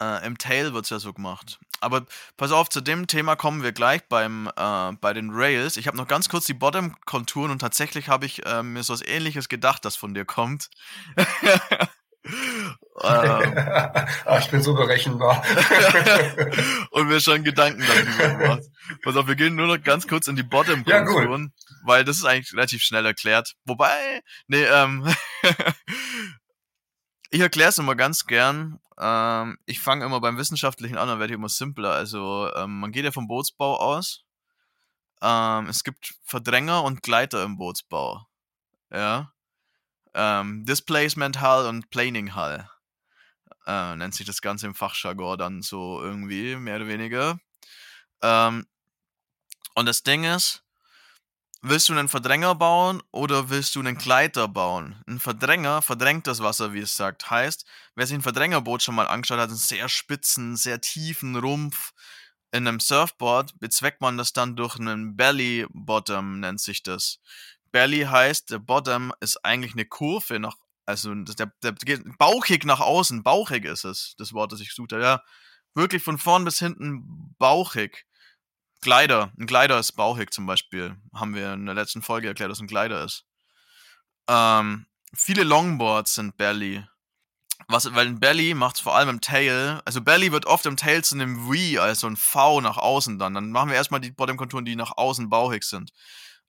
Äh, 0.00 0.26
Im 0.26 0.38
Tail 0.38 0.74
wird 0.74 0.84
es 0.84 0.90
ja 0.90 0.98
so 0.98 1.12
gemacht. 1.12 1.58
Aber 1.80 2.06
pass 2.36 2.52
auf, 2.52 2.68
zu 2.68 2.80
dem 2.80 3.06
Thema 3.06 3.36
kommen 3.36 3.62
wir 3.62 3.72
gleich 3.72 4.02
beim, 4.08 4.50
äh, 4.56 4.92
bei 5.00 5.12
den 5.12 5.30
Rails. 5.32 5.76
Ich 5.76 5.86
habe 5.86 5.96
noch 5.96 6.08
ganz 6.08 6.28
kurz 6.28 6.44
die 6.46 6.54
Bottom-Konturen 6.54 7.50
und 7.50 7.60
tatsächlich 7.60 8.08
habe 8.08 8.26
ich 8.26 8.44
äh, 8.46 8.62
mir 8.62 8.82
so 8.82 8.92
was 8.92 9.02
ähnliches 9.02 9.48
gedacht, 9.48 9.84
das 9.84 9.96
von 9.96 10.14
dir 10.14 10.24
kommt. 10.24 10.70
ähm, 12.24 13.54
Ach, 14.24 14.40
ich 14.40 14.50
bin 14.50 14.62
so 14.62 14.74
berechenbar. 14.74 15.42
und 16.90 17.08
wir 17.08 17.20
schon 17.20 17.44
Gedanken 17.44 17.84
darüber 17.86 18.38
gemacht. 18.38 18.62
Pass 19.02 19.16
auf, 19.16 19.28
wir 19.28 19.36
gehen 19.36 19.54
nur 19.54 19.68
noch 19.68 19.82
ganz 19.82 20.08
kurz 20.08 20.26
in 20.26 20.36
die 20.36 20.42
Bottom-Konturen, 20.42 21.52
ja, 21.54 21.76
weil 21.84 22.04
das 22.04 22.16
ist 22.16 22.24
eigentlich 22.24 22.52
relativ 22.52 22.82
schnell 22.82 23.06
erklärt. 23.06 23.54
Wobei, 23.64 24.22
nee, 24.48 24.64
ähm, 24.64 25.06
ich 27.30 27.40
erkläre 27.40 27.70
es 27.70 27.78
immer 27.78 27.94
ganz 27.94 28.26
gern. 28.26 28.80
Ähm, 28.98 29.58
ich 29.66 29.80
fange 29.80 30.04
immer 30.04 30.20
beim 30.20 30.38
Wissenschaftlichen 30.38 30.96
an, 30.96 31.08
dann 31.08 31.18
werde 31.20 31.32
ich 31.32 31.38
immer 31.38 31.48
simpler. 31.48 31.92
Also 31.92 32.50
ähm, 32.54 32.80
man 32.80 32.92
geht 32.92 33.04
ja 33.04 33.12
vom 33.12 33.28
Bootsbau 33.28 33.76
aus. 33.78 34.24
Ähm, 35.20 35.66
es 35.68 35.84
gibt 35.84 36.14
Verdränger 36.24 36.84
und 36.84 37.02
Gleiter 37.02 37.44
im 37.44 37.56
Bootsbau. 37.56 38.26
Ja. 38.90 39.32
Ähm, 40.14 40.64
Displacement 40.64 41.40
Hull 41.42 41.66
und 41.66 41.90
Planing 41.90 42.34
Hull. 42.34 42.68
Äh, 43.66 43.96
nennt 43.96 44.14
sich 44.14 44.26
das 44.26 44.40
Ganze 44.40 44.66
im 44.66 44.74
Fachjargon 44.74 45.38
dann 45.38 45.62
so 45.62 46.00
irgendwie, 46.02 46.56
mehr 46.56 46.76
oder 46.76 46.88
weniger. 46.88 47.38
Ähm, 48.22 48.66
und 49.74 49.86
das 49.86 50.02
Ding 50.02 50.24
ist, 50.24 50.64
Willst 51.60 51.88
du 51.88 51.92
einen 51.92 52.08
Verdränger 52.08 52.54
bauen 52.54 53.02
oder 53.10 53.50
willst 53.50 53.74
du 53.74 53.80
einen 53.80 53.98
Gleiter 53.98 54.46
bauen? 54.46 55.02
Ein 55.08 55.18
Verdränger 55.18 55.82
verdrängt 55.82 56.28
das 56.28 56.40
Wasser, 56.40 56.72
wie 56.72 56.78
es 56.78 56.96
sagt. 56.96 57.30
Heißt, 57.30 57.66
wer 57.96 58.06
sich 58.06 58.14
ein 58.14 58.22
Verdrängerboot 58.22 58.80
schon 58.80 58.94
mal 58.94 59.08
angeschaut 59.08 59.40
hat, 59.40 59.48
einen 59.48 59.58
sehr 59.58 59.88
spitzen, 59.88 60.56
sehr 60.56 60.80
tiefen 60.80 61.34
Rumpf 61.34 61.92
in 62.52 62.68
einem 62.68 62.78
Surfboard, 62.78 63.58
bezweckt 63.58 64.00
man 64.00 64.16
das 64.16 64.32
dann 64.32 64.54
durch 64.54 64.78
einen 64.78 65.16
Belly 65.16 65.66
Bottom, 65.70 66.38
nennt 66.40 66.60
sich 66.60 66.84
das. 66.84 67.18
Belly 67.72 68.02
heißt, 68.02 68.50
der 68.50 68.60
Bottom 68.60 69.12
ist 69.20 69.44
eigentlich 69.44 69.72
eine 69.72 69.84
Kurve 69.84 70.38
nach, 70.38 70.54
also 70.86 71.12
der, 71.12 71.52
der 71.62 71.72
geht 71.72 72.02
bauchig 72.18 72.64
nach 72.64 72.80
außen, 72.80 73.24
bauchig 73.24 73.64
ist 73.64 73.84
es, 73.84 74.14
das 74.16 74.32
Wort, 74.32 74.52
das 74.52 74.60
ich 74.60 74.72
suchte, 74.72 75.00
ja. 75.00 75.22
Wirklich 75.74 76.02
von 76.02 76.18
vorn 76.18 76.44
bis 76.44 76.60
hinten 76.60 77.34
bauchig. 77.38 78.06
Glider. 78.80 79.32
Ein 79.38 79.46
Glider 79.46 79.78
ist 79.78 79.92
bauchig 79.92 80.32
zum 80.32 80.46
Beispiel. 80.46 80.96
Haben 81.14 81.34
wir 81.34 81.54
in 81.54 81.66
der 81.66 81.74
letzten 81.74 82.02
Folge 82.02 82.28
erklärt, 82.28 82.50
dass 82.50 82.60
ein 82.60 82.66
Glider 82.66 83.04
ist. 83.04 83.24
Ähm, 84.28 84.86
viele 85.14 85.44
Longboards 85.44 86.14
sind 86.14 86.36
Belly. 86.36 86.84
Was, 87.66 87.92
weil 87.94 88.06
ein 88.06 88.20
Belly 88.20 88.54
macht 88.54 88.76
es 88.76 88.82
vor 88.82 88.96
allem 88.96 89.08
im 89.08 89.20
Tail. 89.20 89.82
Also 89.84 90.00
Belly 90.00 90.32
wird 90.32 90.46
oft 90.46 90.64
im 90.66 90.76
Tail 90.76 91.02
zu 91.02 91.16
einem 91.16 91.46
V, 91.46 91.80
also 91.80 92.06
ein 92.06 92.16
V 92.16 92.60
nach 92.60 92.76
außen 92.76 93.18
dann. 93.18 93.34
Dann 93.34 93.50
machen 93.50 93.70
wir 93.70 93.76
erstmal 93.76 94.00
die 94.00 94.12
Bottom-Konturen, 94.12 94.64
die 94.64 94.76
nach 94.76 94.96
außen 94.96 95.28
bauchig 95.28 95.64
sind. 95.64 95.92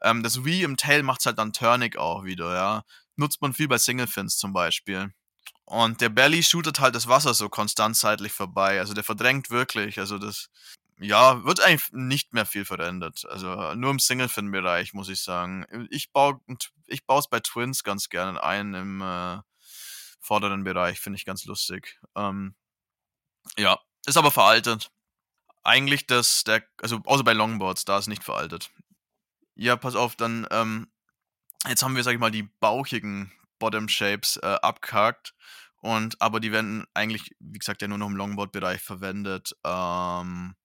Ähm, 0.02 0.24
das 0.24 0.38
V 0.38 0.48
im 0.48 0.78
Tail 0.78 1.04
macht 1.04 1.22
es 1.22 1.26
halt 1.26 1.40
dann 1.40 1.52
turnig 1.52 1.98
auch 1.98 2.24
wieder, 2.24 2.54
ja. 2.54 2.84
Nutzt 3.16 3.42
man 3.42 3.54
viel 3.54 3.68
bei 3.68 3.78
Single 3.78 4.08
Fins 4.08 4.38
zum 4.38 4.54
Beispiel. 4.54 5.12
Und 5.66 6.02
der 6.02 6.10
Belly 6.10 6.42
shootet 6.42 6.80
halt 6.80 6.96
das 6.96 7.08
Wasser 7.08 7.34
so 7.34 7.50
konstant 7.50 7.96
seitlich 7.98 8.32
vorbei. 8.32 8.80
Also 8.80 8.94
der 8.94 9.04
verdrängt 9.04 9.50
wirklich. 9.50 10.00
Also 10.00 10.18
das, 10.18 10.50
ja, 11.00 11.44
wird 11.46 11.62
eigentlich 11.62 11.92
nicht 11.92 12.34
mehr 12.34 12.46
viel 12.46 12.66
verändert. 12.66 13.26
Also 13.30 13.74
nur 13.76 13.92
im 13.92 14.00
Single-Fin-Bereich, 14.00 14.94
muss 14.94 15.10
ich 15.10 15.22
sagen. 15.22 15.66
Ich 15.90 16.12
baue 16.12 16.40
ich 16.88 17.06
baue 17.06 17.20
es 17.20 17.28
bei 17.28 17.40
Twins 17.40 17.84
ganz 17.84 18.10
gerne 18.10 18.44
ein 18.44 18.74
im 18.74 19.02
äh, 19.02 19.40
vorderen 20.20 20.64
Bereich, 20.64 21.00
finde 21.00 21.18
ich 21.18 21.26
ganz 21.26 21.46
lustig. 21.46 22.00
Ähm, 22.16 22.56
ja, 23.58 23.80
ist 24.06 24.18
aber 24.18 24.32
veraltet. 24.32 24.92
Eigentlich 25.64 26.08
das, 26.08 26.44
der, 26.44 26.64
also 26.82 27.00
außer 27.06 27.24
bei 27.24 27.34
Longboards, 27.34 27.86
da 27.86 27.98
ist 27.98 28.08
nicht 28.08 28.24
veraltet. 28.24 28.70
Ja, 29.56 29.76
pass 29.76 29.96
auf, 29.96 30.16
dann, 30.16 30.48
ähm, 30.52 30.92
jetzt 31.68 31.84
haben 31.84 31.96
wir, 31.96 32.04
sag 32.04 32.14
ich 32.14 32.20
mal, 32.20 32.32
die 32.32 32.50
bauchigen 32.60 33.32
Bottom 33.60 33.90
Shapes 33.90 34.38
äh, 34.38 34.58
abgehakt. 34.62 35.34
Und, 35.82 36.22
aber 36.22 36.40
die 36.40 36.52
werden 36.52 36.86
eigentlich, 36.94 37.36
wie 37.40 37.60
gesagt, 37.60 37.82
ja 37.82 37.88
nur 37.88 37.98
noch 37.98 38.08
im 38.08 38.18
Longboard-Bereich 38.18 38.82
verwendet. 38.82 39.56
Ähm, 39.64 40.56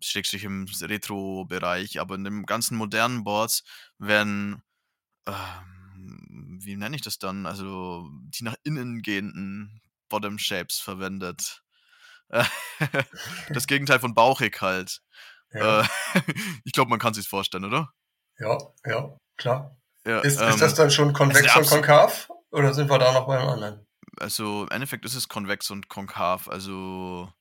Schrägstrich 0.00 0.44
im 0.44 0.66
Retro-Bereich, 0.80 2.00
aber 2.00 2.14
in 2.14 2.24
den 2.24 2.46
ganzen 2.46 2.76
modernen 2.76 3.24
Boards 3.24 3.64
werden, 3.98 4.62
ähm, 5.26 6.58
wie 6.62 6.76
nenne 6.76 6.96
ich 6.96 7.02
das 7.02 7.18
dann, 7.18 7.46
also 7.46 8.08
die 8.12 8.44
nach 8.44 8.56
innen 8.64 9.02
gehenden 9.02 9.80
Bottom 10.08 10.38
Shapes 10.38 10.78
verwendet. 10.78 11.62
das 13.50 13.66
Gegenteil 13.66 14.00
von 14.00 14.14
bauchig 14.14 14.60
halt. 14.60 15.00
Ja. 15.52 15.82
Äh, 15.82 15.88
ich 16.64 16.72
glaube, 16.72 16.90
man 16.90 16.98
kann 16.98 17.14
sich 17.14 17.28
vorstellen, 17.28 17.64
oder? 17.64 17.92
Ja, 18.38 18.58
ja, 18.84 19.16
klar. 19.36 19.76
Ja, 20.06 20.20
ist, 20.20 20.40
ähm, 20.40 20.50
ist 20.50 20.60
das 20.60 20.74
dann 20.74 20.90
schon 20.90 21.12
konvex 21.12 21.56
und 21.56 21.66
konkav 21.66 22.28
oder 22.50 22.72
sind 22.72 22.88
wir 22.88 22.98
da 22.98 23.12
noch 23.12 23.26
beim 23.26 23.46
anderen? 23.46 23.86
Also 24.18 24.62
im 24.62 24.70
Endeffekt 24.70 25.04
ist 25.04 25.14
es 25.14 25.28
konvex 25.28 25.70
und 25.70 25.88
konkav. 25.88 26.48
Also 26.48 27.32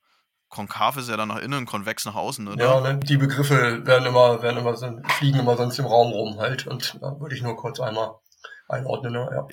konkav 0.50 0.98
ist 0.98 1.10
ja 1.10 1.18
dann 1.18 1.30
nach 1.30 1.40
innen, 1.40 1.66
konvex 1.66 2.06
nach 2.06 2.16
außen, 2.16 2.48
oder? 2.48 2.64
Ja, 2.64 2.82
ne? 2.82 3.00
die 3.00 3.18
Begriffe 3.18 3.86
werden 3.86 4.06
immer, 4.06 4.42
werden 4.42 4.58
immer, 4.58 4.76
fliegen 5.18 5.40
immer 5.40 5.58
sonst 5.58 5.80
im 5.80 5.86
Raum 5.86 6.12
rum 6.12 6.40
halt 6.40 6.68
und 6.68 6.98
da 7.02 7.20
würde 7.20 7.36
ich 7.36 7.42
nur 7.42 7.56
kurz 7.56 7.80
einmal 7.80 8.16
einordnen, 8.68 9.14
ne? 9.14 9.30
ja. 9.32 9.48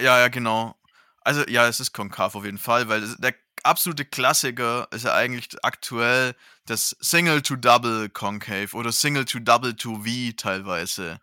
Ja, 0.00 0.18
ja, 0.20 0.28
genau. 0.28 0.76
Also 1.22 1.42
ja, 1.48 1.66
es 1.66 1.80
ist 1.80 1.92
konkav 1.92 2.34
auf 2.34 2.44
jeden 2.44 2.58
Fall, 2.58 2.88
weil 2.88 3.02
der 3.16 3.34
absolute 3.64 4.04
Klassiker 4.04 4.88
ist 4.92 5.04
ja 5.04 5.14
eigentlich 5.14 5.48
aktuell 5.62 6.34
das 6.66 6.96
Single 7.00 7.42
to 7.42 7.56
Double 7.56 8.08
Concave 8.08 8.74
oder 8.74 8.92
Single 8.92 9.24
to 9.24 9.40
Double 9.40 9.74
to 9.74 10.02
V 10.04 10.32
teilweise. 10.36 11.20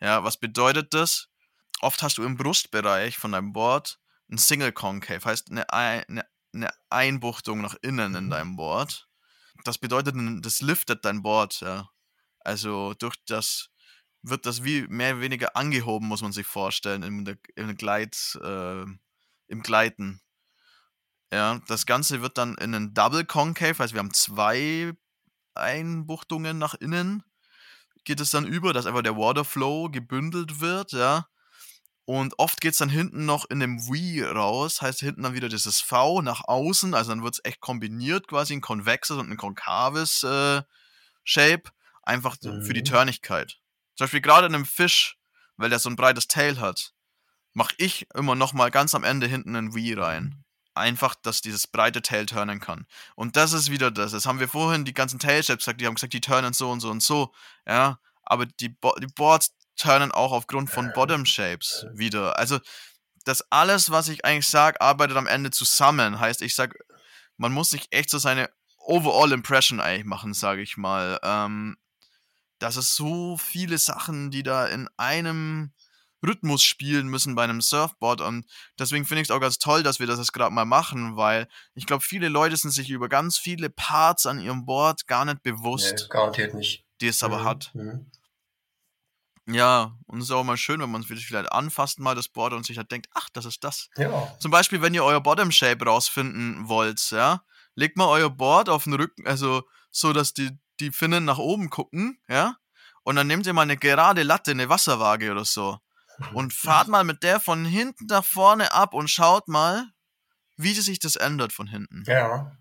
Ja, 0.00 0.24
was 0.24 0.38
bedeutet 0.38 0.94
das? 0.94 1.28
Oft 1.80 2.02
hast 2.02 2.18
du 2.18 2.24
im 2.24 2.36
Brustbereich 2.36 3.18
von 3.18 3.32
deinem 3.32 3.52
Board 3.52 3.98
ein 4.30 4.38
Single 4.38 4.72
Concave, 4.72 5.24
heißt 5.24 5.50
eine, 5.50 5.70
eine 5.70 6.24
eine 6.54 6.70
Einbuchtung 6.90 7.60
nach 7.60 7.76
innen 7.82 8.14
in 8.14 8.26
mhm. 8.26 8.30
deinem 8.30 8.56
Board. 8.56 9.08
Das 9.64 9.78
bedeutet, 9.78 10.14
das 10.44 10.60
liftet 10.60 11.04
dein 11.04 11.22
Board, 11.22 11.60
ja. 11.60 11.88
Also 12.40 12.94
durch 12.94 13.16
das 13.26 13.70
wird 14.22 14.46
das 14.46 14.64
wie 14.64 14.86
mehr 14.88 15.14
oder 15.14 15.22
weniger 15.22 15.56
angehoben, 15.56 16.08
muss 16.08 16.22
man 16.22 16.32
sich 16.32 16.46
vorstellen, 16.46 17.02
im, 17.02 17.24
im, 17.56 17.76
Gleit, 17.76 18.38
äh, 18.42 18.82
im 18.82 19.62
Gleiten. 19.62 20.20
Ja, 21.32 21.60
das 21.68 21.86
Ganze 21.86 22.22
wird 22.22 22.38
dann 22.38 22.56
in 22.56 22.74
einen 22.74 22.94
Double 22.94 23.24
Concave, 23.24 23.82
also 23.82 23.94
wir 23.94 23.98
haben 23.98 24.14
zwei 24.14 24.92
Einbuchtungen 25.54 26.58
nach 26.58 26.74
innen, 26.74 27.22
geht 28.04 28.20
es 28.20 28.30
dann 28.30 28.46
über, 28.46 28.72
dass 28.72 28.86
einfach 28.86 29.02
der 29.02 29.16
Waterflow 29.16 29.90
gebündelt 29.90 30.60
wird, 30.60 30.92
ja. 30.92 31.26
Und 32.06 32.38
oft 32.38 32.60
geht 32.60 32.72
es 32.72 32.78
dann 32.78 32.90
hinten 32.90 33.24
noch 33.24 33.48
in 33.48 33.62
einem 33.62 33.78
V 33.80 33.94
raus, 34.26 34.82
heißt 34.82 35.00
hinten 35.00 35.22
dann 35.22 35.34
wieder 35.34 35.48
dieses 35.48 35.80
V 35.80 36.20
nach 36.20 36.44
außen, 36.44 36.92
also 36.94 37.10
dann 37.10 37.22
wird 37.22 37.34
es 37.34 37.44
echt 37.44 37.60
kombiniert, 37.60 38.28
quasi 38.28 38.52
ein 38.52 38.60
konvexes 38.60 39.16
und 39.16 39.30
ein 39.30 39.38
konkaves 39.38 40.22
äh, 40.22 40.62
Shape, 41.24 41.70
einfach 42.02 42.36
mhm. 42.42 42.62
für 42.62 42.74
die 42.74 42.80
mhm. 42.80 42.86
Törnigkeit. 42.86 43.58
Zum 43.96 44.04
Beispiel 44.04 44.20
gerade 44.20 44.46
in 44.46 44.54
einem 44.54 44.66
Fisch, 44.66 45.16
weil 45.56 45.70
der 45.70 45.78
so 45.78 45.88
ein 45.88 45.96
breites 45.96 46.28
Tail 46.28 46.60
hat, 46.60 46.92
mache 47.54 47.74
ich 47.78 48.06
immer 48.14 48.34
noch 48.34 48.52
mal 48.52 48.70
ganz 48.70 48.94
am 48.94 49.04
Ende 49.04 49.26
hinten 49.26 49.56
ein 49.56 49.72
V 49.72 50.00
rein. 50.00 50.44
Einfach, 50.74 51.14
dass 51.14 51.40
dieses 51.40 51.68
breite 51.68 52.02
Tail 52.02 52.26
turnen 52.26 52.58
kann. 52.58 52.86
Und 53.14 53.36
das 53.36 53.52
ist 53.52 53.70
wieder 53.70 53.92
das. 53.92 54.10
Das 54.10 54.26
haben 54.26 54.40
wir 54.40 54.48
vorhin 54.48 54.84
die 54.84 54.92
ganzen 54.92 55.20
Tail-Shapes 55.20 55.64
gesagt, 55.64 55.80
die 55.80 55.86
haben 55.86 55.94
gesagt, 55.94 56.12
die 56.12 56.20
turnen 56.20 56.52
so 56.52 56.68
und 56.68 56.80
so 56.80 56.90
und 56.90 57.00
so. 57.00 57.32
Ja, 57.64 58.00
aber 58.24 58.46
die, 58.46 58.70
Bo 58.70 58.92
die 58.98 59.06
Boards 59.06 59.54
turnen 59.76 60.12
auch 60.12 60.32
aufgrund 60.32 60.70
von 60.70 60.92
Bottom 60.92 61.26
Shapes 61.26 61.86
wieder. 61.94 62.38
Also 62.38 62.58
das 63.24 63.44
alles, 63.50 63.90
was 63.90 64.08
ich 64.08 64.24
eigentlich 64.24 64.48
sage, 64.48 64.80
arbeitet 64.80 65.16
am 65.16 65.26
Ende 65.26 65.50
zusammen. 65.50 66.20
Heißt, 66.20 66.42
ich 66.42 66.54
sage, 66.54 66.78
man 67.36 67.52
muss 67.52 67.70
sich 67.70 67.86
echt 67.90 68.10
so 68.10 68.18
seine 68.18 68.50
Overall 68.78 69.32
Impression 69.32 69.80
eigentlich 69.80 70.04
machen, 70.04 70.34
sage 70.34 70.62
ich 70.62 70.76
mal. 70.76 71.18
Ähm, 71.22 71.76
dass 72.58 72.76
es 72.76 72.94
so 72.94 73.36
viele 73.36 73.78
Sachen, 73.78 74.30
die 74.30 74.42
da 74.42 74.66
in 74.66 74.88
einem 74.96 75.72
Rhythmus 76.24 76.62
spielen 76.62 77.08
müssen 77.08 77.34
bei 77.34 77.44
einem 77.44 77.60
Surfboard 77.60 78.20
und 78.20 78.46
deswegen 78.78 79.04
finde 79.04 79.22
ich 79.22 79.28
es 79.28 79.30
auch 79.30 79.40
ganz 79.40 79.58
toll, 79.58 79.82
dass 79.82 80.00
wir 80.00 80.06
das 80.06 80.18
jetzt 80.18 80.32
gerade 80.32 80.54
mal 80.54 80.64
machen, 80.64 81.16
weil 81.16 81.48
ich 81.74 81.86
glaube, 81.86 82.02
viele 82.02 82.28
Leute 82.28 82.56
sind 82.56 82.70
sich 82.70 82.90
über 82.90 83.08
ganz 83.08 83.36
viele 83.36 83.68
Parts 83.68 84.24
an 84.24 84.40
ihrem 84.40 84.64
Board 84.64 85.06
gar 85.06 85.24
nicht 85.24 85.42
bewusst. 85.42 85.94
Nee, 85.98 86.08
garantiert 86.08 86.54
nicht. 86.54 86.84
Die 87.00 87.08
es 87.08 87.22
aber 87.22 87.40
mhm. 87.40 87.44
hat. 87.44 87.74
Mhm. 87.74 88.10
Ja, 89.46 89.92
und 90.06 90.18
es 90.18 90.24
ist 90.24 90.30
auch 90.30 90.44
mal 90.44 90.56
schön, 90.56 90.80
wenn 90.80 90.90
man 90.90 91.02
es 91.02 91.06
vielleicht 91.06 91.52
anfasst 91.52 91.98
mal 91.98 92.14
das 92.14 92.28
Board 92.28 92.54
und 92.54 92.64
sich 92.64 92.78
halt 92.78 92.90
denkt, 92.90 93.08
ach, 93.12 93.28
das 93.32 93.44
ist 93.44 93.62
das. 93.62 93.90
Ja. 93.96 94.34
Zum 94.38 94.50
Beispiel, 94.50 94.80
wenn 94.80 94.94
ihr 94.94 95.04
euer 95.04 95.20
Bottom 95.20 95.50
Shape 95.50 95.84
rausfinden 95.84 96.68
wollt, 96.68 97.10
ja, 97.10 97.42
legt 97.74 97.96
mal 97.96 98.06
euer 98.06 98.30
Board 98.30 98.68
auf 98.68 98.84
den 98.84 98.94
Rücken, 98.94 99.26
also 99.26 99.62
so, 99.90 100.12
dass 100.12 100.32
die, 100.32 100.50
die 100.80 100.92
Finnen 100.92 101.24
nach 101.24 101.38
oben 101.38 101.68
gucken, 101.68 102.18
ja, 102.28 102.56
und 103.02 103.16
dann 103.16 103.26
nehmt 103.26 103.46
ihr 103.46 103.52
mal 103.52 103.62
eine 103.62 103.76
gerade 103.76 104.22
Latte, 104.22 104.52
eine 104.52 104.70
Wasserwaage 104.70 105.30
oder 105.30 105.44
so 105.44 105.78
und 106.32 106.52
fahrt 106.52 106.88
mal 106.88 107.04
mit 107.04 107.22
der 107.22 107.38
von 107.38 107.64
hinten 107.64 108.06
nach 108.06 108.24
vorne 108.24 108.72
ab 108.72 108.94
und 108.94 109.08
schaut 109.08 109.48
mal, 109.48 109.86
wie 110.56 110.72
sich 110.72 110.98
das 110.98 111.16
ändert 111.16 111.52
von 111.52 111.66
hinten. 111.66 112.04
Ja. 112.06 112.56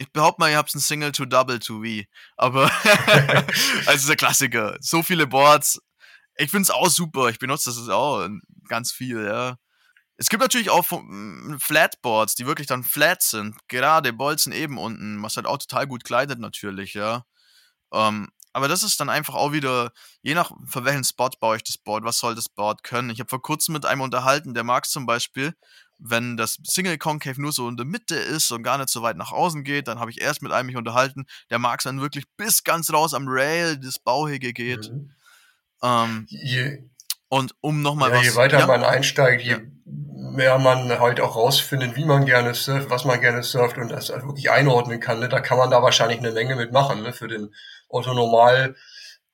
Ich 0.00 0.12
behaupte 0.12 0.40
mal, 0.40 0.50
ihr 0.50 0.56
habt 0.56 0.72
ein 0.74 0.80
Single 0.80 1.10
to 1.10 1.24
Double 1.24 1.58
to 1.58 1.82
V. 1.82 2.04
Aber, 2.36 2.70
also 3.86 4.06
der 4.06 4.16
Klassiker. 4.16 4.76
So 4.80 5.02
viele 5.02 5.26
Boards. 5.26 5.80
Ich 6.38 6.50
finde 6.50 6.62
es 6.62 6.70
auch 6.70 6.88
super. 6.88 7.28
Ich 7.28 7.38
benutze 7.38 7.70
das 7.70 7.88
auch 7.88 8.28
ganz 8.68 8.92
viel, 8.92 9.24
ja. 9.24 9.56
Es 10.16 10.28
gibt 10.28 10.42
natürlich 10.42 10.70
auch 10.70 10.84
Flatboards, 11.58 12.34
die 12.34 12.46
wirklich 12.46 12.66
dann 12.66 12.82
flat 12.82 13.22
sind. 13.22 13.56
Gerade 13.68 14.12
Bolzen 14.12 14.52
eben 14.52 14.78
unten, 14.78 15.22
was 15.22 15.36
halt 15.36 15.46
auch 15.46 15.58
total 15.58 15.86
gut 15.86 16.04
kleidet 16.04 16.40
natürlich, 16.40 16.94
ja. 16.94 17.24
Ähm, 17.92 18.28
aber 18.52 18.66
das 18.66 18.82
ist 18.82 18.98
dann 18.98 19.10
einfach 19.10 19.34
auch 19.34 19.52
wieder, 19.52 19.92
je 20.22 20.34
nach 20.34 20.50
für 20.66 20.84
welchen 20.84 21.04
Spot 21.04 21.30
baue 21.38 21.56
ich 21.56 21.64
das 21.64 21.78
Board, 21.78 22.04
was 22.04 22.18
soll 22.18 22.34
das 22.34 22.48
Board 22.48 22.82
können. 22.82 23.10
Ich 23.10 23.20
habe 23.20 23.28
vor 23.28 23.42
kurzem 23.42 23.74
mit 23.74 23.86
einem 23.86 24.00
unterhalten, 24.00 24.54
der 24.54 24.64
mag 24.64 24.86
zum 24.86 25.06
Beispiel, 25.06 25.54
wenn 25.98 26.36
das 26.36 26.58
Single 26.64 26.98
Concave 26.98 27.40
nur 27.40 27.52
so 27.52 27.68
in 27.68 27.76
der 27.76 27.86
Mitte 27.86 28.16
ist 28.16 28.50
und 28.50 28.62
gar 28.62 28.78
nicht 28.78 28.88
so 28.88 29.02
weit 29.02 29.16
nach 29.16 29.32
außen 29.32 29.64
geht, 29.64 29.88
dann 29.88 30.00
habe 30.00 30.10
ich 30.10 30.20
erst 30.20 30.42
mit 30.42 30.52
einem 30.52 30.66
mich 30.66 30.76
unterhalten, 30.76 31.26
der 31.50 31.58
mag 31.58 31.80
es 31.80 31.84
dann 31.84 32.00
wirklich 32.00 32.24
bis 32.36 32.64
ganz 32.64 32.92
raus 32.92 33.14
am 33.14 33.26
Rail 33.28 33.78
das 33.78 33.98
Bauhege 33.98 34.52
geht. 34.52 34.90
Mhm. 34.90 35.12
Ähm, 35.82 36.26
je, 36.28 36.82
und 37.28 37.54
um 37.60 37.82
nochmal 37.82 38.10
ja, 38.10 38.16
was... 38.16 38.24
Je 38.24 38.34
weiter 38.34 38.60
ja? 38.60 38.66
man 38.66 38.84
einsteigt, 38.84 39.42
je 39.42 39.52
ja. 39.52 39.58
mehr 39.84 40.58
man 40.58 40.98
halt 40.98 41.20
auch 41.20 41.36
rausfindet, 41.36 41.96
wie 41.96 42.04
man 42.04 42.24
gerne 42.24 42.54
surft, 42.54 42.90
was 42.90 43.04
man 43.04 43.20
gerne 43.20 43.42
surft 43.42 43.76
und 43.78 43.88
das 43.90 44.10
halt 44.10 44.24
wirklich 44.24 44.50
einordnen 44.50 45.00
kann, 45.00 45.20
ne? 45.20 45.28
da 45.28 45.40
kann 45.40 45.58
man 45.58 45.70
da 45.70 45.82
wahrscheinlich 45.82 46.18
eine 46.18 46.32
Menge 46.32 46.56
mitmachen, 46.56 47.02
ne? 47.02 47.12
für 47.12 47.28
den 47.28 47.54
Otto 47.88 48.14
Normal 48.14 48.74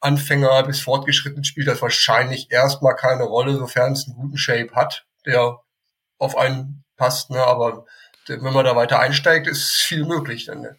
Anfänger 0.04 0.62
bis 0.64 0.80
fortgeschritten 0.80 1.44
spielt 1.44 1.66
das 1.66 1.80
wahrscheinlich 1.80 2.50
erstmal 2.50 2.94
keine 2.94 3.24
Rolle, 3.24 3.56
sofern 3.56 3.92
es 3.92 4.06
einen 4.06 4.16
guten 4.16 4.36
Shape 4.36 4.74
hat, 4.74 5.06
der 5.24 5.60
auf 6.18 6.36
einen 6.36 6.84
passt, 6.96 7.30
ne? 7.30 7.42
Aber 7.42 7.86
wenn 8.26 8.52
man 8.52 8.66
da 8.66 8.76
weiter 8.76 9.00
einsteigt, 9.00 9.46
ist 9.46 9.72
viel 9.72 10.04
möglich 10.04 10.44
dann, 10.44 10.60
ne? 10.60 10.76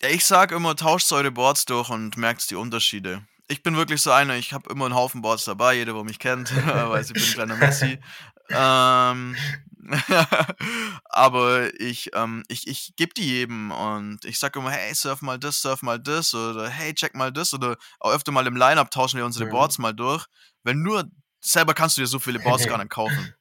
Ich 0.00 0.24
sag 0.24 0.52
immer, 0.52 0.76
tauscht 0.76 1.10
eure 1.12 1.32
Boards 1.32 1.64
durch 1.64 1.90
und 1.90 2.16
merkt 2.16 2.48
die 2.50 2.54
Unterschiede. 2.54 3.26
Ich 3.48 3.62
bin 3.62 3.76
wirklich 3.76 4.00
so 4.00 4.10
einer, 4.12 4.36
ich 4.36 4.52
habe 4.52 4.70
immer 4.70 4.86
einen 4.86 4.94
Haufen 4.94 5.22
Boards 5.22 5.44
dabei, 5.44 5.74
jeder, 5.74 5.92
der 5.92 6.04
mich 6.04 6.18
kennt, 6.18 6.54
weiß, 6.66 7.10
ich 7.10 7.14
bin 7.14 7.22
ein 7.22 7.32
kleiner 7.32 7.56
Messi. 7.56 7.98
ähm, 8.50 9.36
aber 11.04 11.80
ich, 11.80 12.10
ähm, 12.14 12.44
ich, 12.48 12.68
ich 12.68 12.94
gebe 12.96 13.14
die 13.14 13.26
jedem 13.26 13.72
und 13.72 14.24
ich 14.24 14.38
sage 14.38 14.60
immer, 14.60 14.70
hey, 14.70 14.94
surf 14.94 15.22
mal 15.22 15.38
das, 15.38 15.60
surf 15.60 15.82
mal 15.82 15.98
das 15.98 16.34
oder 16.34 16.68
hey, 16.68 16.94
check 16.94 17.14
mal 17.14 17.32
das 17.32 17.52
oder 17.52 17.76
auch 17.98 18.12
öfter 18.12 18.32
mal 18.32 18.46
im 18.46 18.56
Line-Up 18.56 18.90
tauschen 18.90 19.18
wir 19.18 19.24
unsere 19.24 19.46
mhm. 19.46 19.50
Boards 19.50 19.78
mal 19.78 19.92
durch. 19.92 20.26
Wenn 20.62 20.82
nur, 20.82 21.10
selber 21.40 21.74
kannst 21.74 21.96
du 21.96 22.02
dir 22.02 22.06
so 22.06 22.18
viele 22.18 22.38
Boards 22.38 22.66
gar 22.66 22.78
nicht 22.82 22.90
kaufen. 22.90 23.34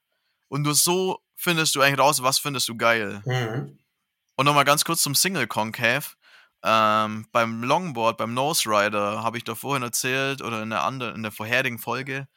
Und 0.48 0.64
nur 0.64 0.76
so 0.76 1.20
findest 1.36 1.76
du 1.76 1.82
eigentlich 1.82 2.00
raus, 2.00 2.24
was 2.24 2.40
findest 2.40 2.68
du 2.68 2.76
geil. 2.76 3.22
Mhm. 3.26 3.78
Und 4.36 4.46
nochmal 4.46 4.66
ganz 4.66 4.84
kurz 4.84 5.04
zum 5.04 5.14
Single 5.14 5.48
Concave. 5.48 6.06
Ähm, 6.64 7.26
beim 7.32 7.64
Longboard, 7.64 8.18
beim 8.18 8.34
Nose 8.36 8.70
Rider, 8.70 9.24
habe 9.24 9.38
ich 9.38 9.44
doch 9.44 9.58
vorhin 9.58 9.82
erzählt 9.84 10.42
oder 10.42 10.62
in 10.62 10.70
der 10.70 10.84
anderen, 10.84 11.16
in 11.16 11.24
der 11.24 11.32
vorherigen 11.32 11.80
Folge, 11.80 12.28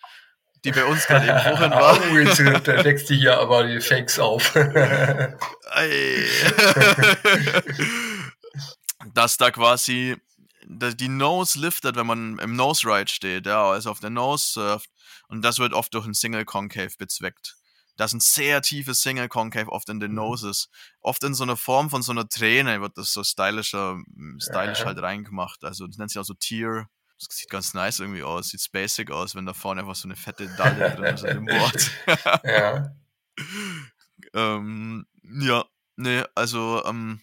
die 0.64 0.72
bei 0.72 0.84
uns 0.86 1.06
gerade 1.06 1.28
eben 1.28 1.40
vorhin 1.40 1.70
war. 1.72 1.98
Oh, 2.10 2.16
jetzt 2.16 2.38
deckst 2.66 3.10
du 3.10 3.14
hier 3.14 3.38
aber 3.38 3.66
die 3.66 3.80
Fakes 3.80 4.18
auf. 4.18 4.54
Dass 9.12 9.36
da 9.36 9.50
quasi 9.50 10.16
die 10.66 11.08
Nose 11.08 11.58
liftet, 11.58 11.96
wenn 11.96 12.06
man 12.06 12.38
im 12.38 12.56
Nose 12.56 12.86
Ride 12.88 13.10
steht, 13.10 13.44
ja, 13.44 13.70
also 13.70 13.90
auf 13.90 14.00
der 14.00 14.08
Nose 14.08 14.52
surft. 14.52 14.88
Und 15.28 15.42
das 15.42 15.58
wird 15.58 15.74
oft 15.74 15.92
durch 15.92 16.06
ein 16.06 16.14
Single 16.14 16.46
Concave 16.46 16.92
bezweckt. 16.96 17.56
Das 17.96 18.10
sind 18.10 18.22
sehr 18.22 18.60
tiefe 18.62 18.94
Single 18.94 19.28
Concave 19.28 19.70
oft 19.70 19.88
in 19.88 20.00
den 20.00 20.10
mhm. 20.10 20.16
Noses. 20.16 20.68
Oft 21.00 21.22
in 21.24 21.34
so 21.34 21.44
einer 21.44 21.56
Form 21.56 21.90
von 21.90 22.02
so 22.02 22.12
einer 22.12 22.28
Träne 22.28 22.80
wird 22.80 22.98
das 22.98 23.12
so 23.12 23.22
stylischer, 23.22 23.98
stylisch 24.38 24.84
halt 24.84 25.00
reingemacht. 25.00 25.64
Also 25.64 25.86
das 25.86 25.96
nennt 25.98 26.10
sich 26.10 26.18
auch 26.18 26.24
so 26.24 26.34
Tier 26.34 26.88
das 27.18 27.38
sieht 27.38 27.50
ganz 27.50 27.74
nice 27.74 28.00
irgendwie 28.00 28.22
aus, 28.22 28.48
sieht 28.48 28.72
basic 28.72 29.10
aus, 29.10 29.34
wenn 29.34 29.46
da 29.46 29.54
vorne 29.54 29.82
einfach 29.82 29.94
so 29.94 30.08
eine 30.08 30.16
fette 30.16 30.48
Dalle 30.56 30.90
drin 30.96 31.14
ist 31.14 31.22
dem 31.22 31.44
Board. 31.44 31.90
ja. 32.44 32.94
ähm, 34.34 35.06
ja, 35.22 35.64
nee, 35.96 36.22
also, 36.34 36.84
ähm, 36.84 37.20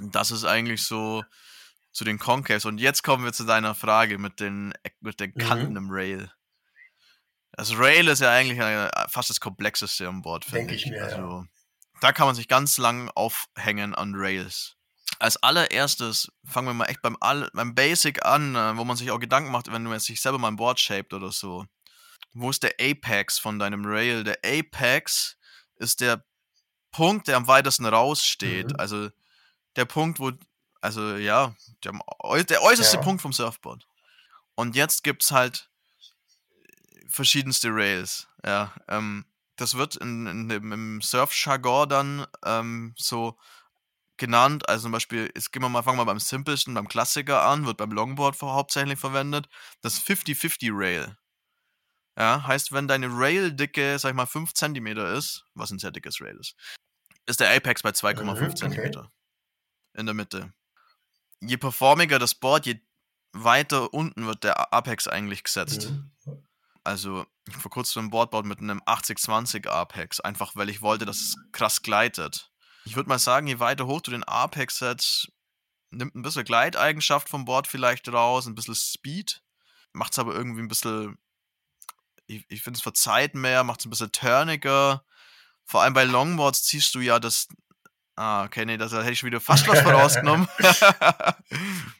das 0.00 0.30
ist 0.30 0.44
eigentlich 0.44 0.82
so 0.82 1.24
zu 1.92 2.04
den 2.04 2.18
Concaves. 2.18 2.64
Und 2.64 2.78
jetzt 2.78 3.02
kommen 3.02 3.24
wir 3.24 3.32
zu 3.32 3.44
deiner 3.44 3.74
Frage 3.74 4.18
mit 4.18 4.40
den, 4.40 4.74
mit 5.00 5.20
den 5.20 5.34
Kanten 5.34 5.70
mhm. 5.70 5.76
im 5.76 5.90
Rail. 5.90 6.30
Das 7.58 7.76
Rail 7.76 8.08
ist 8.08 8.20
ja 8.20 8.30
eigentlich 8.32 8.58
fast 9.10 9.28
das 9.28 9.40
komplexeste 9.40 10.06
am 10.08 10.22
Board, 10.22 10.44
finde 10.44 10.74
ich. 10.74 10.86
Mir, 10.86 11.04
also, 11.04 11.16
ja. 11.16 11.44
Da 12.00 12.12
kann 12.12 12.26
man 12.26 12.34
sich 12.34 12.48
ganz 12.48 12.78
lang 12.78 13.10
aufhängen 13.14 13.94
an 13.94 14.14
Rails 14.14 14.78
als 15.18 15.36
allererstes 15.42 16.30
fangen 16.44 16.68
wir 16.68 16.74
mal 16.74 16.86
echt 16.86 17.02
beim, 17.02 17.16
All 17.20 17.50
beim 17.52 17.74
Basic 17.74 18.24
an, 18.24 18.54
äh, 18.54 18.76
wo 18.76 18.84
man 18.84 18.96
sich 18.96 19.10
auch 19.10 19.18
Gedanken 19.18 19.50
macht, 19.50 19.70
wenn 19.72 19.84
du 19.84 19.92
jetzt 19.92 20.06
sich 20.06 20.20
selber 20.20 20.38
mal 20.38 20.48
ein 20.48 20.56
Board 20.56 20.78
shaped 20.78 21.12
oder 21.12 21.32
so. 21.32 21.64
Wo 22.32 22.50
ist 22.50 22.62
der 22.62 22.74
Apex 22.80 23.38
von 23.38 23.58
deinem 23.58 23.84
Rail? 23.84 24.22
Der 24.22 24.38
Apex 24.44 25.36
ist 25.76 26.00
der 26.00 26.24
Punkt, 26.92 27.28
der 27.28 27.36
am 27.36 27.48
weitesten 27.48 27.86
raussteht. 27.86 28.72
Mhm. 28.72 28.76
Also 28.78 29.08
der 29.76 29.86
Punkt, 29.86 30.20
wo, 30.20 30.32
also 30.80 31.16
ja, 31.16 31.54
der, 31.84 31.92
der 32.44 32.62
äußerste 32.62 32.98
ja. 32.98 33.02
Punkt 33.02 33.22
vom 33.22 33.32
Surfboard. 33.32 33.86
Und 34.54 34.76
jetzt 34.76 35.02
gibt 35.02 35.22
es 35.22 35.32
halt 35.32 35.67
verschiedenste 37.08 37.68
Rails. 37.70 38.28
Ja, 38.44 38.72
ähm, 38.88 39.24
das 39.56 39.74
wird 39.74 39.96
in, 39.96 40.26
in, 40.26 40.50
im 40.50 41.00
Surf-Jargon 41.02 41.88
dann 41.88 42.26
ähm, 42.44 42.94
so 42.96 43.36
genannt. 44.16 44.68
Also 44.68 44.84
zum 44.84 44.92
Beispiel, 44.92 45.30
jetzt 45.34 45.52
gehen 45.52 45.62
wir 45.62 45.68
mal, 45.68 45.82
fangen 45.82 45.98
wir 45.98 46.04
beim 46.04 46.20
simpelsten, 46.20 46.74
beim 46.74 46.88
Klassiker 46.88 47.42
an, 47.42 47.66
wird 47.66 47.78
beim 47.78 47.90
Longboard 47.90 48.40
hauptsächlich 48.42 48.98
verwendet. 48.98 49.48
Das 49.80 50.00
50-50 50.00 50.70
Rail. 50.72 51.16
Ja, 52.18 52.44
heißt, 52.46 52.72
wenn 52.72 52.88
deine 52.88 53.08
Rail-Dicke, 53.08 53.98
sag 53.98 54.10
ich 54.10 54.16
mal, 54.16 54.26
5 54.26 54.52
cm 54.52 54.86
ist, 55.16 55.44
was 55.54 55.70
ein 55.70 55.78
sehr 55.78 55.92
dickes 55.92 56.20
Rail 56.20 56.36
ist, 56.38 56.56
ist 57.26 57.40
der 57.40 57.54
Apex 57.54 57.82
bei 57.82 57.90
2,5 57.90 58.40
mhm, 58.40 58.56
cm. 58.56 58.72
Okay. 58.72 59.08
In 59.94 60.06
der 60.06 60.14
Mitte. 60.14 60.52
Je 61.40 61.56
performiger 61.56 62.18
das 62.18 62.34
Board, 62.34 62.66
je 62.66 62.80
weiter 63.32 63.94
unten 63.94 64.26
wird 64.26 64.42
der 64.42 64.72
Apex 64.72 65.06
eigentlich 65.06 65.44
gesetzt. 65.44 65.90
Mhm. 65.90 66.47
Also, 66.88 67.26
vor 67.50 67.70
kurzem 67.70 68.06
ein 68.06 68.10
Board 68.10 68.46
mit 68.46 68.60
einem 68.60 68.80
80-20 68.80 69.68
Apex, 69.68 70.20
einfach 70.20 70.56
weil 70.56 70.70
ich 70.70 70.80
wollte, 70.80 71.04
dass 71.04 71.18
es 71.18 71.36
krass 71.52 71.82
gleitet. 71.82 72.50
Ich 72.86 72.96
würde 72.96 73.10
mal 73.10 73.18
sagen, 73.18 73.46
je 73.46 73.58
weiter 73.60 73.86
hoch 73.86 74.00
du 74.00 74.10
den 74.10 74.24
Apex 74.24 74.78
setzt, 74.78 75.30
nimmt 75.90 76.14
ein 76.14 76.22
bisschen 76.22 76.44
Gleiteigenschaft 76.44 77.28
vom 77.28 77.44
Board 77.44 77.66
vielleicht 77.66 78.10
raus, 78.10 78.46
ein 78.46 78.54
bisschen 78.54 78.74
Speed. 78.74 79.42
Macht 79.92 80.12
es 80.12 80.18
aber 80.18 80.34
irgendwie 80.34 80.62
ein 80.62 80.68
bisschen, 80.68 81.18
ich, 82.26 82.46
ich 82.48 82.62
finde 82.62 82.78
es 82.78 82.82
verzeiht 82.82 83.34
mehr, 83.34 83.64
macht 83.64 83.80
es 83.80 83.86
ein 83.86 83.90
bisschen 83.90 84.10
turniger. 84.10 85.04
Vor 85.66 85.82
allem 85.82 85.92
bei 85.92 86.04
Longboards 86.04 86.62
ziehst 86.62 86.94
du 86.94 87.00
ja 87.00 87.20
das. 87.20 87.48
Ah, 88.16 88.44
okay, 88.44 88.64
nee, 88.64 88.78
da 88.78 88.86
hätte 88.88 89.12
ich 89.12 89.24
wieder 89.24 89.42
fast 89.42 89.68
was 89.68 89.80
vorausgenommen. 89.82 90.48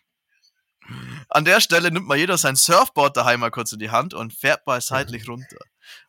An 1.28 1.45
der 1.45 1.61
Stelle 1.61 1.91
nimmt 1.91 2.07
mal 2.07 2.16
jeder 2.16 2.39
sein 2.39 2.57
Surfboard 2.57 3.16
daheim 3.16 3.41
mal 3.41 3.51
kurz 3.51 3.72
in 3.72 3.78
die 3.78 3.91
Hand 3.91 4.14
und 4.14 4.32
fährt 4.32 4.66
mal 4.66 4.80
seitlich 4.80 5.28
runter. 5.28 5.59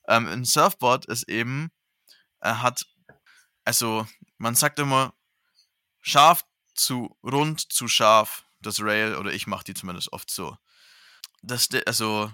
Ähm, 0.08 0.28
ein 0.28 0.46
Surfboard 0.46 1.06
ist 1.06 1.28
eben, 1.30 1.72
er 2.40 2.62
hat, 2.62 2.86
also 3.66 4.08
man 4.38 4.56
sagt 4.56 4.80
immer 4.80 5.14
scharf 6.02 6.46
zu 6.74 7.18
rund 7.24 7.72
zu 7.72 7.88
scharf, 7.88 8.46
das 8.62 8.82
Rail, 8.82 9.16
oder 9.16 9.32
ich 9.32 9.48
mache 9.48 9.66
die 9.66 9.74
zumindest 9.74 10.12
oft 10.14 10.32
so. 10.32 10.58
Das, 11.42 11.70
also 11.86 12.32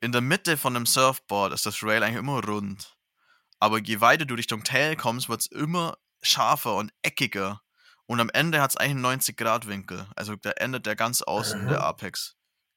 in 0.00 0.12
der 0.12 0.20
Mitte 0.20 0.56
von 0.56 0.76
einem 0.76 0.86
Surfboard 0.86 1.52
ist 1.52 1.66
das 1.66 1.82
Rail 1.82 2.02
eigentlich 2.02 2.18
immer 2.18 2.44
rund. 2.44 2.96
Aber 3.58 3.78
je 3.78 4.00
weiter 4.00 4.26
du 4.26 4.34
Richtung 4.34 4.64
Tail 4.64 4.96
kommst, 4.96 5.28
wird 5.28 5.40
es 5.40 5.46
immer 5.46 5.96
scharfer 6.22 6.74
und 6.74 6.92
eckiger. 7.02 7.62
Und 8.06 8.20
am 8.20 8.30
Ende 8.30 8.60
hat 8.60 8.70
es 8.70 8.76
eigentlich 8.76 9.04
einen 9.04 9.20
90-Grad-Winkel. 9.20 10.06
Also 10.14 10.36
da 10.36 10.50
endet 10.52 10.86
der 10.86 10.96
ganz 10.96 11.22
außen, 11.22 11.64
mhm. 11.64 11.68
der 11.68 11.82
Apex. 11.82 12.36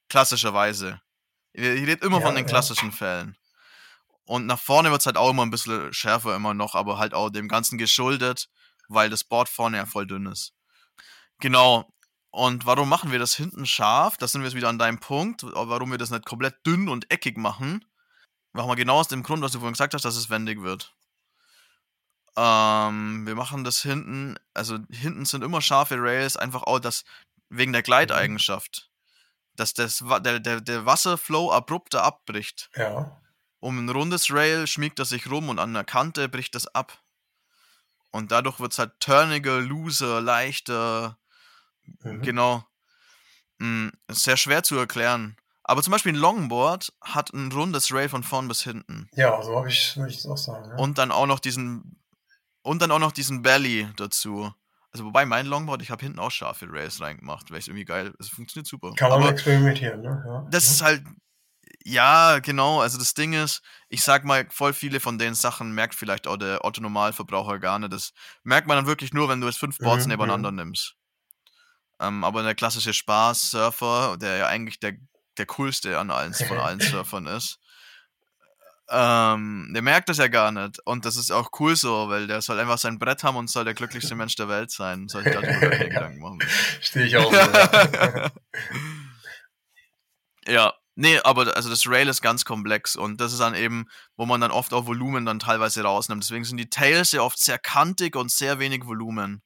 Klassischerweise. 0.09 1.01
Ich, 1.53 1.63
ich 1.63 1.87
rede 1.87 2.05
immer 2.05 2.19
ja, 2.19 2.25
von 2.25 2.35
den 2.35 2.45
klassischen 2.45 2.89
ja. 2.89 2.95
Fällen. 2.95 3.37
Und 4.25 4.45
nach 4.45 4.59
vorne 4.59 4.91
wird 4.91 5.01
es 5.01 5.05
halt 5.05 5.17
auch 5.17 5.31
immer 5.31 5.43
ein 5.43 5.51
bisschen 5.51 5.93
schärfer 5.93 6.35
immer 6.35 6.53
noch, 6.53 6.75
aber 6.75 6.97
halt 6.97 7.13
auch 7.13 7.29
dem 7.29 7.47
Ganzen 7.47 7.77
geschuldet, 7.77 8.49
weil 8.87 9.09
das 9.09 9.23
Board 9.23 9.49
vorne 9.49 9.77
ja 9.77 9.85
voll 9.85 10.07
dünn 10.07 10.25
ist. 10.27 10.53
Genau. 11.39 11.91
Und 12.31 12.65
warum 12.65 12.89
machen 12.89 13.11
wir 13.11 13.17
das 13.17 13.35
hinten 13.35 13.65
scharf? 13.65 14.17
Das 14.17 14.31
sind 14.31 14.41
wir 14.41 14.47
jetzt 14.47 14.55
wieder 14.55 14.69
an 14.69 14.77
deinem 14.77 14.99
Punkt, 14.99 15.43
warum 15.43 15.89
wir 15.89 15.97
das 15.97 16.11
nicht 16.11 16.25
komplett 16.25 16.63
dünn 16.65 16.89
und 16.89 17.11
eckig 17.11 17.37
machen. 17.37 17.85
Machen 18.53 18.69
wir 18.69 18.75
genau 18.75 18.99
aus 18.99 19.07
dem 19.07 19.23
Grund, 19.23 19.41
was 19.41 19.51
du 19.51 19.59
vorhin 19.59 19.73
gesagt 19.73 19.93
hast, 19.93 20.05
dass 20.05 20.15
es 20.15 20.29
wendig 20.29 20.61
wird. 20.61 20.95
Ähm, 22.41 23.27
wir 23.27 23.35
machen 23.35 23.65
das 23.65 23.81
hinten, 23.81 24.37
also 24.53 24.77
hinten 24.89 25.25
sind 25.25 25.43
immer 25.43 25.61
scharfe 25.61 25.95
Rails, 25.97 26.37
einfach 26.37 26.63
auch 26.63 26.79
das 26.79 27.03
wegen 27.49 27.73
der 27.73 27.81
mhm. 27.81 27.85
Gleiteigenschaft. 27.85 28.89
Dass 29.55 29.73
das, 29.73 30.01
der, 30.21 30.39
der, 30.39 30.61
der 30.61 30.85
Wasserflow 30.85 31.51
abrupter 31.51 32.03
abbricht. 32.03 32.69
Ja. 32.77 33.19
Um 33.59 33.77
ein 33.77 33.89
rundes 33.89 34.31
Rail 34.31 34.67
schmiegt 34.67 34.99
das 34.99 35.09
sich 35.09 35.29
rum 35.29 35.49
und 35.49 35.59
an 35.59 35.73
der 35.73 35.83
Kante 35.83 36.29
bricht 36.29 36.55
das 36.55 36.65
ab. 36.67 37.03
Und 38.11 38.31
dadurch 38.31 38.61
wird 38.61 38.71
es 38.71 38.79
halt 38.79 38.97
turniger, 39.01 39.59
looser, 39.59 40.21
leichter. 40.21 41.19
Mhm. 42.03 42.21
Genau. 42.21 42.63
Mhm, 43.57 43.91
sehr 44.09 44.37
schwer 44.37 44.63
zu 44.63 44.77
erklären. 44.77 45.35
Aber 45.63 45.83
zum 45.83 45.91
Beispiel 45.91 46.13
ein 46.13 46.19
Longboard 46.19 46.93
hat 47.01 47.33
ein 47.33 47.51
rundes 47.51 47.93
Rail 47.93 48.07
von 48.07 48.23
vorn 48.23 48.47
bis 48.47 48.63
hinten. 48.63 49.09
Ja, 49.13 49.43
so 49.43 49.57
habe 49.57 49.67
ich, 49.67 49.97
würde 49.97 50.09
ich 50.09 50.19
es 50.19 50.25
auch 50.25 50.37
sagen. 50.37 50.69
Ja. 50.69 50.77
Und 50.77 50.97
dann 50.97 51.11
auch 51.11 51.27
noch 51.27 51.39
diesen 51.39 51.98
und 52.69 52.83
dann 52.83 52.91
auch 52.91 52.99
noch 52.99 53.11
diesen 53.11 53.41
Belly 53.41 53.89
dazu. 53.95 54.53
Also 54.91 55.03
wobei 55.03 55.25
mein 55.25 55.47
Longboard, 55.47 55.81
ich 55.81 55.89
habe 55.89 56.03
hinten 56.03 56.19
auch 56.19 56.29
scharfe 56.29 56.67
Rails 56.69 57.01
reingemacht, 57.01 57.49
weil 57.49 57.57
es 57.57 57.67
irgendwie 57.67 57.83
geil, 57.83 58.13
es 58.19 58.29
funktioniert 58.29 58.67
super. 58.67 58.93
Kann 58.95 59.09
man 59.09 59.21
Aber 59.21 59.31
experimentieren, 59.31 60.01
ne? 60.01 60.23
Ja. 60.23 60.47
Das 60.51 60.67
ja. 60.67 60.71
ist 60.73 60.81
halt, 60.83 61.03
ja, 61.83 62.37
genau, 62.37 62.79
also 62.79 62.99
das 62.99 63.15
Ding 63.15 63.33
ist, 63.33 63.63
ich 63.89 64.03
sag 64.03 64.23
mal, 64.23 64.45
voll 64.51 64.73
viele 64.73 64.99
von 64.99 65.17
den 65.17 65.33
Sachen 65.33 65.71
merkt 65.71 65.95
vielleicht 65.95 66.27
auch 66.27 66.37
der 66.37 66.63
Otto-Normalverbraucher 66.63 67.57
gar 67.57 67.79
nicht. 67.79 67.91
Das 67.91 68.13
merkt 68.43 68.67
man 68.67 68.77
dann 68.77 68.85
wirklich 68.85 69.13
nur, 69.13 69.29
wenn 69.29 69.41
du 69.41 69.47
jetzt 69.47 69.57
fünf 69.57 69.79
Boards 69.79 70.05
mhm, 70.05 70.11
nebeneinander 70.11 70.51
mhm. 70.51 70.57
nimmst. 70.57 70.93
Ähm, 71.99 72.23
aber 72.23 72.43
der 72.43 72.53
klassische 72.53 72.93
Spaß-Surfer, 72.93 74.17
der 74.17 74.37
ja 74.37 74.47
eigentlich 74.47 74.79
der, 74.79 74.93
der 75.39 75.47
coolste 75.47 75.97
an 75.97 76.11
allen, 76.11 76.35
von 76.35 76.59
allen 76.59 76.79
Surfern 76.79 77.25
ist, 77.25 77.57
ähm, 78.91 79.69
der 79.73 79.83
merkt 79.83 80.09
das 80.09 80.17
ja 80.17 80.27
gar 80.27 80.51
nicht. 80.51 80.79
Und 80.85 81.05
das 81.05 81.15
ist 81.15 81.31
auch 81.31 81.51
cool 81.59 81.75
so, 81.75 82.09
weil 82.09 82.25
der 82.27 82.41
soll 82.41 82.59
einfach 82.59 82.79
sein 82.79 82.97
Brett 82.97 83.23
haben 83.23 83.37
und 83.37 83.49
soll 83.49 83.63
der 83.63 83.75
glücklichste 83.75 84.15
Mensch 84.15 84.35
der 84.35 84.49
Welt 84.49 84.71
sein. 84.71 85.07
Soll 85.07 85.27
ich 85.27 85.33
darüber 85.33 85.69
keine 85.69 85.89
Gedanken 85.89 86.19
machen. 86.19 86.39
Stehe 86.81 87.05
ich 87.05 87.15
auch 87.15 87.31
so. 87.31 87.37
ja, 90.51 90.73
nee, 90.95 91.19
aber 91.19 91.55
also 91.55 91.69
das 91.69 91.87
Rail 91.87 92.07
ist 92.07 92.21
ganz 92.21 92.45
komplex 92.45 92.95
und 92.95 93.21
das 93.21 93.31
ist 93.31 93.39
dann 93.39 93.53
eben, 93.53 93.85
wo 94.17 94.25
man 94.25 94.41
dann 94.41 94.51
oft 94.51 94.73
auch 94.73 94.87
Volumen 94.87 95.25
dann 95.25 95.37
teilweise 95.37 95.83
rausnimmt. 95.83 96.23
Deswegen 96.23 96.45
sind 96.45 96.57
die 96.57 96.69
Tails 96.69 97.11
ja 97.11 97.21
oft 97.21 97.37
sehr 97.37 97.59
kantig 97.59 98.15
und 98.15 98.31
sehr 98.31 98.57
wenig 98.57 98.87
Volumen. 98.87 99.43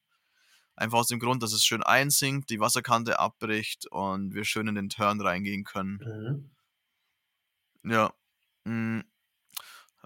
Einfach 0.75 0.99
aus 0.99 1.07
dem 1.07 1.19
Grund, 1.19 1.43
dass 1.43 1.53
es 1.53 1.65
schön 1.65 1.83
einsinkt, 1.83 2.49
die 2.49 2.59
Wasserkante 2.59 3.19
abbricht 3.19 3.87
und 3.91 4.33
wir 4.33 4.45
schön 4.45 4.67
in 4.67 4.75
den 4.75 4.89
Turn 4.89 5.21
reingehen 5.21 5.65
können. 5.65 6.51
Mhm. 7.83 7.91
Ja. 7.91 8.13
Mhm 8.63 9.03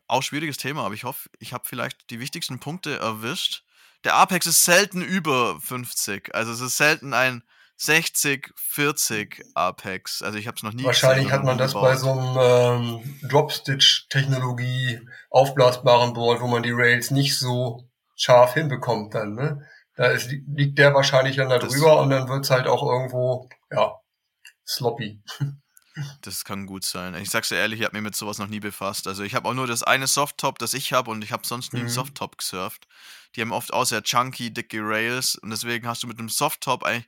auch 0.07 0.23
schwieriges 0.23 0.57
Thema, 0.57 0.85
aber 0.85 0.93
ich 0.93 1.03
hoffe, 1.03 1.29
ich 1.39 1.53
habe 1.53 1.67
vielleicht 1.67 2.09
die 2.09 2.19
wichtigsten 2.19 2.59
Punkte 2.59 2.97
erwischt. 2.97 3.63
Der 4.03 4.15
Apex 4.15 4.45
ist 4.45 4.63
selten 4.63 5.01
über 5.01 5.59
50. 5.59 6.33
Also 6.33 6.51
es 6.51 6.61
ist 6.61 6.77
selten 6.77 7.13
ein 7.13 7.43
60, 7.77 8.51
40 8.55 9.43
Apex. 9.53 10.21
Also 10.21 10.37
ich 10.37 10.47
habe 10.47 10.55
es 10.55 10.63
noch 10.63 10.73
nie 10.73 10.83
Wahrscheinlich 10.83 11.31
hat 11.31 11.43
man 11.43 11.57
das 11.57 11.73
gebaut. 11.73 11.89
bei 11.89 11.95
so 11.95 12.11
einem 12.11 13.01
ähm, 13.01 13.19
Dropstitch-Technologie 13.29 15.01
aufblasbaren 15.29 16.13
Board, 16.13 16.41
wo 16.41 16.47
man 16.47 16.63
die 16.63 16.71
Rails 16.71 17.11
nicht 17.11 17.37
so 17.37 17.87
scharf 18.15 18.55
hinbekommt 18.55 19.13
dann. 19.13 19.35
Ne? 19.35 19.67
Da 19.95 20.07
ist, 20.07 20.31
liegt 20.31 20.79
der 20.79 20.93
wahrscheinlich 20.93 21.35
dann 21.35 21.49
da 21.49 21.59
drüber 21.59 21.99
und 22.01 22.09
dann 22.09 22.27
wird's 22.29 22.49
halt 22.49 22.67
auch 22.67 22.83
irgendwo, 22.83 23.49
ja, 23.71 23.95
sloppy. 24.65 25.21
Das 26.21 26.43
kann 26.43 26.65
gut 26.65 26.85
sein. 26.85 27.15
Ich 27.15 27.29
sag's 27.29 27.49
dir 27.49 27.55
ehrlich, 27.55 27.79
ich 27.79 27.85
habe 27.85 27.95
mich 27.95 28.03
mit 28.03 28.15
sowas 28.15 28.37
noch 28.37 28.47
nie 28.47 28.59
befasst. 28.59 29.07
Also 29.07 29.23
ich 29.23 29.35
habe 29.35 29.47
auch 29.49 29.53
nur 29.53 29.67
das 29.67 29.83
eine 29.83 30.07
Softtop, 30.07 30.59
das 30.59 30.73
ich 30.73 30.93
habe 30.93 31.11
und 31.11 31.23
ich 31.23 31.31
habe 31.31 31.45
sonst 31.45 31.73
nie 31.73 31.79
mhm. 31.79 31.85
einen 31.85 31.93
Softtop 31.93 32.37
gesurft. 32.37 32.87
Die 33.35 33.41
haben 33.41 33.51
oft 33.51 33.73
auch 33.73 33.85
sehr 33.85 34.03
chunky, 34.03 34.53
dicke 34.53 34.79
Rails 34.81 35.35
und 35.35 35.49
deswegen 35.49 35.87
hast 35.87 36.03
du 36.03 36.07
mit 36.07 36.19
einem 36.19 36.29
Softtop 36.29 36.83
eigentlich 36.83 37.07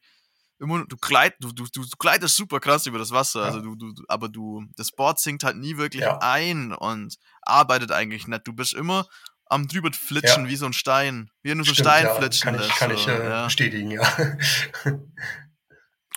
immer, 0.60 0.86
du, 0.86 0.98
gleit, 0.98 1.36
du, 1.40 1.52
du, 1.52 1.66
du 1.66 1.84
gleitest 1.98 2.36
super 2.36 2.60
krass 2.60 2.86
über 2.86 3.00
das 3.00 3.12
Wasser, 3.12 3.42
ja. 3.42 3.46
also 3.48 3.62
du, 3.62 3.76
du, 3.76 4.04
aber 4.08 4.30
du, 4.30 4.66
das 4.76 4.92
Board 4.92 5.20
sinkt 5.20 5.44
halt 5.44 5.58
nie 5.58 5.78
wirklich 5.78 6.04
ja. 6.04 6.20
ein 6.22 6.74
und 6.74 7.16
arbeitet 7.42 7.92
eigentlich 7.92 8.28
nicht. 8.28 8.46
Du 8.46 8.54
bist 8.54 8.74
immer 8.74 9.08
am 9.46 9.68
drüber 9.68 9.92
flitschen 9.92 10.46
ja. 10.46 10.50
wie 10.50 10.56
so 10.56 10.66
ein 10.66 10.74
Stein. 10.74 11.32
Wie 11.42 11.50
du 11.50 11.64
so 11.64 11.70
einen 11.70 11.76
Stein 11.76 12.08
flitschen 12.18 12.52
Kann 12.52 12.62
ich, 12.62 12.76
kann 12.76 12.92
ich 12.92 13.08
äh, 13.08 13.44
bestätigen, 13.46 13.92
ja. 13.92 14.38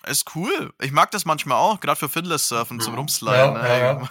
Ist 0.07 0.35
cool. 0.35 0.73
Ich 0.81 0.93
mag 0.93 1.11
das 1.11 1.25
manchmal 1.25 1.59
auch, 1.59 1.81
gerade 1.81 1.99
für 1.99 2.09
Fiddless 2.09 2.49
Surfen 2.49 2.81
zum 2.81 2.95
Rumsliden. 2.95 3.55
Ja, 3.55 3.93
ne? 3.95 4.09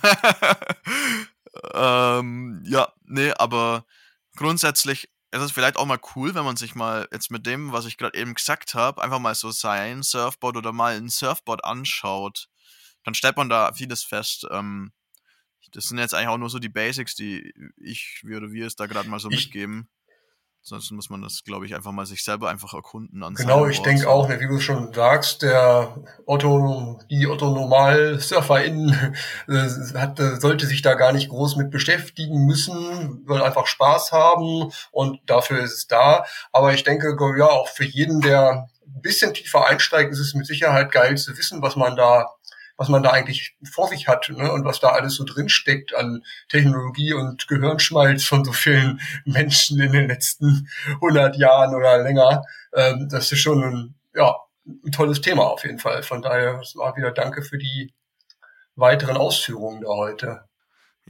ja, 1.74 2.20
ähm, 2.20 2.64
ja, 2.66 2.92
nee, 3.04 3.34
aber 3.34 3.86
grundsätzlich 4.36 5.10
ist 5.32 5.42
es 5.42 5.52
vielleicht 5.52 5.78
auch 5.78 5.86
mal 5.86 6.00
cool, 6.16 6.36
wenn 6.36 6.44
man 6.44 6.58
sich 6.58 6.76
mal 6.76 7.08
jetzt 7.12 7.32
mit 7.32 7.46
dem, 7.46 7.72
was 7.72 7.86
ich 7.86 7.98
gerade 7.98 8.18
eben 8.18 8.34
gesagt 8.34 8.74
habe, 8.74 9.02
einfach 9.02 9.20
mal 9.20 9.36
so 9.36 9.52
sein 9.52 10.04
Surfboard 10.04 10.58
oder 10.58 10.74
mal 10.74 10.96
ein 10.96 11.10
Surfboard 11.10 11.64
anschaut. 11.64 12.50
Dann 13.04 13.14
stellt 13.14 13.38
man 13.38 13.50
da 13.50 13.72
vieles 13.74 14.04
fest. 14.04 14.46
Ähm, 14.52 14.92
das 15.72 15.86
sind 15.86 16.00
jetzt 16.00 16.14
eigentlich 16.14 16.28
auch 16.28 16.38
nur 16.38 16.50
so 16.50 16.60
die 16.60 16.70
Basics, 16.70 17.16
die 17.16 17.54
ich 17.78 18.24
oder 18.26 18.52
wir 18.52 18.68
es 18.68 18.76
da 18.76 18.88
gerade 18.88 19.10
mal 19.10 19.20
so 19.20 19.30
ich, 19.30 19.46
mitgeben. 19.46 19.90
Sonst 20.64 20.92
muss 20.92 21.10
man 21.10 21.24
das, 21.24 21.44
glaube 21.44 21.66
ich, 21.66 21.74
einfach 21.74 21.92
mal 21.92 22.06
sich 22.06 22.24
selber 22.24 22.50
einfach 22.50 22.76
erkunden. 22.76 23.24
An 23.24 23.34
genau, 23.34 23.66
ich 23.66 23.82
denke 23.82 24.08
auch, 24.08 24.30
ne, 24.30 24.40
wie 24.40 24.48
du 24.48 24.60
schon 24.60 24.94
sagst, 24.94 25.42
der 25.42 25.96
Otto, 26.28 27.00
die 27.10 27.26
Otto 27.26 27.50
Normal 27.50 28.20
SurferInnen 28.20 29.18
äh, 29.48 29.98
hat, 29.98 30.20
sollte 30.40 30.68
sich 30.68 30.84
da 30.84 30.94
gar 30.94 31.14
nicht 31.14 31.30
groß 31.30 31.56
mit 31.56 31.72
beschäftigen 31.72 32.46
müssen, 32.46 33.26
soll 33.28 33.42
einfach 33.42 33.66
Spaß 33.66 34.12
haben 34.12 34.72
und 34.92 35.20
dafür 35.26 35.64
ist 35.64 35.74
es 35.74 35.88
da. 35.88 36.26
Aber 36.52 36.74
ich 36.74 36.84
denke, 36.84 37.18
ja, 37.38 37.46
auch 37.48 37.68
für 37.68 37.86
jeden, 37.86 38.22
der 38.22 38.68
ein 38.86 39.02
bisschen 39.02 39.34
tiefer 39.34 39.68
einsteigt, 39.68 40.12
ist 40.12 40.20
es 40.20 40.36
mit 40.36 40.46
Sicherheit 40.46 40.92
geil 40.92 41.18
zu 41.18 41.36
wissen, 41.38 41.64
was 41.64 41.76
man 41.76 41.96
da 41.96 42.28
was 42.82 42.90
man 42.90 43.04
da 43.04 43.12
eigentlich 43.12 43.56
vor 43.72 43.88
sich 43.88 44.08
hat 44.08 44.28
ne? 44.36 44.52
und 44.52 44.66
was 44.66 44.80
da 44.80 44.88
alles 44.90 45.14
so 45.14 45.24
drinsteckt 45.24 45.94
an 45.94 46.24
Technologie 46.50 47.14
und 47.14 47.48
Gehirnschmalz 47.48 48.24
von 48.24 48.44
so 48.44 48.54
vielen 48.54 49.00
Menschen 49.24 49.80
in 49.80 49.92
den 49.92 50.08
letzten 50.08 50.68
100 50.96 51.38
Jahren 51.38 51.76
oder 51.76 52.02
länger. 52.02 52.44
Ähm, 52.74 53.08
das 53.08 53.32
ist 53.32 53.38
schon 53.38 53.64
ein, 53.64 53.96
ja, 54.16 54.36
ein 54.66 54.92
tolles 54.92 55.22
Thema 55.22 55.44
auf 55.44 55.64
jeden 55.64 55.78
Fall. 55.78 56.02
Von 56.02 56.24
daher 56.24 56.60
mal 56.74 56.96
wieder 56.96 57.12
danke 57.12 57.44
für 57.44 57.60
die 57.60 57.94
weiteren 58.76 59.16
Ausführungen 59.16 59.82
da 59.82 59.90
heute. 59.90 60.51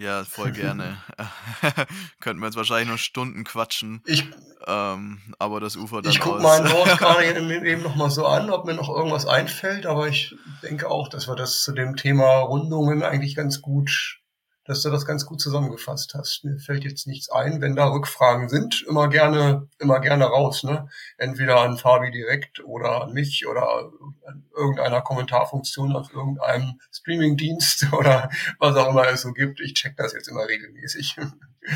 Ja, 0.01 0.23
voll 0.23 0.51
gerne. 0.51 0.97
Könnten 2.19 2.41
wir 2.41 2.47
jetzt 2.47 2.55
wahrscheinlich 2.55 2.89
noch 2.89 2.97
Stunden 2.97 3.43
quatschen. 3.43 4.01
Ich, 4.05 4.25
ähm, 4.65 5.19
aber 5.37 5.59
das 5.59 5.75
Ufer 5.75 6.01
dann 6.01 6.11
Ich 6.11 6.19
gucke 6.19 6.41
meinen 6.41 6.67
Board 6.67 6.97
gerade 6.97 7.23
eben 7.23 7.83
noch 7.83 7.95
mal 7.95 8.09
so 8.09 8.25
an, 8.25 8.49
ob 8.49 8.65
mir 8.65 8.73
noch 8.73 8.89
irgendwas 8.89 9.27
einfällt, 9.27 9.85
aber 9.85 10.07
ich 10.07 10.35
denke 10.63 10.89
auch, 10.89 11.07
dass 11.07 11.27
wir 11.27 11.35
das 11.35 11.61
zu 11.61 11.71
dem 11.71 11.95
Thema 11.97 12.39
Rundungen 12.39 13.03
eigentlich 13.03 13.35
ganz 13.35 13.61
gut 13.61 14.20
dass 14.65 14.83
du 14.83 14.89
das 14.89 15.05
ganz 15.05 15.25
gut 15.25 15.41
zusammengefasst 15.41 16.13
hast. 16.13 16.43
Mir 16.43 16.59
fällt 16.59 16.83
jetzt 16.83 17.07
nichts 17.07 17.29
ein. 17.29 17.61
Wenn 17.61 17.75
da 17.75 17.87
Rückfragen 17.87 18.47
sind, 18.47 18.83
immer 18.87 19.07
gerne, 19.07 19.67
immer 19.79 19.99
gerne 19.99 20.25
raus. 20.25 20.63
Ne? 20.63 20.87
Entweder 21.17 21.61
an 21.61 21.77
Fabi 21.77 22.11
direkt 22.11 22.63
oder 22.63 23.03
an 23.03 23.13
mich 23.13 23.47
oder 23.47 23.91
an 24.27 24.45
irgendeiner 24.55 25.01
Kommentarfunktion 25.01 25.95
auf 25.95 26.13
irgendeinem 26.13 26.79
Streamingdienst 26.91 27.91
oder 27.93 28.29
was 28.59 28.75
auch 28.75 28.89
immer 28.89 29.07
es 29.07 29.21
so 29.21 29.33
gibt. 29.33 29.59
Ich 29.61 29.73
check 29.73 29.97
das 29.97 30.13
jetzt 30.13 30.27
immer 30.27 30.47
regelmäßig. 30.47 31.17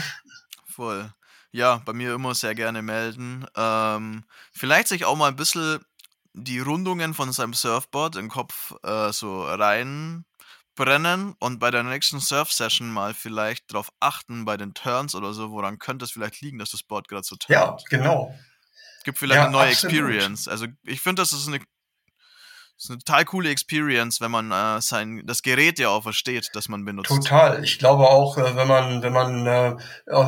Voll. 0.66 1.12
Ja, 1.52 1.82
bei 1.86 1.94
mir 1.94 2.14
immer 2.14 2.36
sehr 2.36 2.54
gerne 2.54 2.82
melden. 2.82 3.46
Ähm, 3.56 4.26
vielleicht 4.52 4.90
sich 4.90 5.06
auch 5.06 5.16
mal 5.16 5.30
ein 5.30 5.38
bisschen 5.38 5.80
die 6.34 6.60
Rundungen 6.60 7.14
von 7.14 7.32
seinem 7.32 7.54
Surfboard 7.54 8.18
im 8.18 8.28
Kopf 8.28 8.76
äh, 8.84 9.12
so 9.14 9.44
rein 9.46 10.26
brennen 10.76 11.36
und 11.40 11.60
bei 11.60 11.72
der 11.72 11.84
nächsten 11.84 12.20
Surf-Session 12.20 12.92
mal 12.92 13.14
vielleicht 13.14 13.72
darauf 13.72 13.90
achten 14.00 14.46
bei 14.46 14.58
den 14.58 14.74
Turns 14.74 15.16
oder 15.16 15.34
so, 15.34 15.52
woran 15.52 15.80
könnte 15.80 16.06
es 16.06 16.12
vielleicht 16.12 16.42
liegen, 16.42 16.60
dass 16.60 16.72
das 16.72 16.84
Board 16.84 17.08
gerade 17.08 17.24
so 17.24 17.36
turnt. 17.36 17.50
Ja, 17.50 17.78
genau. 17.90 18.34
Es 18.98 19.04
gibt 19.04 19.18
vielleicht 19.18 19.38
ja, 19.38 19.44
eine 19.44 19.52
neue 19.52 19.72
absolut. 19.72 19.96
Experience. 19.96 20.48
Also 20.48 20.68
ich 20.84 21.02
finde, 21.02 21.22
das 21.22 21.32
ist 21.32 21.48
eine, 21.48 21.60
das 21.60 22.84
ist 22.84 22.90
eine 22.90 23.00
total 23.00 23.26
coole 23.26 23.50
Experience, 23.50 24.20
wenn 24.20 24.32
man 24.32 24.52
äh, 24.52 24.82
sein 24.82 25.24
das 25.26 25.42
Gerät 25.42 25.80
ja 25.80 25.90
auch 25.90 26.04
versteht, 26.04 26.50
das 26.54 26.68
man 26.68 26.84
benutzt. 26.84 27.10
Total. 27.10 27.64
Ich 27.64 27.80
glaube 27.80 28.10
auch, 28.10 28.38
äh, 28.38 28.56
wenn 28.56 28.68
man, 28.68 29.02
wenn 29.02 29.14
man, 29.14 29.48
äh, 29.48 29.76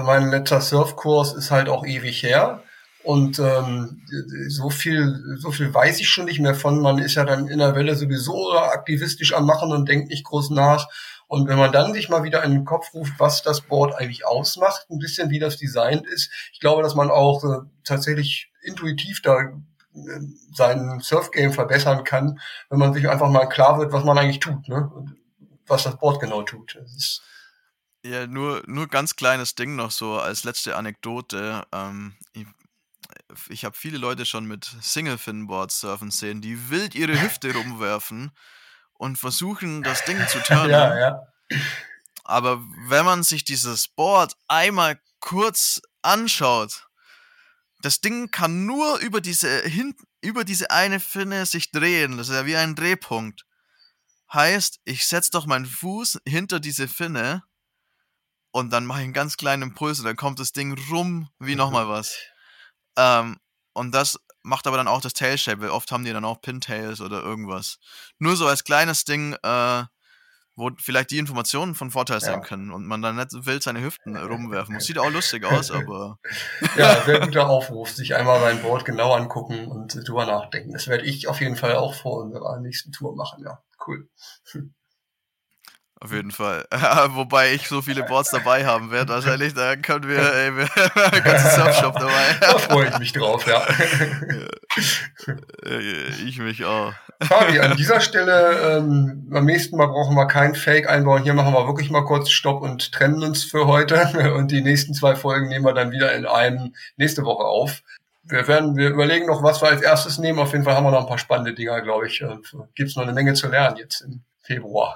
mein 0.03 0.29
letzter 0.29 0.61
Surfkurs 0.61 1.33
ist 1.33 1.51
halt 1.51 1.69
auch 1.69 1.85
ewig 1.85 2.23
her. 2.23 2.63
Und 3.07 3.39
ähm, 3.39 4.01
so 4.49 4.69
viel, 4.69 5.37
so 5.37 5.51
viel 5.51 5.73
weiß 5.73 6.01
ich 6.01 6.09
schon 6.09 6.25
nicht 6.25 6.41
mehr 6.41 6.55
von. 6.55 6.81
Man 6.81 6.97
ist 6.97 7.15
ja 7.15 7.23
dann 7.23 7.47
in 7.47 7.59
der 7.59 7.73
Welle 7.73 7.95
sowieso 7.95 8.51
aktivistisch 8.57 9.33
am 9.33 9.45
Machen 9.45 9.71
und 9.71 9.87
denkt 9.87 10.09
nicht 10.09 10.25
groß 10.25 10.49
nach. 10.49 10.89
Und 11.27 11.47
wenn 11.47 11.57
man 11.57 11.71
dann 11.71 11.93
sich 11.93 12.09
mal 12.09 12.23
wieder 12.23 12.43
in 12.43 12.51
den 12.51 12.65
Kopf 12.65 12.93
ruft, 12.93 13.13
was 13.17 13.43
das 13.43 13.61
Board 13.61 13.95
eigentlich 13.95 14.25
ausmacht, 14.25 14.87
ein 14.89 14.99
bisschen 14.99 15.29
wie 15.29 15.39
das 15.39 15.55
designt 15.55 16.05
ist, 16.05 16.29
ich 16.51 16.59
glaube, 16.59 16.83
dass 16.83 16.95
man 16.95 17.09
auch 17.09 17.45
äh, 17.45 17.65
tatsächlich 17.85 18.51
intuitiv 18.61 19.21
da 19.21 19.39
äh, 19.39 19.53
sein 20.53 20.99
Surfgame 20.99 21.53
verbessern 21.53 22.03
kann, 22.03 22.41
wenn 22.69 22.79
man 22.79 22.93
sich 22.93 23.07
einfach 23.07 23.29
mal 23.29 23.45
klar 23.45 23.79
wird, 23.79 23.93
was 23.93 24.03
man 24.03 24.17
eigentlich 24.17 24.41
tut, 24.41 24.67
ne? 24.67 24.91
Und 24.93 25.15
was 25.65 25.83
das 25.83 25.97
Board 25.97 26.19
genau 26.19 26.41
tut. 26.41 26.77
ja, 28.03 28.27
nur, 28.27 28.63
nur 28.67 28.87
ganz 28.87 29.15
kleines 29.15 29.55
Ding 29.55 29.77
noch 29.77 29.91
so 29.91 30.19
als 30.19 30.43
letzte 30.43 30.75
Anekdote. 30.75 31.63
Ähm, 31.71 32.15
ich 32.33 32.45
ich 33.49 33.65
habe 33.65 33.75
viele 33.75 33.97
Leute 33.97 34.25
schon 34.25 34.45
mit 34.45 34.65
Single-Fin-Boards 34.81 35.79
surfen 35.81 36.11
sehen, 36.11 36.41
die 36.41 36.69
wild 36.69 36.95
ihre 36.95 37.21
Hüfte 37.21 37.53
rumwerfen 37.53 38.31
und 38.93 39.17
versuchen, 39.17 39.83
das 39.83 40.05
Ding 40.05 40.19
zu 40.27 40.39
turnen. 40.43 40.71
Ja, 40.71 40.97
ja. 40.97 41.21
Aber 42.23 42.61
wenn 42.87 43.05
man 43.05 43.23
sich 43.23 43.45
dieses 43.45 43.87
Board 43.87 44.33
einmal 44.47 44.99
kurz 45.19 45.81
anschaut, 46.01 46.87
das 47.81 48.01
Ding 48.01 48.31
kann 48.31 48.65
nur 48.65 48.97
über 48.99 49.21
diese, 49.21 49.61
hin, 49.61 49.95
über 50.21 50.43
diese 50.43 50.71
eine 50.71 50.99
Finne 50.99 51.45
sich 51.45 51.71
drehen. 51.71 52.17
Das 52.17 52.29
ist 52.29 52.35
ja 52.35 52.45
wie 52.45 52.57
ein 52.57 52.75
Drehpunkt. 52.75 53.45
Heißt, 54.33 54.81
ich 54.83 55.05
setze 55.05 55.31
doch 55.31 55.45
meinen 55.45 55.65
Fuß 55.65 56.19
hinter 56.27 56.59
diese 56.59 56.87
Finne 56.87 57.43
und 58.51 58.71
dann 58.71 58.85
mache 58.85 58.99
ich 58.99 59.05
einen 59.05 59.13
ganz 59.13 59.37
kleinen 59.37 59.63
Impuls 59.63 59.99
und 59.99 60.05
dann 60.05 60.17
kommt 60.17 60.39
das 60.39 60.51
Ding 60.51 60.77
rum 60.89 61.29
wie 61.39 61.55
nochmal 61.55 61.87
was. 61.87 62.17
Ähm, 62.97 63.37
und 63.73 63.93
das 63.93 64.19
macht 64.41 64.65
aber 64.67 64.77
dann 64.77 64.87
auch 64.87 65.01
das 65.01 65.13
Tail-Shape, 65.13 65.61
weil 65.61 65.69
oft 65.69 65.91
haben 65.91 66.03
die 66.03 66.13
dann 66.13 66.25
auch 66.25 66.41
Pintails 66.41 67.01
oder 67.01 67.21
irgendwas. 67.21 67.77
Nur 68.17 68.35
so 68.35 68.47
als 68.47 68.63
kleines 68.63 69.05
Ding, 69.05 69.35
äh, 69.43 69.83
wo 70.55 70.71
vielleicht 70.79 71.11
die 71.11 71.19
Informationen 71.19 71.75
von 71.75 71.91
Vorteil 71.91 72.19
sein 72.19 72.39
ja. 72.39 72.39
können 72.39 72.71
und 72.71 72.87
man 72.87 73.03
dann 73.03 73.17
nicht 73.17 73.45
wild 73.45 73.61
seine 73.61 73.81
Hüften 73.81 74.17
rumwerfen 74.17 74.73
muss. 74.73 74.85
Sieht 74.85 74.97
auch 74.97 75.11
lustig 75.11 75.45
aus, 75.51 75.69
aber. 75.69 76.17
ja, 76.75 77.03
sehr 77.03 77.19
guter 77.19 77.47
Aufruf. 77.47 77.91
Sich 77.91 78.15
einmal 78.15 78.39
mein 78.41 78.61
Board 78.63 78.83
genau 78.83 79.13
angucken 79.13 79.67
und 79.67 80.07
drüber 80.07 80.25
nachdenken. 80.25 80.71
Das 80.73 80.87
werde 80.87 81.05
ich 81.05 81.27
auf 81.27 81.41
jeden 81.41 81.55
Fall 81.55 81.75
auch 81.75 81.93
vor 81.93 82.23
unserer 82.23 82.59
nächsten 82.59 82.91
Tour 82.91 83.15
machen, 83.15 83.43
ja. 83.43 83.61
Cool. 83.85 84.09
Auf 85.99 86.13
jeden 86.13 86.31
Fall. 86.31 86.65
Wobei 87.09 87.53
ich 87.53 87.67
so 87.67 87.81
viele 87.81 88.03
Boards 88.03 88.29
dabei 88.29 88.65
haben 88.65 88.91
werde, 88.91 89.13
wahrscheinlich, 89.13 89.55
da 89.55 89.75
können 89.75 90.07
wir, 90.07 90.19
ey, 90.33 90.55
wir 90.55 91.21
ganzen 91.21 91.49
Surfshop 91.49 91.95
dabei. 91.95 92.35
da 92.39 92.57
freue 92.59 92.89
ich 92.89 92.99
mich 92.99 93.13
drauf, 93.13 93.47
ja. 93.47 93.65
ich 96.23 96.37
mich 96.37 96.65
auch. 96.65 96.93
Fabi, 97.23 97.59
an 97.59 97.75
dieser 97.77 97.99
Stelle, 97.99 98.77
ähm, 98.77 99.25
beim 99.27 99.45
nächsten 99.45 99.75
Mal 99.75 99.87
brauchen 99.87 100.15
wir 100.15 100.27
kein 100.27 100.53
Fake 100.53 100.87
einbauen. 100.87 101.23
Hier 101.23 101.33
machen 101.33 101.53
wir 101.53 101.65
wirklich 101.65 101.89
mal 101.89 102.05
kurz 102.05 102.29
Stopp 102.29 102.61
und 102.61 102.91
trennen 102.91 103.23
uns 103.23 103.43
für 103.43 103.65
heute. 103.65 104.33
Und 104.35 104.51
die 104.51 104.61
nächsten 104.61 104.93
zwei 104.93 105.15
Folgen 105.15 105.47
nehmen 105.47 105.65
wir 105.65 105.73
dann 105.73 105.91
wieder 105.91 106.13
in 106.13 106.27
einem 106.27 106.75
nächste 106.97 107.23
Woche 107.23 107.43
auf. 107.43 107.81
Wir 108.23 108.47
werden, 108.47 108.75
wir 108.75 108.89
überlegen 108.89 109.25
noch, 109.25 109.41
was 109.41 109.63
wir 109.63 109.69
als 109.69 109.81
erstes 109.81 110.19
nehmen. 110.19 110.37
Auf 110.37 110.51
jeden 110.51 110.63
Fall 110.63 110.75
haben 110.75 110.83
wir 110.83 110.91
noch 110.91 111.01
ein 111.01 111.07
paar 111.07 111.17
spannende 111.17 111.55
Dinger, 111.55 111.81
glaube 111.81 112.05
ich. 112.05 112.23
Gibt 112.75 112.89
es 112.89 112.95
noch 112.95 113.03
eine 113.03 113.13
Menge 113.13 113.33
zu 113.33 113.47
lernen 113.47 113.77
jetzt 113.77 114.01
im 114.01 114.21
Februar. 114.43 114.95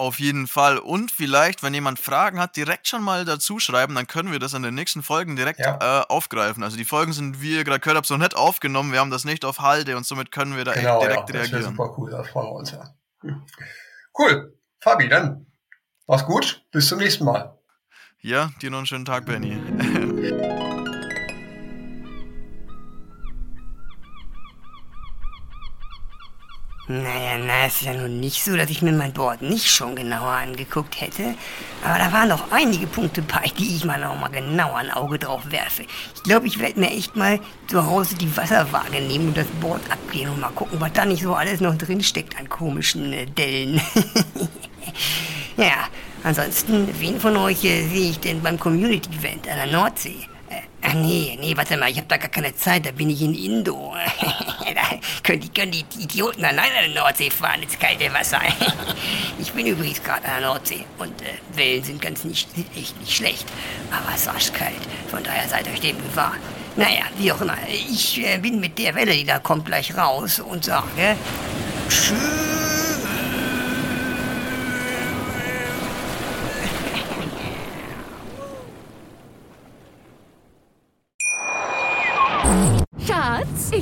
Auf 0.00 0.18
jeden 0.18 0.46
Fall. 0.46 0.78
Und 0.78 1.10
vielleicht, 1.10 1.62
wenn 1.62 1.74
jemand 1.74 1.98
Fragen 1.98 2.40
hat, 2.40 2.56
direkt 2.56 2.88
schon 2.88 3.02
mal 3.02 3.26
dazu 3.26 3.58
schreiben, 3.58 3.94
dann 3.94 4.06
können 4.06 4.32
wir 4.32 4.38
das 4.38 4.54
in 4.54 4.62
den 4.62 4.74
nächsten 4.74 5.02
Folgen 5.02 5.36
direkt 5.36 5.60
ja. 5.60 5.76
äh, 6.00 6.06
aufgreifen. 6.08 6.62
Also 6.62 6.78
die 6.78 6.86
Folgen 6.86 7.12
sind, 7.12 7.42
wie 7.42 7.56
ihr 7.56 7.64
gerade 7.64 7.80
gehört 7.80 7.98
habt, 7.98 8.06
so 8.06 8.16
nett 8.16 8.34
aufgenommen. 8.34 8.92
Wir 8.92 9.00
haben 9.00 9.10
das 9.10 9.26
nicht 9.26 9.44
auf 9.44 9.60
Halde 9.60 9.98
und 9.98 10.06
somit 10.06 10.32
können 10.32 10.56
wir 10.56 10.64
da 10.64 10.72
genau, 10.72 11.00
direkt 11.00 11.28
ja, 11.28 11.40
das 11.40 11.52
reagieren. 11.52 11.76
super 11.76 11.94
cool, 11.98 12.10
da 12.12 12.22
freuen 12.22 12.46
wir 12.46 12.52
uns 12.54 12.70
ja. 12.70 12.94
Hm. 13.20 13.42
Cool. 14.18 14.58
Fabi, 14.80 15.06
dann 15.10 15.44
mach's 16.06 16.24
gut. 16.24 16.64
Bis 16.72 16.88
zum 16.88 16.98
nächsten 16.98 17.26
Mal. 17.26 17.58
Ja, 18.22 18.52
dir 18.62 18.70
noch 18.70 18.78
einen 18.78 18.86
schönen 18.86 19.04
Tag, 19.04 19.26
Benny. 19.26 19.60
Naja, 26.90 27.38
na, 27.38 27.66
ist 27.66 27.82
ja 27.82 27.94
nun 27.94 28.18
nicht 28.18 28.42
so, 28.42 28.56
dass 28.56 28.68
ich 28.68 28.82
mir 28.82 28.90
mein 28.90 29.12
Board 29.12 29.42
nicht 29.42 29.70
schon 29.70 29.94
genauer 29.94 30.32
angeguckt 30.32 31.00
hätte. 31.00 31.36
Aber 31.84 32.00
da 32.00 32.12
waren 32.12 32.30
noch 32.30 32.50
einige 32.50 32.88
Punkte 32.88 33.22
bei, 33.22 33.44
die 33.56 33.76
ich 33.76 33.84
mal 33.84 34.00
noch 34.00 34.18
mal 34.18 34.26
genauer 34.26 34.74
ein 34.74 34.90
Auge 34.90 35.16
drauf 35.20 35.52
werfe. 35.52 35.84
Ich 36.16 36.22
glaube, 36.24 36.48
ich 36.48 36.58
werde 36.58 36.80
mir 36.80 36.90
echt 36.90 37.14
mal 37.14 37.38
zu 37.68 37.86
Hause 37.86 38.16
die 38.16 38.36
Wasserwaage 38.36 39.00
nehmen 39.02 39.28
und 39.28 39.36
das 39.36 39.46
Board 39.60 39.82
abgehen 39.88 40.30
und 40.30 40.40
mal 40.40 40.50
gucken, 40.50 40.80
was 40.80 40.92
da 40.92 41.04
nicht 41.04 41.22
so 41.22 41.32
alles 41.32 41.60
noch 41.60 41.78
drin 41.78 42.02
steckt 42.02 42.36
an 42.36 42.48
komischen 42.48 43.12
äh, 43.12 43.26
Dellen. 43.26 43.80
ja, 45.56 45.86
ansonsten, 46.24 46.88
wen 46.98 47.20
von 47.20 47.36
euch 47.36 47.64
äh, 47.64 47.86
sehe 47.86 48.10
ich 48.10 48.18
denn 48.18 48.42
beim 48.42 48.58
Community-Event 48.58 49.48
an 49.48 49.58
der 49.58 49.66
Nordsee? 49.78 50.26
Ach 50.90 50.94
nee, 50.94 51.38
nee, 51.40 51.56
warte 51.56 51.76
mal, 51.76 51.88
ich 51.88 51.98
habe 51.98 52.08
da 52.08 52.16
gar 52.16 52.30
keine 52.30 52.54
Zeit, 52.56 52.84
da 52.84 52.90
bin 52.90 53.10
ich 53.10 53.22
in 53.22 53.32
Indo. 53.32 53.94
da 54.74 54.98
können 55.22 55.40
die, 55.40 55.48
können 55.48 55.70
die 55.70 55.84
Idioten 56.00 56.44
alleine 56.44 56.78
an 56.78 56.92
der 56.92 57.02
Nordsee 57.02 57.30
fahren, 57.30 57.62
ins 57.62 57.78
kalte 57.78 58.12
Wasser. 58.12 58.40
ich 59.38 59.52
bin 59.52 59.68
übrigens 59.68 60.02
gerade 60.02 60.24
an 60.24 60.40
der 60.40 60.48
Nordsee 60.48 60.84
und 60.98 61.22
äh, 61.22 61.56
Wellen 61.56 61.84
sind 61.84 62.02
ganz 62.02 62.24
nicht, 62.24 62.48
echt 62.76 62.98
nicht 62.98 63.16
schlecht, 63.16 63.46
aber 63.92 64.14
es 64.14 64.22
ist 64.22 64.28
arschkalt, 64.28 64.74
von 65.10 65.22
daher 65.22 65.48
seid 65.48 65.68
euch 65.68 65.80
dem 65.80 65.96
gewahr. 65.96 66.34
Naja, 66.74 67.04
wie 67.18 67.30
auch 67.30 67.40
immer, 67.40 67.56
ich 67.68 68.26
äh, 68.26 68.38
bin 68.38 68.58
mit 68.58 68.76
der 68.76 68.94
Welle, 68.96 69.12
die 69.12 69.24
da 69.24 69.38
kommt, 69.38 69.66
gleich 69.66 69.96
raus 69.96 70.40
und 70.40 70.64
sage 70.64 71.16
Tschüss. 71.88 72.89